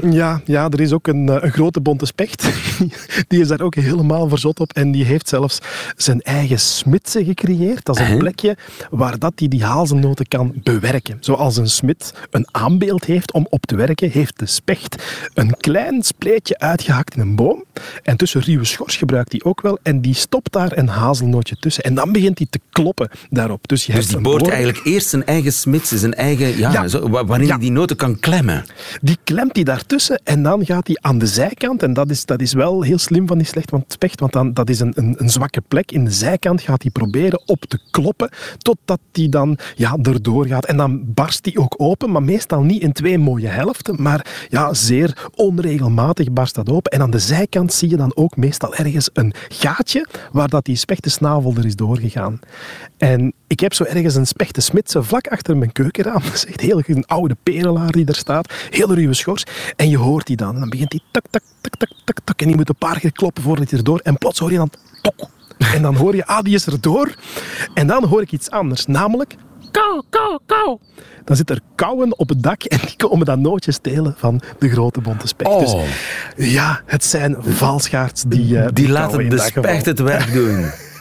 Ja, 0.00 0.40
ja, 0.44 0.68
er 0.68 0.80
is 0.80 0.92
ook 0.92 1.06
een, 1.06 1.44
een 1.44 1.52
grote 1.52 1.80
bonte 1.80 2.06
specht. 2.06 2.48
Die 3.28 3.40
is 3.40 3.48
daar 3.48 3.60
ook 3.60 3.74
helemaal 3.74 4.28
verzot 4.28 4.60
op. 4.60 4.72
En 4.72 4.92
die 4.92 5.04
heeft 5.04 5.28
zelfs 5.28 5.58
zijn 5.96 6.22
eigen 6.22 6.60
smidse 6.60 7.24
gecreëerd. 7.24 7.84
Dat 7.84 8.00
is 8.00 8.08
een 8.08 8.18
plekje 8.18 8.56
waar 8.90 9.18
dat 9.18 9.32
hij 9.36 9.48
die 9.48 9.64
hazelnoten 9.64 10.28
kan 10.28 10.52
bewerken. 10.62 11.16
Zoals 11.20 11.56
een 11.56 11.68
smid 11.68 12.14
een 12.30 12.46
aanbeeld 12.50 13.04
heeft 13.04 13.32
om 13.32 13.46
op 13.50 13.66
te 13.66 13.76
werken, 13.76 14.10
heeft 14.10 14.38
de 14.38 14.46
specht 14.46 15.02
een 15.34 15.56
klein 15.56 16.02
spleetje 16.02 16.58
uitgehakt 16.58 17.14
in 17.14 17.20
een 17.20 17.36
boom. 17.36 17.64
En 18.02 18.16
tussen 18.16 18.40
ruwe 18.40 18.64
schors 18.64 18.96
gebruikt 18.96 19.32
hij 19.32 19.40
ook 19.44 19.60
wel. 19.60 19.78
En 19.82 20.00
die 20.00 20.14
stopt 20.14 20.52
daar 20.52 20.76
een 20.76 20.88
hazelnootje 20.88 21.56
tussen. 21.56 21.84
En 21.84 21.94
dan 21.94 22.12
begint 22.12 22.38
hij 22.38 22.46
te 22.50 22.60
kloppen 22.70 23.10
daarop. 23.30 23.68
Dus, 23.68 23.86
je 23.86 23.92
dus 23.92 24.06
die 24.06 24.20
boort 24.20 24.48
eigenlijk 24.48 24.84
eerst 24.84 25.08
zijn 25.08 25.26
eigen 25.26 25.52
smidse, 25.52 25.98
zijn 25.98 26.14
eigen... 26.14 26.58
Ja, 26.58 26.72
ja. 26.72 26.88
Zo, 26.88 27.08
waarin 27.08 27.46
ja. 27.46 27.52
hij 27.52 27.60
die 27.60 27.70
noten 27.70 27.96
kan 27.96 28.20
klemmen. 28.20 28.64
Die 29.00 29.18
klemt 29.24 29.54
hij 29.54 29.64
daar 29.64 29.83
tussen 29.86 30.20
en 30.24 30.42
dan 30.42 30.64
gaat 30.64 30.86
hij 30.86 30.98
aan 31.00 31.18
de 31.18 31.26
zijkant, 31.26 31.82
en 31.82 31.92
dat 31.92 32.10
is, 32.10 32.24
dat 32.24 32.40
is 32.40 32.52
wel 32.52 32.82
heel 32.82 32.98
slim 32.98 33.26
van 33.26 33.38
die 33.38 33.46
slecht 33.46 33.72
specht, 33.88 34.20
want 34.20 34.32
dan, 34.32 34.52
dat 34.52 34.70
is 34.70 34.80
een, 34.80 34.92
een, 34.96 35.14
een 35.18 35.30
zwakke 35.30 35.60
plek. 35.60 35.92
In 35.92 36.04
de 36.04 36.10
zijkant 36.10 36.60
gaat 36.60 36.82
hij 36.82 36.90
proberen 36.90 37.42
op 37.46 37.64
te 37.64 37.78
kloppen, 37.90 38.30
totdat 38.58 39.00
hij 39.12 39.28
dan 39.28 39.58
ja, 39.76 39.96
erdoor 40.02 40.46
gaat. 40.46 40.64
En 40.64 40.76
dan 40.76 41.02
barst 41.04 41.44
hij 41.44 41.56
ook 41.56 41.74
open, 41.76 42.10
maar 42.10 42.22
meestal 42.22 42.62
niet 42.62 42.82
in 42.82 42.92
twee 42.92 43.18
mooie 43.18 43.48
helften, 43.48 44.02
maar 44.02 44.46
ja, 44.48 44.74
zeer 44.74 45.30
onregelmatig 45.34 46.32
barst 46.32 46.54
dat 46.54 46.70
open. 46.70 46.92
En 46.92 47.00
aan 47.00 47.10
de 47.10 47.18
zijkant 47.18 47.72
zie 47.72 47.90
je 47.90 47.96
dan 47.96 48.16
ook 48.16 48.36
meestal 48.36 48.74
ergens 48.74 49.10
een 49.12 49.34
gaatje 49.48 50.06
waar 50.32 50.48
dat 50.48 50.64
die 50.64 50.76
spechtensnavel 50.76 51.54
er 51.56 51.66
is 51.66 51.76
doorgegaan. 51.76 52.40
En 52.96 53.32
ik 53.46 53.60
heb 53.60 53.74
zo 53.74 53.84
ergens 53.84 54.14
een 54.14 54.26
spechtensmitse 54.26 55.02
vlak 55.02 55.26
achter 55.26 55.56
mijn 55.56 55.72
keukenraam. 55.72 56.22
Dat 56.30 56.46
heel 56.60 56.82
een 56.86 57.06
oude 57.06 57.36
perelaar 57.42 57.92
die 57.92 58.06
er 58.06 58.14
staat. 58.14 58.52
Heel 58.70 58.94
ruwe 58.94 59.14
schors. 59.14 59.44
En 59.76 59.88
je 59.88 59.96
hoort 59.96 60.26
die 60.26 60.36
dan. 60.36 60.54
En 60.54 60.60
dan 60.60 60.68
begint 60.68 60.92
hij 60.92 61.00
tak, 61.10 61.24
tak, 61.30 61.42
tak, 61.60 61.76
tak, 61.76 61.90
tak, 62.04 62.18
tak. 62.24 62.40
En 62.40 62.46
die 62.46 62.56
moet 62.56 62.68
een 62.68 62.76
paar 62.78 63.00
keer 63.00 63.12
kloppen 63.12 63.42
voordat 63.42 63.70
hij 63.70 63.78
erdoor. 63.78 63.98
En 63.98 64.18
plots 64.18 64.38
hoor 64.38 64.50
je 64.50 64.56
dan 64.56 64.70
tok. 65.02 65.28
En 65.58 65.82
dan 65.82 65.94
hoor 65.94 66.16
je, 66.16 66.26
ah, 66.26 66.42
die 66.42 66.54
is 66.54 66.66
erdoor. 66.66 67.14
En 67.74 67.86
dan 67.86 68.04
hoor 68.04 68.22
ik 68.22 68.32
iets 68.32 68.50
anders. 68.50 68.86
Namelijk, 68.86 69.36
kou, 69.70 70.02
kou, 70.10 70.38
kou. 70.46 70.78
Dan 71.24 71.36
zit 71.36 71.50
er 71.50 71.60
kauwen 71.74 72.18
op 72.18 72.28
het 72.28 72.42
dak 72.42 72.62
en 72.62 72.78
die 72.78 72.96
komen 72.96 73.26
dan 73.26 73.40
nootjes 73.40 73.74
stelen 73.74 74.14
van 74.18 74.40
de 74.58 74.68
grote 74.68 75.00
bonte 75.00 75.26
specht. 75.26 75.50
Oh. 75.50 75.60
Dus 76.36 76.52
ja, 76.52 76.82
het 76.86 77.04
zijn 77.04 77.36
valschaards 77.38 78.24
die... 78.26 78.54
Uh, 78.54 78.62
die, 78.62 78.72
die 78.72 78.88
laten 78.88 79.28
de 79.28 79.38
specht 79.38 79.86
het 79.86 79.98
werk 79.98 80.32
doen. 80.32 80.70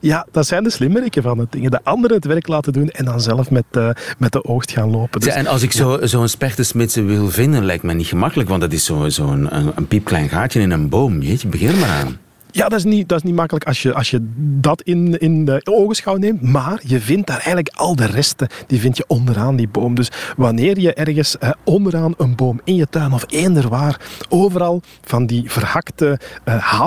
ja, 0.00 0.26
dat 0.32 0.46
zijn 0.46 0.62
de 0.62 0.70
slimmeriken 0.70 1.22
van 1.22 1.38
het 1.38 1.52
dingen. 1.52 1.70
De 1.70 1.80
anderen 1.82 2.16
het 2.16 2.26
werk 2.26 2.48
laten 2.48 2.72
doen 2.72 2.88
en 2.88 3.04
dan 3.04 3.20
zelf 3.20 3.50
met, 3.50 3.64
uh, 3.72 3.90
met 4.18 4.32
de 4.32 4.44
oogst 4.44 4.70
gaan 4.70 4.90
lopen. 4.90 5.20
Dus, 5.20 5.28
ja, 5.28 5.38
en 5.38 5.46
als 5.46 5.62
ik 5.62 5.72
zo'n 5.72 6.08
zo 6.08 6.26
spechtensmitsen 6.26 7.06
wil 7.06 7.28
vinden, 7.28 7.64
lijkt 7.64 7.82
me 7.82 7.94
niet 7.94 8.06
gemakkelijk, 8.06 8.48
want 8.48 8.60
dat 8.60 8.72
is 8.72 8.84
zo'n 8.84 9.10
zo 9.10 9.26
een, 9.26 9.56
een, 9.56 9.72
een 9.74 9.86
piepklein 9.86 10.28
gaatje 10.28 10.60
in 10.60 10.70
een 10.70 10.88
boom. 10.88 11.22
Jeetje, 11.22 11.48
begin 11.48 11.78
maar 11.78 11.88
aan. 11.88 12.18
Ja, 12.50 12.68
dat 12.68 12.78
is 12.78 12.84
niet, 12.84 13.08
dat 13.08 13.18
is 13.18 13.24
niet 13.24 13.34
makkelijk 13.34 13.66
als 13.66 13.82
je, 13.82 13.94
als 13.94 14.10
je 14.10 14.26
dat 14.36 14.82
in, 14.82 15.18
in 15.18 15.44
de 15.44 15.60
ogenschouw 15.64 16.16
neemt. 16.16 16.42
Maar 16.42 16.80
je 16.84 17.00
vindt 17.00 17.26
daar 17.26 17.36
eigenlijk 17.36 17.68
al 17.76 17.96
de 17.96 18.06
resten. 18.06 18.48
Die 18.66 18.80
vind 18.80 18.96
je 18.96 19.04
onderaan 19.06 19.56
die 19.56 19.68
boom. 19.68 19.94
Dus 19.94 20.10
wanneer 20.36 20.78
je 20.78 20.94
ergens 20.94 21.38
eh, 21.38 21.50
onderaan 21.64 22.14
een 22.16 22.36
boom 22.36 22.60
in 22.64 22.74
je 22.74 22.88
tuin 22.90 23.12
of 23.12 23.24
eender 23.28 23.68
waar 23.68 24.00
overal 24.28 24.82
van 25.04 25.26
die 25.26 25.50
verhakte 25.50 26.20
eh, 26.44 26.86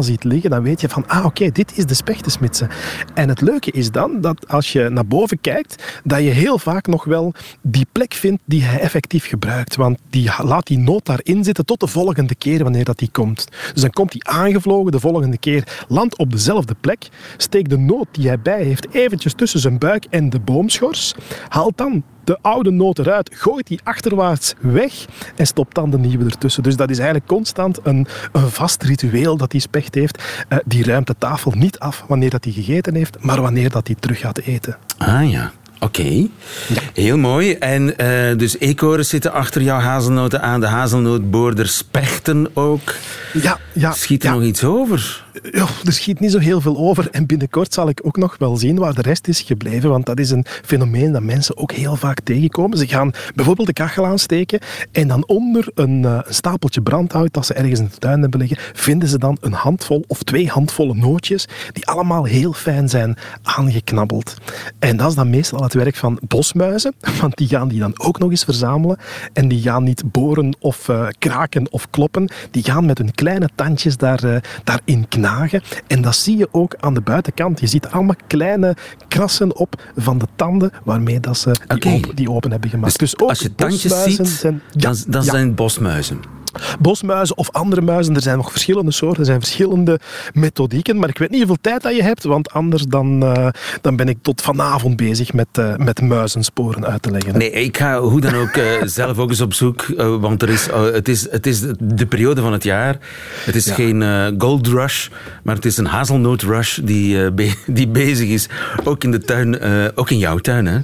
ziet 0.00 0.24
liggen, 0.24 0.50
dan 0.50 0.62
weet 0.62 0.80
je 0.80 0.88
van, 0.88 1.08
ah 1.08 1.24
oké, 1.24 1.50
dit 1.50 1.78
is 1.78 1.86
de 1.86 1.94
spechtensmitsen. 1.94 2.68
En 3.14 3.28
het 3.28 3.40
leuke 3.40 3.70
is 3.70 3.90
dan 3.90 4.20
dat 4.20 4.48
als 4.48 4.72
je 4.72 4.88
naar 4.88 5.06
boven 5.06 5.40
kijkt, 5.40 6.00
dat 6.04 6.18
je 6.18 6.30
heel 6.30 6.58
vaak 6.58 6.86
nog 6.86 7.04
wel 7.04 7.34
die 7.62 7.86
plek 7.92 8.14
vindt 8.14 8.42
die 8.44 8.62
hij 8.62 8.80
effectief 8.80 9.26
gebruikt. 9.26 9.76
Want 9.76 9.98
die 10.10 10.30
laat 10.42 10.66
die 10.66 10.78
noot 10.78 11.06
daarin 11.06 11.44
zitten 11.44 11.64
tot 11.64 11.80
de 11.80 11.86
volgende 11.86 12.34
keer 12.34 12.62
wanneer 12.62 12.84
dat 12.84 12.98
die 12.98 13.10
komt. 13.12 13.46
Dus 13.72 13.82
dan 13.82 13.90
komt 13.90 14.12
die 14.12 14.24
aangevlogen 14.58 14.92
de 14.92 15.00
volgende 15.00 15.38
keer, 15.38 15.84
landt 15.88 16.18
op 16.18 16.30
dezelfde 16.30 16.74
plek, 16.80 17.08
steekt 17.36 17.70
de 17.70 17.78
noot 17.78 18.06
die 18.10 18.26
hij 18.26 18.40
bij 18.40 18.62
heeft 18.62 18.94
eventjes 18.94 19.34
tussen 19.34 19.60
zijn 19.60 19.78
buik 19.78 20.06
en 20.10 20.30
de 20.30 20.40
boomschors, 20.40 21.14
haalt 21.48 21.76
dan 21.76 22.02
de 22.24 22.38
oude 22.42 22.70
noot 22.70 22.98
eruit, 22.98 23.30
gooit 23.34 23.66
die 23.66 23.80
achterwaarts 23.82 24.54
weg 24.60 25.06
en 25.36 25.46
stopt 25.46 25.74
dan 25.74 25.90
de 25.90 25.98
nieuwe 25.98 26.24
ertussen. 26.24 26.62
Dus 26.62 26.76
dat 26.76 26.90
is 26.90 26.98
eigenlijk 26.98 27.28
constant 27.28 27.78
een, 27.82 28.06
een 28.32 28.50
vast 28.50 28.82
ritueel 28.82 29.36
dat 29.36 29.50
die 29.50 29.60
specht 29.60 29.94
heeft. 29.94 30.22
Uh, 30.48 30.58
die 30.64 30.84
ruimt 30.84 31.06
de 31.06 31.14
tafel 31.18 31.50
niet 31.50 31.78
af 31.78 32.04
wanneer 32.08 32.30
dat 32.30 32.44
hij 32.44 32.52
gegeten 32.52 32.94
heeft, 32.94 33.16
maar 33.22 33.40
wanneer 33.40 33.70
dat 33.70 33.86
hij 33.86 33.96
terug 34.00 34.18
gaat 34.18 34.38
eten. 34.38 34.76
Ah 34.98 35.30
ja. 35.30 35.52
Oké, 35.80 36.00
okay. 36.00 36.30
ja. 36.68 36.80
heel 36.94 37.18
mooi. 37.18 37.52
En 37.52 37.94
uh, 38.00 38.38
dus 38.38 38.58
eekhoorns 38.58 39.08
zitten 39.08 39.32
achter 39.32 39.62
jouw 39.62 39.78
hazelnoten 39.78 40.42
aan, 40.42 40.60
de 40.60 40.66
hazelnootboorders 40.66 41.76
spechten 41.76 42.50
ook. 42.54 42.94
Ja, 43.32 43.58
ja. 43.72 43.92
Schiet 43.92 44.22
er 44.22 44.28
ja. 44.28 44.34
nog 44.34 44.44
iets 44.44 44.64
over? 44.64 45.26
Ja, 45.52 45.66
er 45.84 45.92
schiet 45.92 46.20
niet 46.20 46.32
zo 46.32 46.38
heel 46.38 46.60
veel 46.60 46.76
over. 46.76 47.08
En 47.10 47.26
binnenkort 47.26 47.74
zal 47.74 47.88
ik 47.88 48.00
ook 48.02 48.16
nog 48.16 48.36
wel 48.38 48.56
zien 48.56 48.78
waar 48.78 48.94
de 48.94 49.02
rest 49.02 49.28
is 49.28 49.40
gebleven. 49.40 49.90
Want 49.90 50.06
dat 50.06 50.18
is 50.18 50.30
een 50.30 50.44
fenomeen 50.64 51.12
dat 51.12 51.22
mensen 51.22 51.56
ook 51.56 51.72
heel 51.72 51.96
vaak 51.96 52.20
tegenkomen. 52.20 52.78
Ze 52.78 52.86
gaan 52.86 53.12
bijvoorbeeld 53.34 53.66
de 53.66 53.72
kachel 53.72 54.06
aansteken 54.06 54.60
en 54.92 55.08
dan 55.08 55.26
onder 55.26 55.68
een, 55.74 56.02
uh, 56.02 56.18
een 56.24 56.34
stapeltje 56.34 56.80
brandhout 56.80 57.32
dat 57.32 57.46
ze 57.46 57.54
ergens 57.54 57.80
in 57.80 57.88
de 57.92 57.98
tuin 57.98 58.20
hebben 58.20 58.40
liggen, 58.40 58.58
vinden 58.72 59.08
ze 59.08 59.18
dan 59.18 59.36
een 59.40 59.52
handvol 59.52 60.04
of 60.06 60.22
twee 60.22 60.48
handvolle 60.48 60.94
nootjes 60.94 61.46
die 61.72 61.86
allemaal 61.86 62.24
heel 62.24 62.52
fijn 62.52 62.88
zijn 62.88 63.16
aangeknabbeld. 63.42 64.34
En 64.78 64.96
dat 64.96 65.08
is 65.08 65.14
dan 65.14 65.30
meestal 65.30 65.60
het 65.72 65.82
werk 65.82 65.96
van 65.96 66.18
bosmuizen, 66.26 66.94
want 67.20 67.36
die 67.36 67.48
gaan 67.48 67.68
die 67.68 67.78
dan 67.78 67.92
ook 67.96 68.18
nog 68.18 68.30
eens 68.30 68.44
verzamelen. 68.44 68.98
En 69.32 69.48
die 69.48 69.62
gaan 69.62 69.82
niet 69.82 70.12
boren 70.12 70.56
of 70.60 70.88
uh, 70.88 71.06
kraken 71.18 71.72
of 71.72 71.90
kloppen. 71.90 72.30
Die 72.50 72.62
gaan 72.62 72.86
met 72.86 72.98
hun 72.98 73.14
kleine 73.14 73.48
tandjes 73.54 73.96
daar, 73.96 74.24
uh, 74.24 74.36
daarin 74.64 75.08
knagen. 75.08 75.62
En 75.86 76.02
dat 76.02 76.16
zie 76.16 76.36
je 76.36 76.48
ook 76.50 76.74
aan 76.80 76.94
de 76.94 77.00
buitenkant. 77.00 77.60
Je 77.60 77.66
ziet 77.66 77.88
allemaal 77.88 78.16
kleine 78.26 78.76
krassen 79.08 79.56
op 79.56 79.82
van 79.96 80.18
de 80.18 80.26
tanden 80.36 80.70
waarmee 80.84 81.20
dat 81.20 81.38
ze 81.38 81.50
die, 81.66 81.76
okay. 81.76 81.94
open, 81.94 82.16
die 82.16 82.30
open 82.30 82.50
hebben 82.50 82.70
gemaakt. 82.70 82.98
Dus, 82.98 83.10
dus 83.10 83.28
als 83.28 83.40
je 83.40 83.54
tandjes 83.54 84.02
ziet, 84.02 84.28
zijn, 84.28 84.62
dan, 84.72 84.96
dan 85.08 85.24
ja. 85.24 85.30
zijn 85.30 85.46
het 85.46 85.54
bosmuizen. 85.54 86.37
Bosmuizen 86.80 87.36
of 87.36 87.50
andere 87.52 87.80
muizen. 87.80 88.14
Er 88.14 88.22
zijn 88.22 88.36
nog 88.36 88.50
verschillende 88.50 88.92
soorten, 88.92 89.20
er 89.20 89.26
zijn 89.26 89.40
verschillende 89.40 90.00
methodieken. 90.32 90.98
Maar 90.98 91.08
ik 91.08 91.18
weet 91.18 91.30
niet 91.30 91.38
hoeveel 91.38 91.58
tijd 91.60 91.82
dat 91.82 91.96
je 91.96 92.02
hebt, 92.02 92.24
want 92.24 92.50
anders 92.50 92.82
dan, 92.82 93.22
uh, 93.24 93.48
dan 93.80 93.96
ben 93.96 94.08
ik 94.08 94.18
tot 94.22 94.40
vanavond 94.40 94.96
bezig 94.96 95.32
met, 95.32 95.48
uh, 95.58 95.76
met 95.76 96.00
muizensporen 96.00 96.86
uit 96.86 97.02
te 97.02 97.10
leggen. 97.10 97.38
Nee, 97.38 97.50
ik 97.50 97.76
ga 97.76 98.00
hoe 98.00 98.20
dan 98.20 98.34
ook 98.34 98.56
uh, 98.56 98.64
zelf 99.00 99.18
ook 99.18 99.28
eens 99.28 99.40
op 99.40 99.54
zoek, 99.54 99.86
want 99.96 100.42
er 100.42 100.48
is, 100.48 100.68
het, 100.72 101.08
is, 101.08 101.30
het 101.30 101.46
is 101.46 101.60
de 101.78 102.06
periode 102.06 102.40
van 102.40 102.52
het 102.52 102.64
jaar. 102.64 102.98
Het 103.44 103.54
is 103.54 103.64
ja. 103.64 103.74
geen 103.74 104.34
gold 104.38 104.66
rush, 104.66 105.08
maar 105.42 105.54
het 105.54 105.64
is 105.64 105.76
een 105.76 105.86
hazelnoot 105.86 106.42
rush 106.42 106.78
die, 106.82 107.32
be 107.32 107.52
die 107.66 107.88
bezig 107.88 108.28
is. 108.28 108.48
Ook 108.84 109.04
in 109.04 109.10
de 109.10 109.18
tuin, 109.18 109.60
ook 109.94 110.10
in 110.10 110.18
jouw 110.18 110.38
tuin, 110.38 110.66
hè? 110.66 110.78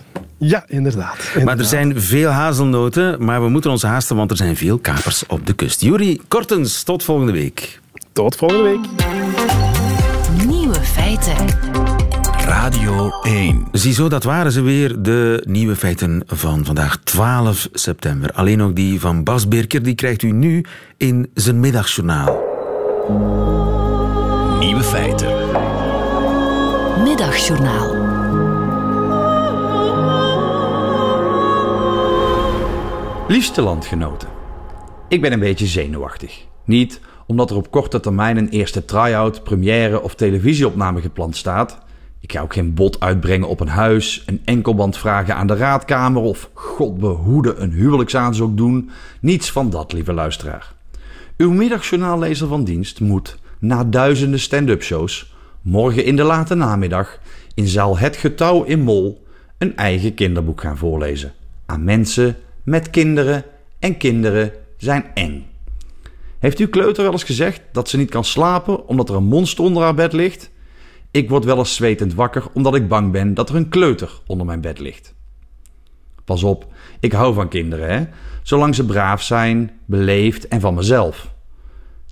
Ja, 0.47 0.65
inderdaad, 0.67 1.17
inderdaad, 1.19 1.45
Maar 1.45 1.59
er 1.59 1.65
zijn 1.65 2.01
veel 2.01 2.31
hazelnoten, 2.31 3.25
maar 3.25 3.43
we 3.43 3.49
moeten 3.49 3.71
ons 3.71 3.83
haasten, 3.83 4.17
want 4.17 4.31
er 4.31 4.37
zijn 4.37 4.57
veel 4.57 4.79
kapers 4.79 5.27
op 5.27 5.47
de 5.47 5.53
kust. 5.53 5.81
Jury 5.81 6.21
Kortens, 6.29 6.83
tot 6.83 7.03
volgende 7.03 7.33
week. 7.33 7.81
Tot 8.13 8.37
volgende 8.37 8.63
week. 8.63 8.87
Nieuwe 10.47 10.75
feiten. 10.75 11.37
Radio 12.47 13.11
1. 13.23 13.67
Ziezo, 13.73 14.09
dat 14.09 14.25
waren 14.25 14.53
ze 14.53 14.61
weer, 14.61 15.03
de 15.03 15.43
nieuwe 15.47 15.77
feiten 15.77 16.23
van 16.27 16.65
vandaag 16.65 16.99
12 17.05 17.69
september. 17.73 18.33
Alleen 18.33 18.63
ook 18.63 18.77
die 18.77 19.01
van 19.01 19.23
Bas 19.23 19.49
Birker, 19.49 19.83
die 19.83 19.95
krijgt 19.95 20.23
u 20.23 20.31
nu 20.31 20.65
in 20.97 21.31
zijn 21.35 21.61
middagjournaal. 21.61 22.43
Nieuwe 24.59 24.83
feiten. 24.83 25.33
Middagjournaal. 27.05 28.14
Liefste 33.29 33.63
landgenoten, 33.63 34.29
ik 35.09 35.21
ben 35.21 35.33
een 35.33 35.39
beetje 35.39 35.67
zenuwachtig. 35.67 36.45
Niet 36.65 37.01
omdat 37.27 37.51
er 37.51 37.57
op 37.57 37.71
korte 37.71 38.01
termijn 38.01 38.37
een 38.37 38.49
eerste 38.49 38.85
try-out, 38.85 39.43
première 39.43 40.03
of 40.03 40.15
televisieopname 40.15 41.01
gepland 41.01 41.37
staat. 41.37 41.79
Ik 42.21 42.33
ga 42.33 42.41
ook 42.41 42.53
geen 42.53 42.75
bod 42.75 43.01
uitbrengen 43.01 43.49
op 43.49 43.61
een 43.61 43.69
huis, 43.69 44.23
een 44.27 44.41
enkelband 44.45 44.97
vragen 44.97 45.37
aan 45.37 45.47
de 45.47 45.57
raadkamer 45.57 46.23
of 46.23 46.51
god 46.53 46.99
behoede 46.99 47.55
een 47.55 47.71
huwelijksaanzoek 47.71 48.57
doen. 48.57 48.91
Niets 49.21 49.53
van 49.53 49.71
dat, 49.71 49.93
lieve 49.93 50.13
luisteraar. 50.13 50.73
Uw 51.37 51.51
middagjournaallezer 51.51 52.49
van 52.49 52.65
dienst 52.65 53.01
moet, 53.01 53.39
na 53.59 53.85
duizenden 53.85 54.41
stand-up 54.41 54.83
shows, 54.83 55.35
morgen 55.63 56.05
in 56.05 56.17
de 56.17 56.23
late 56.23 56.55
namiddag 56.55 57.19
in 57.55 57.67
zaal 57.67 57.99
Het 57.99 58.17
Getouw 58.17 58.63
in 58.63 58.81
Mol 58.81 59.25
een 59.59 59.77
eigen 59.77 60.15
kinderboek 60.15 60.61
gaan 60.61 60.79
voorlezen. 60.79 61.33
Aan 61.67 61.85
mensen 61.85 62.37
met 62.65 62.91
kinderen 62.91 63.45
en 63.79 63.97
kinderen 63.97 64.53
zijn 64.77 65.05
eng. 65.15 65.47
Heeft 66.39 66.59
uw 66.59 66.69
kleuter 66.69 67.03
wel 67.03 67.13
eens 67.13 67.25
gezegd 67.25 67.61
dat 67.73 67.89
ze 67.89 67.97
niet 67.97 68.11
kan 68.11 68.25
slapen 68.25 68.87
omdat 68.89 69.09
er 69.09 69.15
een 69.15 69.25
monster 69.25 69.65
onder 69.65 69.83
haar 69.83 69.95
bed 69.95 70.13
ligt? 70.13 70.51
Ik 71.11 71.29
word 71.29 71.45
wel 71.45 71.59
eens 71.59 71.75
zwetend 71.75 72.15
wakker 72.15 72.45
omdat 72.53 72.75
ik 72.75 72.89
bang 72.89 73.13
ben 73.13 73.35
dat 73.35 73.49
er 73.49 73.57
een 73.57 73.69
kleuter 73.69 74.21
onder 74.27 74.47
mijn 74.47 74.61
bed 74.61 74.79
ligt. 74.79 75.15
Pas 76.25 76.43
op, 76.43 76.67
ik 77.01 77.13
hou 77.13 77.35
van 77.35 77.49
kinderen, 77.49 77.89
hè? 77.89 78.05
Zolang 78.43 78.75
ze 78.75 78.85
braaf 78.85 79.23
zijn, 79.23 79.71
beleefd 79.85 80.49
en 80.49 80.61
van 80.61 80.75
mezelf. 80.75 81.33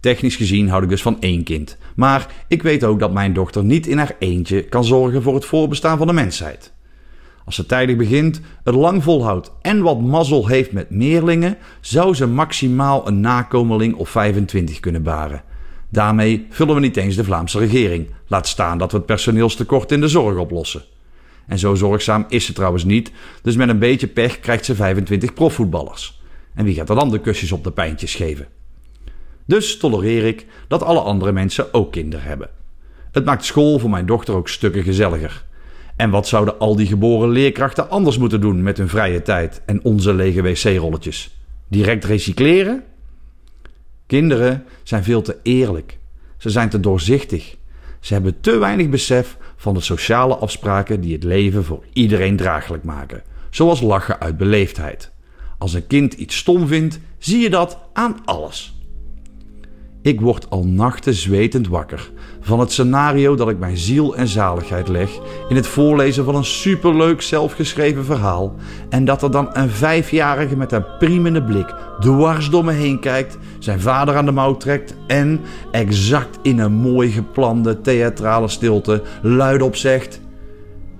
Technisch 0.00 0.36
gezien 0.36 0.68
houd 0.68 0.82
ik 0.82 0.88
dus 0.88 1.02
van 1.02 1.20
één 1.20 1.44
kind. 1.44 1.76
Maar 1.96 2.44
ik 2.48 2.62
weet 2.62 2.84
ook 2.84 2.98
dat 2.98 3.12
mijn 3.12 3.32
dochter 3.32 3.64
niet 3.64 3.86
in 3.86 3.98
haar 3.98 4.16
eentje 4.18 4.62
kan 4.62 4.84
zorgen 4.84 5.22
voor 5.22 5.34
het 5.34 5.44
voorbestaan 5.44 5.98
van 5.98 6.06
de 6.06 6.12
mensheid. 6.12 6.71
Als 7.44 7.54
ze 7.54 7.66
tijdig 7.66 7.96
begint, 7.96 8.40
het 8.64 8.74
lang 8.74 9.02
volhoudt 9.02 9.52
en 9.60 9.82
wat 9.82 10.00
mazzel 10.00 10.46
heeft 10.46 10.72
met 10.72 10.90
meerlingen, 10.90 11.56
zou 11.80 12.14
ze 12.14 12.26
maximaal 12.26 13.06
een 13.06 13.20
nakomeling 13.20 13.94
of 13.94 14.08
25 14.08 14.80
kunnen 14.80 15.02
baren. 15.02 15.42
Daarmee 15.88 16.46
vullen 16.50 16.74
we 16.74 16.80
niet 16.80 16.96
eens 16.96 17.16
de 17.16 17.24
Vlaamse 17.24 17.58
regering. 17.58 18.08
Laat 18.26 18.48
staan 18.48 18.78
dat 18.78 18.90
we 18.90 18.96
het 18.96 19.06
personeelstekort 19.06 19.92
in 19.92 20.00
de 20.00 20.08
zorg 20.08 20.38
oplossen. 20.38 20.82
En 21.46 21.58
zo 21.58 21.74
zorgzaam 21.74 22.24
is 22.28 22.44
ze 22.44 22.52
trouwens 22.52 22.84
niet, 22.84 23.12
dus 23.42 23.56
met 23.56 23.68
een 23.68 23.78
beetje 23.78 24.06
pech 24.06 24.40
krijgt 24.40 24.64
ze 24.64 24.74
25 24.74 25.34
profvoetballers. 25.34 26.20
En 26.54 26.64
wie 26.64 26.74
gaat 26.74 26.88
er 26.88 26.94
dan 26.94 27.10
de 27.10 27.20
kusjes 27.20 27.52
op 27.52 27.64
de 27.64 27.70
pijntjes 27.70 28.14
geven? 28.14 28.46
Dus 29.44 29.76
tolereer 29.76 30.24
ik 30.24 30.46
dat 30.68 30.82
alle 30.82 31.00
andere 31.00 31.32
mensen 31.32 31.74
ook 31.74 31.92
kinderen 31.92 32.26
hebben. 32.26 32.50
Het 33.12 33.24
maakt 33.24 33.44
school 33.44 33.78
voor 33.78 33.90
mijn 33.90 34.06
dochter 34.06 34.34
ook 34.34 34.48
stukken 34.48 34.82
gezelliger. 34.82 35.44
En 36.02 36.10
wat 36.10 36.28
zouden 36.28 36.58
al 36.58 36.76
die 36.76 36.86
geboren 36.86 37.28
leerkrachten 37.28 37.90
anders 37.90 38.18
moeten 38.18 38.40
doen 38.40 38.62
met 38.62 38.78
hun 38.78 38.88
vrije 38.88 39.22
tijd 39.22 39.62
en 39.66 39.84
onze 39.84 40.14
lege 40.14 40.42
wc-rolletjes? 40.42 41.36
Direct 41.68 42.04
recycleren? 42.04 42.84
Kinderen 44.06 44.64
zijn 44.82 45.04
veel 45.04 45.22
te 45.22 45.36
eerlijk. 45.42 45.98
Ze 46.36 46.50
zijn 46.50 46.68
te 46.68 46.80
doorzichtig. 46.80 47.56
Ze 48.00 48.12
hebben 48.12 48.40
te 48.40 48.58
weinig 48.58 48.88
besef 48.88 49.36
van 49.56 49.74
de 49.74 49.80
sociale 49.80 50.36
afspraken 50.36 51.00
die 51.00 51.12
het 51.12 51.24
leven 51.24 51.64
voor 51.64 51.84
iedereen 51.92 52.36
draaglijk 52.36 52.84
maken, 52.84 53.22
zoals 53.50 53.80
lachen 53.80 54.20
uit 54.20 54.36
beleefdheid. 54.36 55.12
Als 55.58 55.72
een 55.74 55.86
kind 55.86 56.14
iets 56.14 56.36
stom 56.36 56.66
vindt, 56.66 57.00
zie 57.18 57.38
je 57.38 57.50
dat 57.50 57.78
aan 57.92 58.16
alles. 58.24 58.81
Ik 60.02 60.20
word 60.20 60.50
al 60.50 60.64
nachten 60.64 61.14
zwetend 61.14 61.68
wakker 61.68 62.10
van 62.40 62.60
het 62.60 62.72
scenario 62.72 63.34
dat 63.34 63.48
ik 63.48 63.58
mijn 63.58 63.76
ziel 63.76 64.16
en 64.16 64.28
zaligheid 64.28 64.88
leg 64.88 65.10
in 65.48 65.56
het 65.56 65.66
voorlezen 65.66 66.24
van 66.24 66.34
een 66.34 66.44
superleuk 66.44 67.22
zelfgeschreven 67.22 68.04
verhaal 68.04 68.54
en 68.88 69.04
dat 69.04 69.22
er 69.22 69.30
dan 69.30 69.48
een 69.52 69.70
vijfjarige 69.70 70.56
met 70.56 70.72
een 70.72 70.84
priemende 70.98 71.42
blik 71.42 71.74
dwars 72.00 72.50
door 72.50 72.64
me 72.64 72.72
heen 72.72 72.98
kijkt, 72.98 73.38
zijn 73.58 73.80
vader 73.80 74.16
aan 74.16 74.24
de 74.24 74.32
mouw 74.32 74.56
trekt 74.56 74.94
en, 75.06 75.40
exact 75.70 76.38
in 76.42 76.58
een 76.58 76.72
mooi 76.72 77.10
geplande 77.10 77.80
theatrale 77.80 78.48
stilte, 78.48 79.02
luidop 79.22 79.76
zegt: 79.76 80.20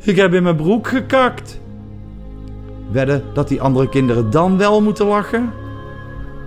Ik 0.01 0.17
heb 0.17 0.35
in 0.35 0.43
mijn 0.43 0.57
broek 0.57 0.89
gekakt. 0.89 1.61
Wedden 2.93 3.23
dat 3.35 3.49
die 3.49 3.63
andere 3.63 3.89
kinderen 3.89 4.31
dan 4.31 4.59
wel 4.59 4.83
moeten 4.83 5.07
lachen? 5.07 5.51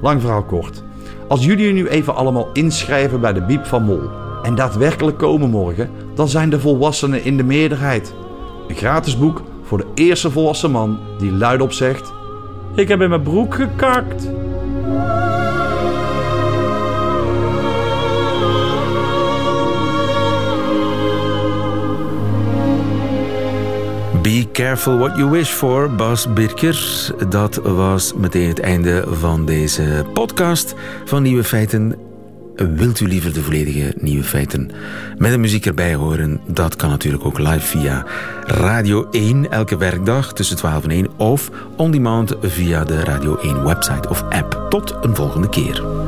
Lang 0.02 0.22
verhaal 0.22 0.44
kort. 0.44 0.85
Als 1.28 1.46
jullie 1.46 1.74
nu 1.74 1.88
even 1.88 2.16
allemaal 2.16 2.50
inschrijven 2.54 3.22
bij 3.22 3.34
de 3.34 3.42
Biep 3.42 3.66
van 3.66 3.84
Mol 3.84 4.10
en 4.44 4.56
daadwerkelijk 4.56 5.18
komen 5.18 5.50
morgen, 5.50 5.90
dan 6.16 6.28
zijn 6.28 6.50
de 6.50 6.60
volwassenen 6.60 7.24
in 7.24 7.38
de 7.38 7.44
meerderheid. 7.44 8.14
Een 8.68 8.76
gratis 8.76 9.18
boek 9.18 9.42
voor 9.64 9.78
de 9.78 9.86
eerste 9.94 10.32
volwassen 10.32 10.72
man 10.72 11.00
die 11.18 11.32
luidop 11.32 11.72
zegt: 11.72 12.14
Ik 12.76 12.88
heb 12.88 13.02
in 13.02 13.10
mijn 13.10 13.22
broek 13.22 13.56
gekakt. 13.56 14.30
Be 24.36 24.52
careful 24.52 24.98
what 24.98 25.18
you 25.18 25.30
wish 25.30 25.50
for, 25.50 25.96
Bas 25.96 26.34
Birker. 26.34 26.78
Dat 27.30 27.56
was 27.56 28.14
meteen 28.14 28.48
het 28.48 28.60
einde 28.60 29.04
van 29.08 29.46
deze 29.46 30.06
podcast 30.14 30.74
van 31.06 31.24
Nieuwe 31.24 31.44
Feiten. 31.44 31.96
Wilt 32.56 33.00
u 33.00 33.08
liever 33.08 33.34
de 33.34 33.42
volledige 33.42 33.94
Nieuwe 33.98 34.24
Feiten 34.24 34.72
met 35.18 35.32
de 35.32 35.38
muziek 35.38 35.66
erbij 35.66 35.96
horen? 35.96 36.42
Dat 36.48 36.76
kan 36.76 36.90
natuurlijk 36.90 37.26
ook 37.26 37.40
live 37.40 37.60
via 37.60 38.06
Radio 38.46 39.08
1 39.12 39.52
elke 39.52 39.78
werkdag 39.78 40.34
tussen 40.34 40.58
12 40.58 40.84
en 40.84 40.90
1 40.92 41.10
of 41.18 41.52
on 41.78 41.92
demand 41.92 42.36
via 42.42 42.84
de 42.84 43.04
Radio 43.04 43.38
1 43.38 43.64
website 43.64 44.10
of 44.10 44.24
app. 44.30 44.66
Tot 44.70 44.96
een 45.02 45.16
volgende 45.16 45.50
keer. 45.50 46.05